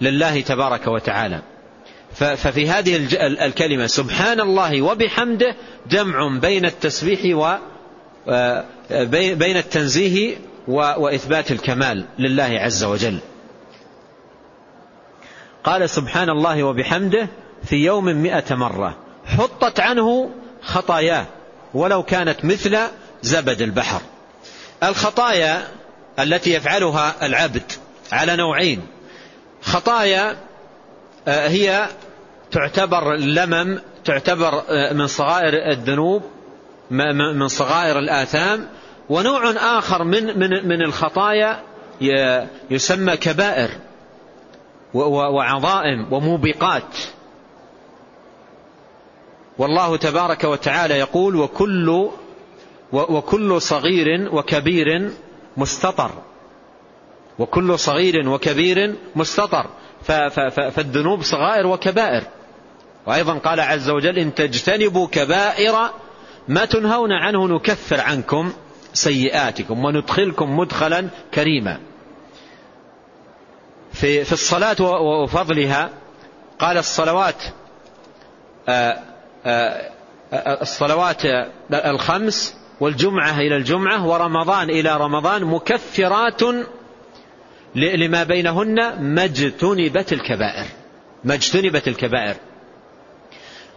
لله 0.00 0.40
تبارك 0.40 0.86
وتعالى. 0.86 1.42
ففي 2.14 2.68
هذه 2.70 2.96
الكلمة 3.46 3.86
سبحان 3.86 4.40
الله 4.40 4.82
وبحمده 4.82 5.56
جمع 5.90 6.38
بين 6.38 6.64
التسبيح 6.64 7.36
و 7.36 7.56
بين 9.34 9.56
التنزيه 9.56 10.36
وإثبات 10.68 11.50
الكمال 11.50 12.04
لله 12.18 12.58
عز 12.60 12.84
وجل. 12.84 13.18
قال 15.64 15.90
سبحان 15.90 16.30
الله 16.30 16.62
وبحمده 16.62 17.28
في 17.64 17.76
يوم 17.76 18.04
مئة 18.04 18.54
مرة. 18.54 18.96
حطت 19.24 19.80
عنه 19.80 20.30
خطاياه 20.62 21.26
ولو 21.74 22.02
كانت 22.02 22.44
مثل 22.44 22.78
زبد 23.22 23.62
البحر. 23.62 24.00
الخطايا 24.82 25.68
التي 26.18 26.54
يفعلها 26.54 27.26
العبد 27.26 27.72
على 28.12 28.36
نوعين. 28.36 28.86
خطايا 29.62 30.30
آه، 30.30 30.36
هي 31.28 31.86
تعتبر 32.50 33.14
لمم 33.14 33.80
تعتبر 34.04 34.62
من 34.92 35.06
صغائر 35.06 35.70
الذنوب 35.72 36.22
من 37.34 37.48
صغائر 37.48 37.98
الآثام 37.98 38.68
ونوع 39.10 39.50
آخر 39.50 40.04
من 40.04 40.38
من 40.38 40.68
من 40.68 40.82
الخطايا 40.82 41.62
يسمى 42.70 43.16
كبائر 43.16 43.70
وعظائم 44.94 46.12
وموبقات. 46.12 46.96
والله 49.58 49.96
تبارك 49.96 50.44
وتعالى 50.44 50.98
يقول 50.98 51.36
وكل 51.36 52.08
وكل 52.92 53.60
صغير 53.62 54.28
وكبير 54.32 55.10
مستطر. 55.56 56.10
وكل 57.38 57.78
صغير 57.78 58.28
وكبير 58.28 58.94
مستطر. 59.16 59.66
فالذنوب 60.02 61.22
صغائر 61.22 61.66
وكبائر. 61.66 62.22
وأيضا 63.06 63.38
قال 63.38 63.60
عز 63.60 63.90
وجل 63.90 64.18
إن 64.18 64.34
تجتنبوا 64.34 65.08
كبائر 65.08 65.90
ما 66.48 66.64
تنهون 66.64 67.12
عنه 67.12 67.48
نكفر 67.48 68.00
عنكم 68.00 68.52
سيئاتكم 68.92 69.84
وندخلكم 69.84 70.56
مدخلا 70.56 71.08
كريما. 71.34 71.78
في, 73.92 74.24
في 74.24 74.32
الصلاة 74.32 74.76
وفضلها 74.80 75.90
قال 76.58 76.78
الصلوات 76.78 77.42
آآ 78.68 79.02
آآ 79.46 79.92
الصلوات 80.62 81.22
الخمس 81.72 82.56
والجمعة 82.80 83.38
إلى 83.38 83.56
الجمعة 83.56 84.06
ورمضان 84.06 84.70
إلى 84.70 84.96
رمضان 84.96 85.44
مكفرات 85.44 86.42
لما 87.74 88.22
بينهن 88.22 89.02
ما 89.02 89.24
اجتنبت 89.24 90.12
الكبائر. 90.12 90.66
ما 91.24 91.34
اجتنبت 91.34 91.88
الكبائر. 91.88 92.36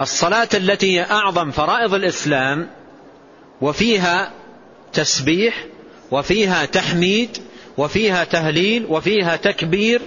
الصلاة 0.01 0.49
التي 0.53 0.99
هي 0.99 1.03
أعظم 1.03 1.51
فرائض 1.51 1.93
الإسلام 1.93 2.69
وفيها 3.61 4.31
تسبيح 4.93 5.65
وفيها 6.11 6.65
تحميد 6.65 7.37
وفيها 7.77 8.23
تهليل 8.23 8.85
وفيها 8.89 9.35
تكبير 9.35 10.01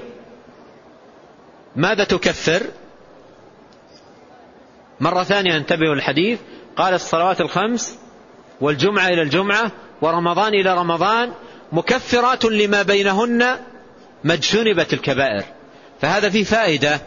ماذا 1.77 2.05
تكفر؟ 2.05 2.63
مرة 5.01 5.23
ثانية 5.23 5.57
انتبهوا 5.57 5.95
الحديث 5.95 6.39
قال 6.77 6.95
الصلوات 6.95 7.41
الخمس 7.41 7.99
والجمعة 8.61 9.09
إلى 9.09 9.23
الجمعة 9.23 9.73
ورمضان 10.03 10.55
إلى 10.55 10.75
رمضان 10.75 11.33
مكفرات 11.73 12.45
لما 12.45 12.83
بينهن 12.83 13.57
ما 14.25 14.35
اجتنبت 14.35 14.93
الكبائر. 14.93 15.45
فهذا 16.01 16.31
فيه 16.31 16.45
فائدة 16.45 17.01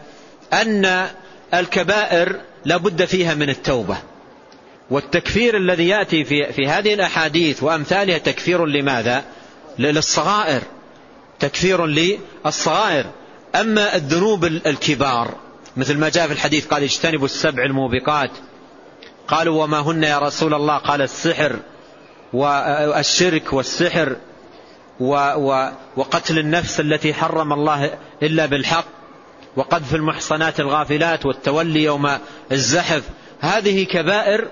أن 0.52 1.06
الكبائر 1.54 2.40
لا 2.64 2.76
بد 2.76 3.04
فيها 3.04 3.34
من 3.34 3.50
التوبة. 3.50 3.96
والتكفير 4.90 5.56
الذي 5.56 5.88
يأتي 5.88 6.24
في, 6.24 6.52
في 6.52 6.68
هذه 6.68 6.94
الأحاديث 6.94 7.62
وأمثالها 7.62 8.18
تكفير 8.18 8.66
لماذا؟ 8.66 9.24
للصغائر. 9.78 10.62
تكفير 11.40 11.86
للصغائر. 11.86 13.06
أما 13.54 13.96
الذنوب 13.96 14.44
الكبار 14.44 15.34
مثل 15.76 15.98
ما 15.98 16.08
جاء 16.08 16.26
في 16.26 16.32
الحديث 16.32 16.66
قال 16.66 16.82
اجتنبوا 16.82 17.24
السبع 17.24 17.64
الموبقات. 17.64 18.30
قالوا 19.28 19.64
وما 19.64 19.80
هن 19.80 20.02
يا 20.02 20.18
رسول 20.18 20.54
الله؟ 20.54 20.76
قال 20.76 21.02
السحر 21.02 21.56
والشرك 22.32 23.52
والسحر. 23.52 24.16
وقتل 25.96 26.38
النفس 26.38 26.80
التي 26.80 27.14
حرم 27.14 27.52
الله 27.52 27.98
إلا 28.22 28.46
بالحق 28.46 28.84
وقذف 29.56 29.94
المحصنات 29.94 30.60
الغافلات 30.60 31.26
والتولي 31.26 31.82
يوم 31.82 32.10
الزحف. 32.52 33.02
هذه 33.40 33.84
كبائر 33.84 34.48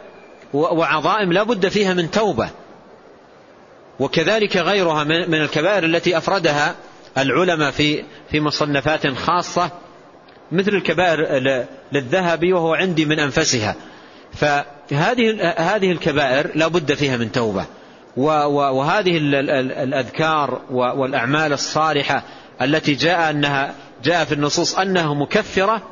وعظائم 0.52 1.32
لا 1.32 1.42
بد 1.42 1.68
فيها 1.68 1.94
من 1.94 2.10
توبة. 2.10 2.48
وكذلك 4.00 4.56
غيرها 4.56 5.04
من 5.04 5.40
الكبائر 5.40 5.84
التي 5.84 6.18
أفردها 6.18 6.74
العلماء 7.18 7.70
في 7.70 8.04
في 8.30 8.40
مصنفات 8.40 9.06
خاصة 9.06 9.70
مثل 10.52 10.70
الكبائر 10.70 11.20
للذهبي 11.92 12.52
وهو 12.52 12.74
عندي 12.74 13.04
من 13.04 13.18
أنفسها. 13.18 13.74
فهذه 14.32 15.54
هذه 15.56 15.92
الكبائر 15.92 16.50
لا 16.54 16.66
بد 16.66 16.94
فيها 16.94 17.16
من 17.16 17.32
توبة. 17.32 17.66
وهذه 18.20 19.18
الأذكار 19.82 20.60
والأعمال 20.70 21.52
الصالحة 21.52 22.22
التي 22.62 22.94
جاء 22.94 23.30
أنها 23.30 23.74
جاء 24.04 24.24
في 24.24 24.32
النصوص 24.34 24.78
أنها 24.78 25.14
مكفرة 25.14 25.82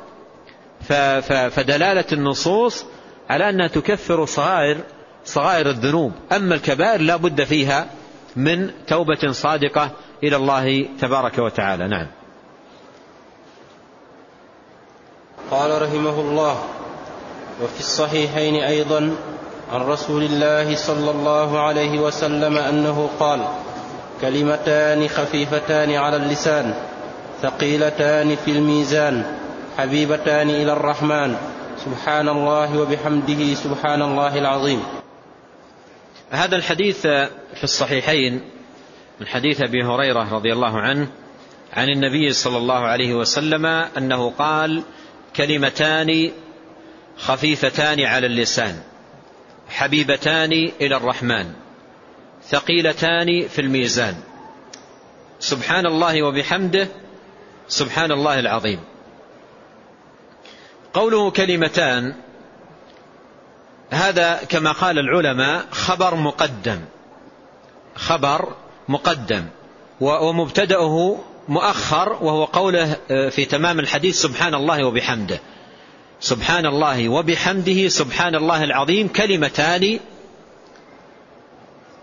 فدلالة 1.49 2.05
النصوص 2.11 2.85
على 3.29 3.49
أنها 3.49 3.67
تكفر 3.67 4.25
صغائر 4.25 4.77
صغائر 5.25 5.69
الذنوب. 5.69 6.11
أما 6.31 6.55
الكبائر 6.55 7.01
لا 7.01 7.15
بد 7.15 7.43
فيها 7.43 7.87
من 8.35 8.71
توبة 8.87 9.31
صادقة 9.31 9.91
إلى 10.23 10.35
الله 10.35 10.85
تبارك 11.01 11.37
وتعالى. 11.37 11.87
نعم. 11.87 12.07
قال 15.51 15.81
رحمه 15.81 16.21
الله 16.21 16.63
وفي 17.63 17.79
الصحيحين 17.79 18.55
أيضا 18.55 19.15
عن 19.71 19.81
رسول 19.81 20.23
الله 20.23 20.75
صلى 20.75 21.11
الله 21.11 21.59
عليه 21.59 21.99
وسلم 21.99 22.57
أنه 22.57 23.09
قال 23.19 23.47
كلمتان 24.21 25.07
خفيفتان 25.07 25.91
على 25.91 26.15
اللسان 26.15 26.73
ثقيلتان 27.41 28.35
في 28.35 28.51
الميزان 28.51 29.35
حبيبتان 29.77 30.49
إلى 30.49 30.73
الرحمن. 30.73 31.35
سبحان 31.85 32.29
الله 32.29 32.79
وبحمده 32.79 33.53
سبحان 33.53 34.01
الله 34.01 34.37
العظيم. 34.37 34.83
هذا 36.31 36.55
الحديث 36.55 37.01
في 37.55 37.63
الصحيحين 37.63 38.41
من 39.19 39.27
حديث 39.27 39.61
أبي 39.61 39.83
هريرة 39.83 40.33
رضي 40.33 40.53
الله 40.53 40.79
عنه 40.79 41.07
عن 41.73 41.89
النبي 41.89 42.33
صلى 42.33 42.57
الله 42.57 42.79
عليه 42.79 43.13
وسلم 43.13 43.65
أنه 43.97 44.29
قال 44.29 44.83
كلمتان 45.35 46.31
خفيفتان 47.17 48.05
على 48.05 48.27
اللسان. 48.27 48.75
حبيبتان 49.69 50.51
إلى 50.81 50.97
الرحمن 50.97 51.53
ثقيلتان 52.43 53.47
في 53.47 53.61
الميزان. 53.61 54.15
سبحان 55.39 55.85
الله 55.85 56.23
وبحمده 56.23 56.87
سبحان 57.67 58.11
الله 58.11 58.39
العظيم. 58.39 58.79
قوله 60.93 61.31
كلمتان 61.31 62.15
هذا 63.89 64.39
كما 64.49 64.71
قال 64.71 64.99
العلماء 64.99 65.65
خبر 65.71 66.15
مقدم 66.15 66.81
خبر 67.95 68.53
مقدم 68.87 69.45
ومبتدأه 70.01 71.17
مؤخر 71.47 72.17
وهو 72.23 72.45
قوله 72.45 72.95
في 73.29 73.45
تمام 73.45 73.79
الحديث 73.79 74.21
سبحان 74.21 74.55
الله 74.55 74.85
وبحمده. 74.85 75.39
سبحان 76.19 76.65
الله 76.65 77.09
وبحمده 77.09 77.87
سبحان 77.87 78.35
الله 78.35 78.63
العظيم 78.63 79.07
كلمتان 79.07 79.99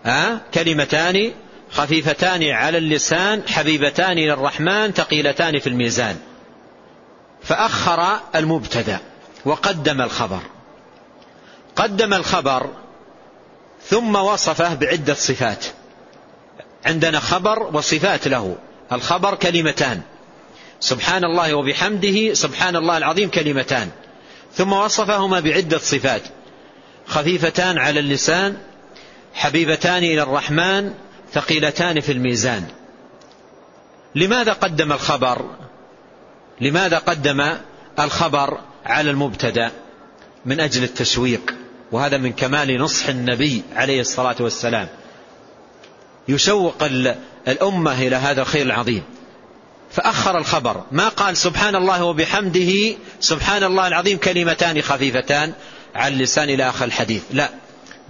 ها؟ 0.05 0.41
كلمتان 0.53 1.31
خفيفتان 1.71 2.43
على 2.43 2.77
اللسان 2.77 3.43
حبيبتان 3.47 4.11
إلى 4.11 4.33
الرحمن 4.33 4.91
ثقيلتان 4.91 5.59
في 5.59 5.67
الميزان. 5.67 6.17
فأخر 7.43 8.19
المبتدأ 8.35 8.99
وقدم 9.45 10.01
الخبر. 10.01 10.41
قدم 11.75 12.13
الخبر 12.13 12.69
ثم 13.83 14.15
وصفه 14.15 14.73
بعدة 14.73 15.13
صفات. 15.13 15.65
عندنا 16.85 17.19
خبر 17.19 17.69
وصفات 17.73 18.27
له. 18.27 18.55
الخبر 18.91 19.35
كلمتان. 19.35 20.01
سبحان 20.79 21.23
الله 21.23 21.53
وبحمده 21.53 22.33
سبحان 22.33 22.75
الله 22.75 22.97
العظيم 22.97 23.29
كلمتان. 23.29 23.89
ثم 24.57 24.73
وصفهما 24.73 25.39
بعدة 25.39 25.77
صفات. 25.77 26.21
خفيفتان 27.07 27.77
على 27.77 27.99
اللسان 27.99 28.57
حبيبتان 29.33 30.03
إلى 30.03 30.23
الرحمن 30.23 30.93
ثقيلتان 31.33 31.99
في 31.99 32.11
الميزان. 32.11 32.67
لماذا 34.15 34.53
قدم 34.53 34.93
الخبر؟ 34.93 35.45
لماذا 36.61 36.97
قدم 36.97 37.57
الخبر 37.99 38.59
على 38.85 39.11
المبتدأ؟ 39.11 39.71
من 40.45 40.59
أجل 40.59 40.83
التشويق 40.83 41.55
وهذا 41.91 42.17
من 42.17 42.33
كمال 42.33 42.81
نصح 42.81 43.07
النبي 43.07 43.63
عليه 43.75 44.01
الصلاة 44.01 44.35
والسلام. 44.39 44.87
يشوق 46.27 46.83
الأمة 47.47 48.01
إلى 48.01 48.15
هذا 48.15 48.41
الخير 48.41 48.65
العظيم. 48.65 49.03
فأخر 49.97 50.37
الخبر. 50.37 50.83
ما 50.91 51.09
قال 51.09 51.37
سبحان 51.37 51.75
الله 51.75 52.03
وبحمده 52.03 52.95
سبحان 53.19 53.63
الله 53.63 53.87
العظيم 53.87 54.17
كلمتان 54.17 54.81
خفيفتان 54.81 55.53
على 55.95 56.13
اللسان 56.13 56.49
إلى 56.49 56.69
آخر 56.69 56.85
الحديث. 56.85 57.21
لا. 57.31 57.49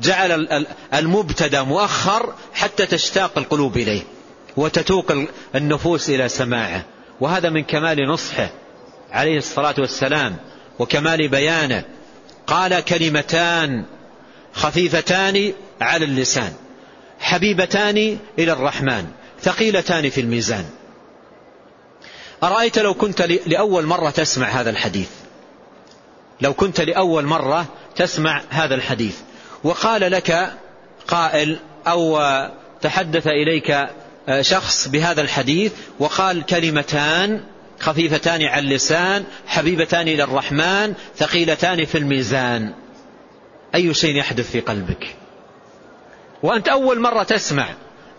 جعل 0.01 0.65
المبتدأ 0.93 1.63
مؤخر 1.63 2.33
حتى 2.53 2.85
تشتاق 2.85 3.37
القلوب 3.37 3.77
إليه 3.77 4.01
وتتوق 4.57 5.13
النفوس 5.55 6.09
إلى 6.09 6.29
سماعه. 6.29 6.85
وهذا 7.19 7.49
من 7.49 7.63
كمال 7.63 8.07
نصحه 8.07 8.49
عليه 9.11 9.37
الصلاة 9.37 9.75
والسلام 9.77 10.35
وكمال 10.79 11.27
بيانه. 11.27 11.83
قال 12.47 12.79
كلمتان 12.79 13.85
خفيفتان 14.53 15.53
على 15.81 16.05
اللسان 16.05 16.53
حبيبتان 17.19 18.17
إلى 18.39 18.51
الرحمن 18.51 19.05
ثقيلتان 19.41 20.09
في 20.09 20.21
الميزان. 20.21 20.65
أرأيت 22.43 22.79
لو 22.79 22.93
كنت 22.93 23.21
لأول 23.21 23.85
مرة 23.85 24.09
تسمع 24.09 24.47
هذا 24.47 24.69
الحديث؟ 24.69 25.09
لو 26.41 26.53
كنت 26.53 26.81
لأول 26.81 27.25
مرة 27.25 27.65
تسمع 27.95 28.41
هذا 28.49 28.75
الحديث. 28.75 29.17
وقال 29.63 30.11
لك 30.11 30.53
قائل 31.07 31.59
أو 31.87 32.19
تحدث 32.81 33.27
إليك 33.27 33.87
شخص 34.41 34.87
بهذا 34.87 35.21
الحديث 35.21 35.71
وقال 35.99 36.45
كلمتان 36.45 37.43
خفيفتان 37.79 38.41
على 38.43 38.65
اللسان 38.65 39.23
حبيبتان 39.47 40.07
إلى 40.07 40.23
الرحمن 40.23 40.93
ثقيلتان 41.15 41.85
في 41.85 41.97
الميزان. 41.97 42.73
أي 43.75 43.93
شيء 43.93 44.15
يحدث 44.15 44.51
في 44.51 44.59
قلبك؟ 44.59 45.15
وأنت 46.43 46.67
أول 46.67 46.99
مرة 46.99 47.23
تسمع 47.23 47.67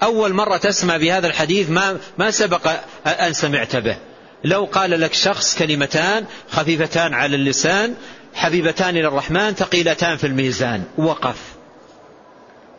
أول 0.03 0.33
مرة 0.33 0.57
تسمع 0.57 0.97
بهذا 0.97 1.27
الحديث 1.27 1.71
ما, 1.71 1.99
ما 2.19 2.31
سبق 2.31 2.71
أن 3.07 3.33
سمعت 3.33 3.77
به. 3.77 3.97
لو 4.45 4.65
قال 4.65 5.01
لك 5.01 5.15
شخص 5.15 5.59
كلمتان 5.59 6.25
خفيفتان 6.51 7.15
على 7.15 7.37
اللسان 7.37 7.95
حبيبتان 8.35 8.97
إلى 8.97 9.09
الرحمن 9.09 9.55
ثقيلتان 9.55 10.17
في 10.17 10.27
الميزان. 10.27 10.85
وقف. 10.99 11.55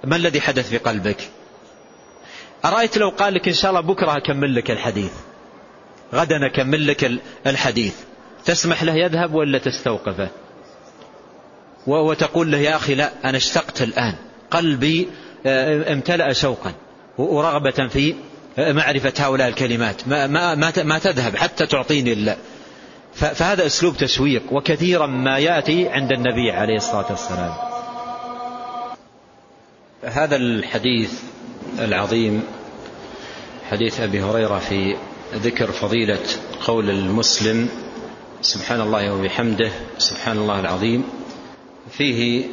ما 0.04 0.16
الذي 0.16 0.42
حدث 0.42 0.70
في 0.70 0.78
قلبك؟ 0.78 1.30
أرأيت 2.66 2.98
لو 2.98 3.10
قال 3.10 3.34
لك 3.34 3.48
إن 3.48 3.54
شاء 3.54 3.72
الله 3.72 3.82
بكرة 3.82 4.18
أكمل 4.18 4.56
لك 4.56 4.72
الحديث. 4.72 5.12
غدا 6.14 6.46
أكمل 6.46 6.88
لك 6.88 7.12
الحديث. 7.48 7.96
تسمح 8.46 8.84
له 8.84 8.94
يذهب 8.96 9.34
ولا 9.34 9.58
تستوقفه؟ 9.58 10.30
وتقول 11.88 12.52
له 12.52 12.58
يا 12.58 12.76
أخي 12.76 12.96
لا 12.96 13.12
أنا 13.26 13.38
اشتقت 13.38 13.82
الآن. 13.82 14.16
قلبي 14.52 15.10
آه، 15.46 15.94
امتلأ 15.94 16.34
شوقا 16.34 16.74
ورغبة 17.18 17.88
في 17.88 18.16
معرفة 18.58 19.14
هؤلاء 19.18 19.48
الكلمات. 19.48 20.08
ما, 20.08 20.28
ما, 20.28 20.56
ما, 20.84 21.00
تذهب 21.00 21.36
حتى 21.36 21.66
تعطيني 21.66 22.14
الله 22.14 22.38
فهذا 23.14 23.66
أسلوب 23.66 23.98
تشويق 23.98 24.44
وكثيرا 24.52 25.06
ما 25.06 25.38
يأتي 25.38 25.90
عند 25.90 26.12
النبي 26.12 26.52
عليه 26.52 26.76
الصلاة 26.76 27.06
والسلام. 27.10 27.54
هذا 30.04 30.36
الحديث 30.36 31.14
العظيم 31.80 32.44
حديث 33.70 34.00
أبي 34.00 34.22
هريرة 34.22 34.60
في 34.60 34.96
ذكر 35.34 35.72
فضيلة 35.72 36.20
قول 36.66 36.90
المسلم 36.90 37.70
سبحان 38.42 38.82
الله 38.82 39.14
وبحمده 39.14 39.72
سبحان 39.98 40.38
الله 40.38 40.60
العظيم. 40.60 41.04
فيه 41.92 42.46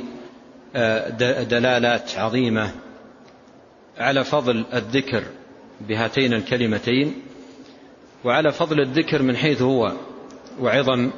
آه، 0.77 1.09
دلالات 1.43 2.19
عظيمة 2.19 2.71
على 3.99 4.25
فضل 4.25 4.65
الذكر 4.75 5.23
بهاتين 5.81 6.35
الكلمتين 6.35 7.15
وعلى 8.25 8.53
فضل 8.53 8.81
الذكر 8.81 9.23
من 9.23 9.37
حيث 9.37 9.63
هو 9.63 9.93
وعظم 10.61 11.11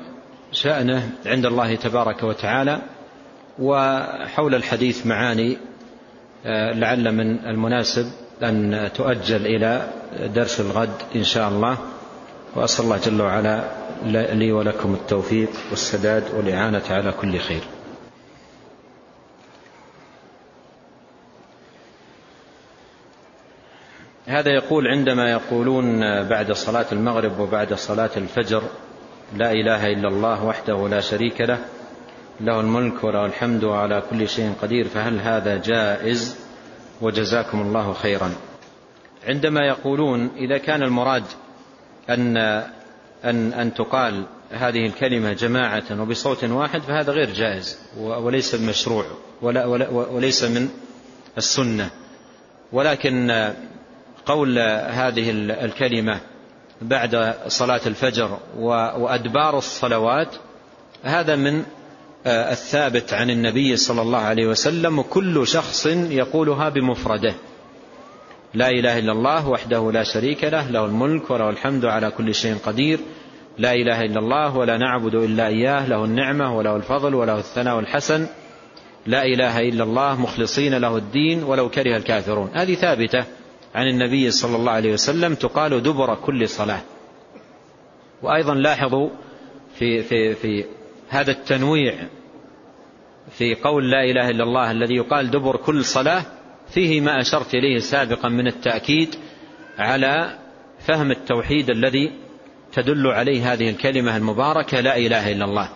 شأنه 0.53 1.11
عند 1.27 1.47
الله 1.47 1.75
تبارك 1.75 2.23
وتعالى 2.23 2.83
وحول 3.59 4.55
الحديث 4.55 5.07
معاني 5.07 5.59
آه، 6.47 6.73
لعل 6.73 7.13
من 7.15 7.39
المناسب 7.47 8.11
أن 8.43 8.91
تؤجل 8.95 9.47
إلى 9.47 9.93
درس 10.35 10.61
الغد 10.61 10.95
إن 11.17 11.25
شاء 11.25 11.49
الله. 11.49 11.79
وأسأل 12.57 12.85
الله 12.85 12.99
جل 13.07 13.23
وعلا 13.23 13.65
لي 14.35 14.53
ولكم 14.53 14.95
التوفيق 14.95 15.51
والسداد 15.71 16.25
والإعانة 16.35 16.83
على 16.91 17.13
كل 17.13 17.39
خير. 17.39 17.61
هذا 24.29 24.51
يقول 24.51 24.89
عندما 24.89 25.31
يقولون 25.31 26.01
بعد 26.29 26.53
صلاة 26.53 26.87
المغرب 26.93 27.39
وبعد 27.41 27.75
صلاة 27.75 28.11
الفجر 28.17 28.63
لا 29.37 29.53
إله 29.53 29.87
إلا 29.87 30.09
الله 30.09 30.45
وحده 30.45 30.89
لا 30.89 31.01
شريك 31.01 31.41
له 31.41 31.59
له 32.41 32.61
الملك 32.61 33.05
وله 33.05 33.27
الحمد 33.27 33.65
وعلى 33.65 34.03
كل 34.11 34.29
شيء 34.29 34.53
قدير 34.63 34.89
فهل 34.89 35.21
هذا 35.21 35.57
جائز؟ 35.57 36.37
وجزاكم 37.01 37.61
الله 37.61 37.93
خيرا. 37.93 38.33
عندما 39.29 39.61
يقولون 39.67 40.31
إذا 40.37 40.59
كان 40.59 40.83
المراد 40.83 41.25
أن 42.11 42.37
أن 43.25 43.53
أن 43.53 43.75
تقال 43.75 44.25
هذه 44.51 44.87
الكلمة 44.87 45.33
جماعة 45.33 46.03
وبصوت 46.03 46.45
واحد 46.45 46.81
فهذا 46.81 47.13
غير 47.13 47.31
جائز 47.31 47.79
وليس 47.99 48.55
مشروع 48.55 49.05
ولا 49.43 49.67
وليس 49.91 50.45
من 50.45 50.69
السنة. 51.39 51.91
ولكن 52.73 53.31
قول 54.29 54.59
هذه 54.89 55.31
الكلمة 55.65 56.21
بعد 56.83 57.35
صلاة 57.47 57.81
الفجر 57.87 58.39
وأدبار 58.59 59.59
الصلوات 59.59 60.37
هذا 61.03 61.37
من 61.37 61.63
آه، 62.27 62.53
الثابت 62.53 63.15
عن 63.15 63.31
النبي 63.31 63.77
صلى 63.77 64.03
الله 64.03 64.19
عليه 64.19 64.47
وسلم 64.47 64.99
وكل 64.99 65.47
شخص 65.47 65.87
يقولها 65.87 66.69
بمفرده. 66.69 67.35
لا 68.55 68.69
إله 68.69 68.99
إلا 68.99 69.13
الله 69.13 69.49
وحده 69.49 69.93
لا 69.93 70.03
شريك 70.03 70.45
له 70.45 70.71
له 70.71 70.85
الملك 70.85 71.31
وله 71.31 71.51
الحمد 71.51 71.85
على 71.85 72.11
كل 72.11 72.35
شيء 72.35 72.57
قدير. 72.67 72.99
لا 73.59 73.73
إله 73.73 74.01
إلا 74.05 74.19
الله 74.19 74.57
ولا 74.57 74.77
نعبد 74.79 75.15
إلا 75.15 75.47
إياه 75.47 75.89
له 75.89 76.05
النعمة 76.05 76.57
وله 76.57 76.77
الفضل 76.77 77.15
وله 77.15 77.39
الثناء 77.39 77.79
الحسن. 77.79 78.27
لا 79.07 79.25
إله 79.25 79.61
إلا 79.61 79.85
الله 79.85 80.21
مخلصين 80.21 80.75
له 80.75 80.97
الدين 80.97 81.45
ولو 81.45 81.69
كره 81.69 81.97
الكافرون. 81.97 82.51
هذه 82.55 82.75
ثابتة. 82.75 83.25
عن 83.79 83.87
النبي 83.87 84.31
صلى 84.31 84.57
الله 84.57 84.73
عليه 84.73 84.93
وسلم 84.93 85.35
تقال 85.35 85.83
دبر 85.83 86.15
كل 86.15 86.49
صلاة. 86.49 86.81
وأيضا 88.23 88.55
لاحظوا 88.55 89.11
في, 89.79 90.03
في, 90.03 90.35
في 90.35 90.65
هذا 91.09 91.31
التنويع 91.31 91.95
في 93.31 93.55
قول 93.55 93.91
لا 93.91 94.05
إله 94.05 94.31
إلا 94.31 94.45
الله 94.45 94.71
الذي 94.71 94.95
يقال 94.95 95.31
دبر 95.31 95.57
كل 95.57 95.85
صلاة 95.85 96.23
فيه 96.69 97.01
ما 97.01 97.21
أشرت 97.21 97.55
إليه 97.55 97.79
سابقا 97.79 98.29
من 98.29 98.47
التأكيد 98.47 99.15
على 99.79 100.39
فهم 100.79 101.11
التوحيد 101.11 101.71
الذي 101.71 102.13
تدل 102.73 103.07
عليه 103.07 103.53
هذه 103.53 103.71
الكلمة 103.71 104.17
المباركة 104.17 104.81
لا 104.81 104.97
إله 104.97 105.33
إلا 105.33 105.45
الله. 105.45 105.69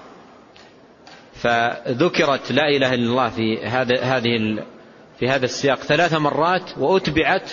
فذكرت 1.35 2.53
لا 2.53 2.69
إله 2.69 2.95
إلا 2.95 3.11
الله 3.11 3.29
في 3.29 3.65
هذا 3.65 4.01
هذه 4.03 4.65
في 5.19 5.29
هذا 5.29 5.45
السياق 5.45 5.79
ثلاث 5.79 6.15
مرات 6.15 6.79
وأتبعت 6.79 7.51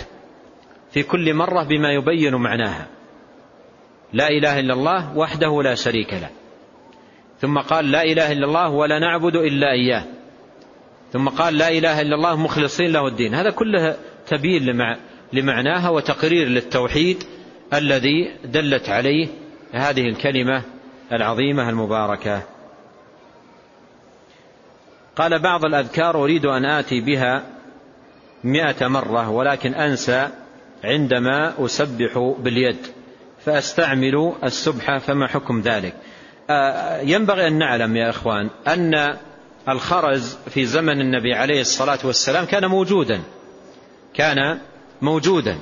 في 0.92 1.02
كل 1.02 1.34
مرة 1.34 1.62
بما 1.62 1.92
يبين 1.92 2.34
معناها. 2.34 2.86
لا 4.12 4.28
إله 4.28 4.60
إلا 4.60 4.74
الله 4.74 5.18
وحده 5.18 5.62
لا 5.62 5.74
شريك 5.74 6.14
له. 6.14 6.30
ثم 7.40 7.58
قال 7.58 7.90
لا 7.90 8.02
إله 8.02 8.32
إلا 8.32 8.46
الله 8.46 8.70
ولا 8.70 8.98
نعبد 8.98 9.36
إلا 9.36 9.72
إياه. 9.72 10.04
ثم 11.12 11.28
قال 11.28 11.58
لا 11.58 11.68
إله 11.68 12.00
إلا 12.00 12.14
الله 12.16 12.36
مخلصين 12.36 12.92
له 12.92 13.06
الدين. 13.06 13.34
هذا 13.34 13.50
كله 13.50 13.96
تبيين 14.26 14.96
لمعناها 15.32 15.88
وتقرير 15.88 16.48
للتوحيد 16.48 17.22
الذي 17.74 18.36
دلت 18.44 18.88
عليه 18.88 19.28
هذه 19.72 20.08
الكلمة 20.08 20.62
العظيمة 21.12 21.70
المباركة. 21.70 22.42
قال 25.16 25.38
بعض 25.38 25.64
الأذكار 25.64 26.22
أريد 26.24 26.46
أن 26.46 26.64
آتي 26.64 27.00
بها 27.00 27.42
مئة 28.44 28.88
مرة 28.88 29.30
ولكن 29.30 29.74
أنسى 29.74 30.28
عندما 30.84 31.64
أسبح 31.64 32.34
باليد 32.38 32.86
فأستعمل 33.44 34.32
السبحة 34.44 34.98
فما 34.98 35.26
حكم 35.26 35.60
ذلك؟ 35.60 35.94
آه، 36.50 37.00
ينبغي 37.00 37.46
أن 37.46 37.58
نعلم 37.58 37.96
يا 37.96 38.10
إخوان 38.10 38.50
أن 38.68 39.16
الخرز 39.68 40.38
في 40.48 40.64
زمن 40.64 41.00
النبي 41.00 41.34
عليه 41.34 41.60
الصلاة 41.60 41.98
والسلام 42.04 42.44
كان 42.44 42.66
موجودا 42.66 43.20
كان 44.14 44.58
موجودا 45.02 45.58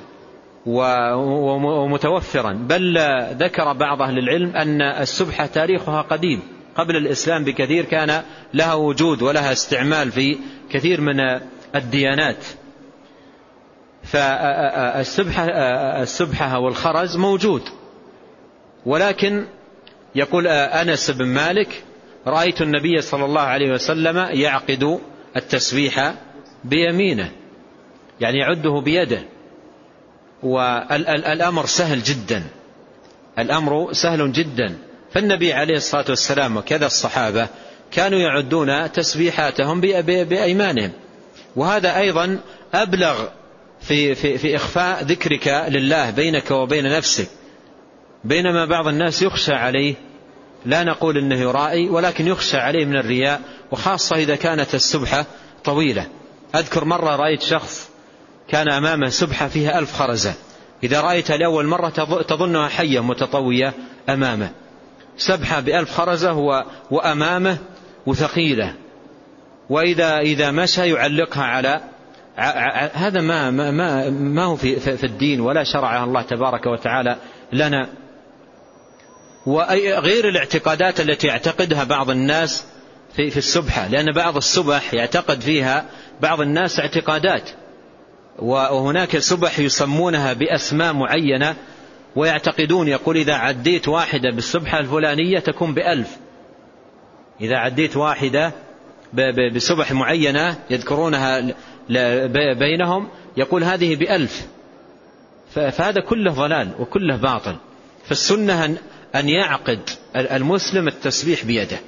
ومتوفرا. 0.67 2.53
بل 2.53 2.99
ذكر 3.33 3.73
بعض 3.73 4.03
أهل 4.03 4.19
العلم 4.19 4.57
أن 4.57 4.83
السبحة 4.83 5.47
تاريخها 5.47 6.03
قديم. 6.03 6.43
قبل 6.77 6.97
الإسلام 6.97 7.45
بكثير 7.45 7.85
كان 7.85 8.23
لها 8.55 8.75
وجود 8.75 9.23
ولها 9.23 9.53
استعمال 9.53 10.13
في 10.13 10.39
كثير 10.71 11.01
من 11.01 11.21
الديانات. 11.75 12.45
فالسبحة 14.03 15.45
السبحة 16.03 16.59
والخرز 16.59 17.17
موجود. 17.17 17.63
ولكن 18.87 19.47
يقول 20.15 20.47
أنس 20.47 21.11
بن 21.11 21.27
مالك 21.27 21.83
رأيت 22.27 22.63
النبي 22.63 23.01
صلى 23.01 23.25
الله 23.25 23.41
عليه 23.41 23.73
وسلم 23.73 24.17
يعقد 24.17 25.01
التسبيح 25.37 26.15
بيمينه 26.65 27.33
يعني 28.21 28.39
يعده 28.39 28.81
بيده. 28.85 29.23
والأمر 30.43 31.67
سهل 31.67 32.03
جدا 32.03 32.43
الأمر 33.39 33.93
سهل 33.93 34.33
جدا. 34.33 34.79
فالنبي 35.13 35.53
عليه 35.53 35.77
الصلاة 35.77 36.05
والسلام 36.09 36.57
وكذا 36.57 36.87
الصحابة 36.87 37.49
كانوا 37.91 38.19
يعدون 38.19 38.93
تسبيحاتهم 38.93 39.81
بأيمانهم. 39.81 40.93
وهذا 41.57 41.99
أيضا 41.99 42.39
أبلغ 42.75 43.29
في, 43.81 44.15
في, 44.15 44.39
في 44.39 44.57
إخفاء 44.57 45.05
ذكرك 45.05 45.49
لله 45.69 46.11
بينك 46.11 46.51
وبين 46.51 46.97
نفسك. 46.97 47.29
بينما 48.25 48.65
بعض 48.65 48.87
الناس 48.87 49.23
يخشى 49.23 49.53
عليه. 49.53 49.95
لا 50.67 50.85
نقول 50.85 51.19
إنه 51.19 51.41
يرائي 51.41 51.89
ولكن 51.89 52.27
يخشى 52.27 52.57
عليه 52.57 52.85
من 52.85 52.97
الرياء 52.97 53.41
وخاصة 53.71 54.17
إذا 54.17 54.37
كانت 54.37 54.75
السبحة 54.75 55.27
طويلة. 55.65 56.07
أذكر 56.55 56.85
مرة 56.85 57.17
رأيت 57.17 57.43
شخص 57.43 57.91
كان 58.49 58.71
أمامه 58.71 59.09
سبحة 59.09 59.49
فيها 59.49 59.79
ألف 59.79 59.93
خرزة. 59.93 60.35
إذا 60.83 61.01
رأيتها 61.01 61.37
لأول 61.37 61.67
مرة 61.67 61.89
تظنها 62.23 62.69
حية 62.69 63.01
متطوية 63.01 63.75
أمامه. 64.09 64.51
سبحة 65.17 65.61
بألف 65.61 65.91
خرزة 65.91 66.33
وأمامه 66.91 67.59
وثقيلة. 68.07 68.75
وإذا 69.71 70.19
إذا 70.19 70.51
مشى 70.51 70.89
يعلقها 70.91 71.45
على 71.45 71.81
هذا 72.95 73.21
ما 73.21 73.51
ما 73.51 74.11
ما 74.11 74.45
هو 74.45 74.57
في 74.57 74.81
في 74.97 75.05
الدين 75.05 75.41
ولا 75.41 75.65
شرعها 75.65 76.05
الله 76.05 76.23
تبارك 76.23 76.67
وتعالى 76.67 77.17
لنا. 77.53 77.89
وغير 79.47 80.29
الاعتقادات 80.29 81.01
التي 81.01 81.27
يعتقدها 81.27 81.85
بعض 81.85 82.11
الناس 82.11 82.65
في 83.17 83.31
في 83.31 83.37
السبحة 83.37 83.89
لأن 83.89 84.13
بعض 84.13 84.37
السبح 84.37 84.95
يعتقد 84.95 85.41
فيها 85.41 85.85
بعض 86.21 86.41
الناس 86.41 86.81
اعتقادات. 86.81 87.51
وهناك 88.39 89.19
سبح 89.19 89.59
يسمونها 89.59 90.33
بأسماء 90.33 90.93
معينة 90.93 91.57
ويعتقدون 92.17 92.89
يقول 92.89 93.17
إذا 93.17 93.35
عديت 93.35 93.89
واحدة 93.89 94.31
بالسبحة 94.31 94.79
الفلانية 94.79 95.39
تكون 95.39 95.75
بألف. 95.75 96.17
إذا 97.41 97.57
عديت 97.57 97.97
واحدة 97.97 98.53
بسبح 99.55 99.93
معينة 99.93 100.57
يذكرونها 100.71 101.55
بينهم 102.59 103.09
يقول 103.37 103.65
هذه 103.65 103.97
بألف. 103.97 104.47
فهذا 105.51 106.01
كله 106.01 106.33
ضلال 106.33 106.69
وكله 106.79 107.17
باطل. 107.17 107.57
فالسنة 108.05 108.79
أن 109.15 109.29
يعقد 109.29 109.81
المسلم 110.17 110.89
التسبيح 110.89 111.45
بيده. 111.45 111.79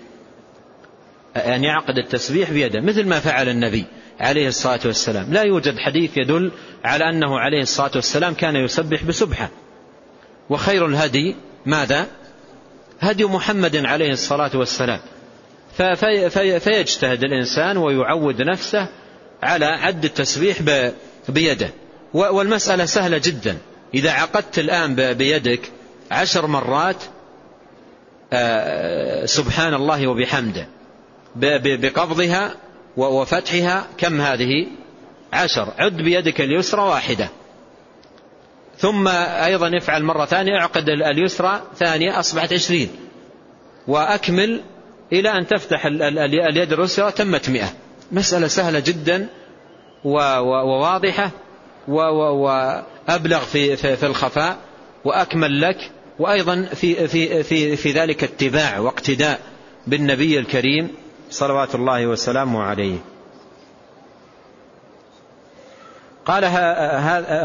أن 1.37 1.65
يعقد 1.65 1.99
التسبيح 1.99 2.51
بيده 2.51 2.81
مثل 2.81 3.07
ما 3.07 3.21
فعل 3.21 3.49
النبي 3.49 3.85
عليه 4.21 4.49
الصلاة 4.49 4.81
والسلام. 4.85 5.33
لا 5.33 5.43
يوجد 5.43 5.79
حديث 5.79 6.17
يدل 6.17 6.51
على 6.85 7.09
أنه 7.09 7.39
عليه 7.39 7.63
الصلاة 7.63 7.91
والسلام 7.95 8.35
كان 8.35 8.57
يسبح 8.57 9.05
بسبحة. 9.05 9.51
وخير 10.51 10.87
الهدي 10.87 11.37
ماذا؟ 11.67 12.07
هدي 13.01 13.25
محمد 13.25 13.77
عليه 13.77 14.11
الصلاة 14.11 14.51
والسلام. 14.55 15.01
فيجتهد 16.59 17.23
الإنسان 17.25 17.77
ويعود 17.77 18.43
نفسه 18.43 18.89
على 19.43 19.67
عد 19.67 20.05
التسبيح 20.05 20.57
بيده. 21.29 21.71
والمسألة 22.15 22.85
سهلة 22.85 23.19
جدا. 23.19 23.59
إذا 23.95 24.11
عقدت 24.11 24.59
الآن 24.59 24.95
بيدك 25.15 25.61
عشر 26.11 26.47
مرات 26.47 26.97
آه، 28.33 29.27
سبحان 29.27 29.75
الله 29.75 30.07
وبحمده. 30.07 30.67
بقبضها 31.37 32.55
وفتحها 32.97 33.87
كم 33.99 34.21
هذه؟ 34.21 34.67
عشر. 35.33 35.73
عد 35.79 35.97
بيدك 35.97 36.41
اليسرى 36.41 36.83
واحدة. 36.83 37.29
ثم 38.79 39.09
أيضا 39.09 39.79
افعل 39.79 40.05
مرة 40.05 40.25
ثانية 40.25 40.59
اعقد 40.61 40.89
اليسرى 40.89 41.63
ثانية 41.77 42.21
أصبحت 42.21 42.53
عشرين. 42.53 42.89
وأكمل 43.89 44.61
إلى 45.13 45.29
أن 45.29 45.47
تفتح 45.47 45.87
اليد 45.87 46.73
اليسرى 46.73 47.13
تمت 47.13 47.51
مئة. 47.51 47.73
مسألة 48.13 48.47
سهلة 48.47 48.81
جدا 48.81 49.27
وواضحة 50.05 51.31
وأبلغ 51.89 53.39
في, 53.39 53.77
في 53.77 54.07
الخفاء 54.07 54.57
وأكمل 55.05 55.61
لك 55.61 55.91
وأيضا 56.19 56.63
في, 56.63 57.09
في, 57.09 57.43
في, 57.43 57.77
في 57.77 57.93
ذلك 57.93 58.25
اتباع 58.25 58.79
واقتداء 58.79 59.41
بالنبي 59.87 60.39
الكريم 60.39 60.89
صلوات 61.31 61.75
الله 61.75 62.07
وسلامه 62.07 62.63
عليه. 62.63 62.99
قال, 66.27 66.45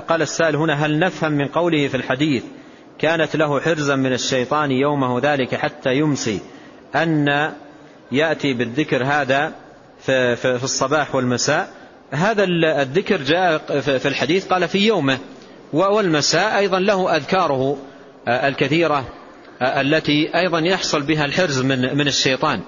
قال 0.01 0.21
السائل 0.21 0.55
هنا 0.55 0.85
هل 0.85 0.99
نفهم 0.99 1.31
من 1.31 1.47
قوله 1.47 1.87
في 1.87 1.97
الحديث 1.97 2.43
كانت 2.99 3.35
له 3.35 3.59
حرزا 3.59 3.95
من 3.95 4.13
الشيطان 4.13 4.71
يومه 4.71 5.19
ذلك 5.19 5.55
حتى 5.55 5.95
يمسي 5.95 6.39
أن 6.95 7.51
يأتي 8.11 8.53
بالذكر 8.53 9.03
هذا 9.03 9.53
في 10.05 10.63
الصباح 10.63 11.15
والمساء. 11.15 11.69
هذا 12.11 12.43
الذكر 12.81 13.21
جاء 13.21 13.79
في 13.79 14.07
الحديث 14.07 14.47
قال 14.47 14.67
في 14.67 14.87
يومه. 14.87 15.17
والمساء 15.73 16.57
أيضا 16.57 16.79
له 16.79 17.15
أذكاره 17.15 17.77
الكثيرة 18.27 19.05
التي 19.61 20.37
أيضا 20.37 20.59
يحصل 20.59 21.01
بها 21.01 21.25
الحرز 21.25 21.61
من 21.61 21.97
من 21.97 22.07
الشيطان. 22.07 22.61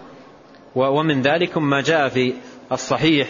ومن 0.75 1.21
ذلك 1.21 1.57
ما 1.57 1.81
جاء 1.81 2.09
في 2.09 2.33
الصحيح 2.71 3.27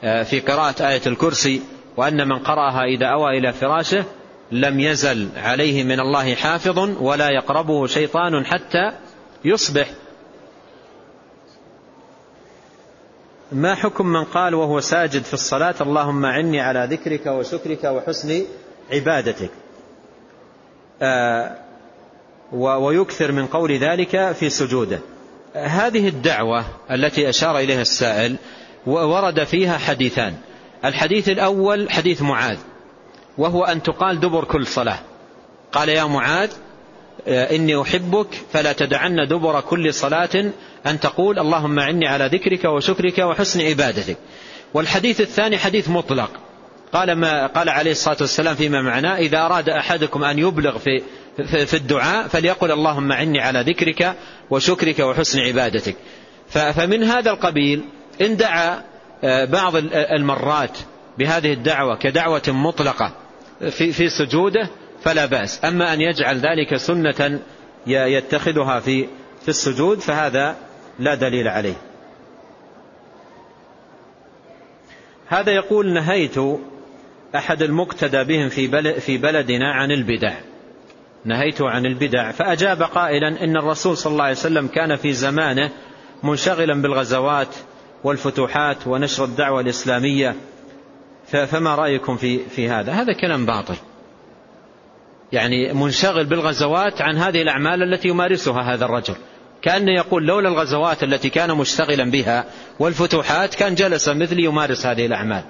في 0.00 0.40
قراءة 0.40 0.88
آية 0.88 1.00
الكرسي 1.06 1.62
وأن 1.96 2.28
من 2.28 2.38
قرأها 2.38 2.84
إذا 2.84 3.06
أوى 3.06 3.38
إلى 3.38 3.52
فراشه 3.52 4.04
لم 4.52 4.80
يزل 4.80 5.28
عليه 5.36 5.84
من 5.84 6.00
الله 6.00 6.34
حافظ 6.34 6.78
ولا 7.00 7.30
يقربه 7.30 7.86
شيطان 7.86 8.46
حتى 8.46 8.92
يصبح. 9.44 9.90
ما 13.52 13.74
حكم 13.74 14.06
من 14.06 14.24
قال 14.24 14.54
وهو 14.54 14.80
ساجد 14.80 15.22
في 15.22 15.34
الصلاة 15.34 15.74
اللهم 15.80 16.26
عني 16.26 16.60
على 16.60 16.88
ذكرك 16.90 17.26
وشكرك 17.26 17.84
وحسن 17.84 18.44
عبادتك. 18.92 19.50
آه 21.02 21.56
ويكثر 22.52 23.32
من 23.32 23.46
قول 23.46 23.72
ذلك 23.72 24.32
في 24.32 24.50
سجوده. 24.50 24.98
هذه 25.54 26.08
الدعوة 26.08 26.64
التي 26.90 27.28
أشار 27.28 27.58
إليها 27.58 27.82
السائل 27.82 28.36
ورد 28.86 29.44
فيها 29.44 29.78
حديثان. 29.78 30.34
الحديث 30.84 31.28
الأول 31.28 31.90
حديث 31.90 32.22
معاذ 32.22 32.58
وهو 33.38 33.64
أن 33.64 33.82
تقال 33.82 34.20
دبر 34.20 34.44
كل 34.44 34.66
صلاة. 34.66 34.98
قال 35.72 35.88
يا 35.88 36.04
معاذ 36.04 36.50
آه، 37.28 37.56
إني 37.56 37.82
أحبك 37.82 38.26
فلا 38.52 38.72
تدعن 38.72 39.26
دبر 39.28 39.60
كل 39.60 39.94
صلاة 39.94 40.50
أن 40.86 41.00
تقول 41.00 41.38
اللهم 41.38 41.80
عني 41.80 42.08
على 42.08 42.26
ذكرك 42.26 42.64
وشكرك 42.64 43.18
وحسن 43.18 43.60
عبادتك. 43.60 44.16
والحديث 44.74 45.20
الثاني 45.20 45.58
حديث 45.58 45.88
مطلق. 45.88 46.30
قال 46.92 47.12
ما 47.12 47.46
قال 47.46 47.68
عليه 47.68 47.90
الصلاة 47.90 48.16
والسلام 48.20 48.54
فيما 48.54 48.82
معناه 48.82 49.16
إذا 49.18 49.38
أراد 49.38 49.68
أحدكم 49.68 50.24
أن 50.24 50.38
يبلغ 50.38 50.78
في 50.78 51.02
في 51.66 51.74
الدعاء 51.74 52.28
فليقل 52.28 52.72
اللهم 52.72 53.12
عني 53.12 53.40
على 53.40 53.60
ذكرك 53.60 54.16
وشكرك 54.50 54.98
وحسن 54.98 55.40
عبادتك. 55.40 55.96
فمن 56.48 57.04
هذا 57.04 57.30
القبيل 57.30 57.84
إن 58.20 58.36
دعا 58.36 58.82
آه، 59.24 59.44
بعض 59.44 59.72
المرات 59.92 60.78
بهذه 61.18 61.52
الدعوة 61.52 61.96
كدعوة 61.96 62.42
مطلقة 62.48 63.12
في 63.70 63.92
في 63.92 64.08
سجوده 64.08 64.68
فلا 65.02 65.26
بأس. 65.26 65.64
أما 65.64 65.92
أن 65.92 66.00
يجعل 66.00 66.36
ذلك 66.36 66.76
سنة 66.76 67.40
يتخذها 67.86 68.80
في 68.80 69.06
في 69.42 69.48
السجود 69.48 69.98
فهذا 69.98 70.56
لا 70.98 71.14
دليل 71.14 71.48
عليه. 71.48 71.76
هذا 75.26 75.52
يقول 75.52 75.92
نهيت 75.92 76.36
أحد 77.34 77.62
المقتدى 77.62 78.24
بهم 78.24 78.48
في 78.48 79.00
في 79.00 79.18
بلدنا 79.18 79.72
عن 79.72 79.90
البدع. 79.90 80.34
نهيت 81.24 81.62
عن 81.62 81.86
البدع. 81.86 82.30
فأجاب 82.30 82.82
قائلا 82.82 83.44
إن 83.44 83.56
الرسول 83.56 83.96
صلى 83.96 84.12
الله 84.12 84.24
عليه 84.24 84.36
وسلم 84.36 84.66
كان 84.66 84.96
في 84.96 85.12
زمانه 85.12 85.70
منشغلا 86.22 86.82
بالغزوات 86.82 87.56
والفتوحات 88.04 88.86
ونشر 88.86 89.24
الدعوة 89.24 89.60
الإسلامية. 89.60 90.34
فما 91.26 91.74
رأيكم 91.74 92.16
في, 92.16 92.38
في 92.38 92.68
هذا؟ 92.68 92.92
هذا 92.92 93.12
كلام 93.12 93.46
باطل. 93.46 93.76
يعني 95.32 95.72
منشغل 95.72 96.24
بالغزوات 96.24 97.02
عن 97.02 97.16
هذه 97.16 97.42
الأعمال 97.42 97.82
التي 97.82 98.08
يمارسها 98.08 98.74
هذا 98.74 98.84
الرجل. 98.84 99.14
كأنه 99.62 99.92
يقول 99.92 100.26
لولا 100.26 100.48
الغزوات 100.48 101.02
التي 101.02 101.28
كان 101.30 101.54
مشتغلا 101.54 102.10
بها 102.10 102.44
والفتوحات 102.78 103.54
كان 103.54 103.74
جلس 103.74 104.08
مثلي 104.08 104.44
يمارس 104.44 104.86
هذه 104.86 105.06
الأعمال. 105.06 105.42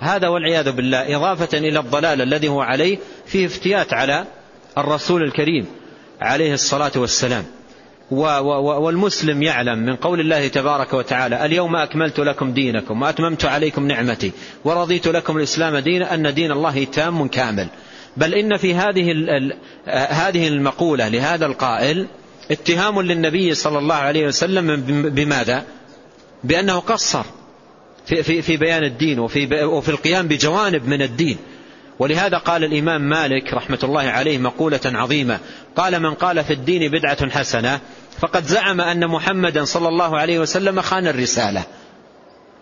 هذا 0.00 0.28
والعياذ 0.28 0.72
بالله 0.72 1.16
إضافة 1.16 1.58
إلى 1.58 1.78
الضلال 1.78 2.22
الذي 2.22 2.48
هو 2.48 2.60
عليه 2.60 2.98
فيه 3.26 3.46
افتيات 3.46 3.92
على 3.92 4.24
الرسول 4.78 5.22
الكريم 5.22 5.66
عليه 6.20 6.54
الصلاة 6.54 6.92
والسلام. 6.96 7.44
والمسلم 8.10 9.42
يعلم 9.42 9.78
من 9.78 9.96
قول 9.96 10.20
الله 10.20 10.48
تبارك 10.48 10.94
وتعالى 10.94 11.44
اليوم 11.44 11.76
أكملت 11.76 12.18
لكم 12.18 12.52
دينكم 12.52 13.02
وأتممت 13.02 13.44
عليكم 13.44 13.86
نعمتي 13.86 14.32
ورضيت 14.64 15.08
لكم 15.08 15.36
الإسلام 15.36 15.76
دينا 15.76 16.14
أن 16.14 16.34
دين 16.34 16.52
الله 16.52 16.84
تام 16.84 17.28
كامل. 17.28 17.68
بل 18.16 18.34
إن 18.34 18.56
في 18.56 18.74
هذه 18.74 19.12
هذه 20.10 20.48
المقولة 20.48 21.08
لهذا 21.08 21.46
القائل 21.46 22.06
اتهام 22.50 23.00
للنبي 23.00 23.54
صلى 23.54 23.78
الله 23.78 23.94
عليه 23.94 24.26
وسلم 24.26 24.76
بماذا؟ 25.10 25.64
بأنه 26.44 26.78
قصر 26.78 27.22
في, 28.06 28.22
في, 28.22 28.42
في 28.42 28.56
بيان 28.56 28.84
الدين 28.84 29.18
وفي, 29.18 29.64
وفي 29.64 29.88
القيام 29.88 30.28
بجوانب 30.28 30.88
من 30.88 31.02
الدين. 31.02 31.38
ولهذا 31.98 32.38
قال 32.38 32.64
الإمام 32.64 33.08
مالك 33.08 33.54
رحمة 33.54 33.78
الله 33.84 34.02
عليه 34.02 34.38
مقولة 34.38 34.80
عظيمة. 34.84 35.38
قال 35.76 36.00
من 36.02 36.14
قال 36.14 36.44
في 36.44 36.52
الدين 36.52 36.90
بدعة 36.90 37.30
حسنة 37.30 37.80
فقد 38.18 38.44
زعم 38.44 38.80
أن 38.80 39.06
محمدا 39.06 39.64
صلى 39.64 39.88
الله 39.88 40.18
عليه 40.18 40.38
وسلم 40.38 40.80
خان 40.80 41.06
الرسالة. 41.06 41.64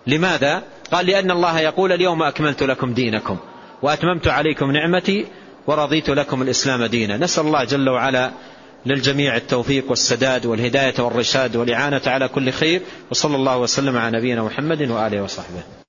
لماذا؟ 0.06 0.62
قال 0.92 1.06
لأن 1.06 1.30
الله 1.30 1.60
يقول 1.60 1.92
اليوم 1.92 2.22
أكملت 2.22 2.62
لكم 2.62 2.94
دينكم 2.94 3.36
وأتممت 3.82 4.28
عليكم 4.28 4.70
نعمتي 4.70 5.26
ورضيت 5.66 6.10
لكم 6.10 6.42
الإسلام 6.42 6.84
دينا. 6.84 7.16
نسأل 7.16 7.46
الله 7.46 7.64
جل 7.64 7.88
وعلا 7.88 8.30
للجميع 8.86 9.36
التوفيق 9.36 9.90
والسداد 9.90 10.46
والهداية 10.46 10.94
والرشاد 10.98 11.56
والإعانة 11.56 12.02
على 12.06 12.28
كل 12.28 12.50
خير 12.50 12.82
وصلى 13.10 13.36
الله 13.36 13.58
وسلم 13.58 13.96
على 13.96 14.18
نبينا 14.18 14.42
محمد 14.42 14.90
وآله 14.90 15.22
وصحبه. 15.22 15.83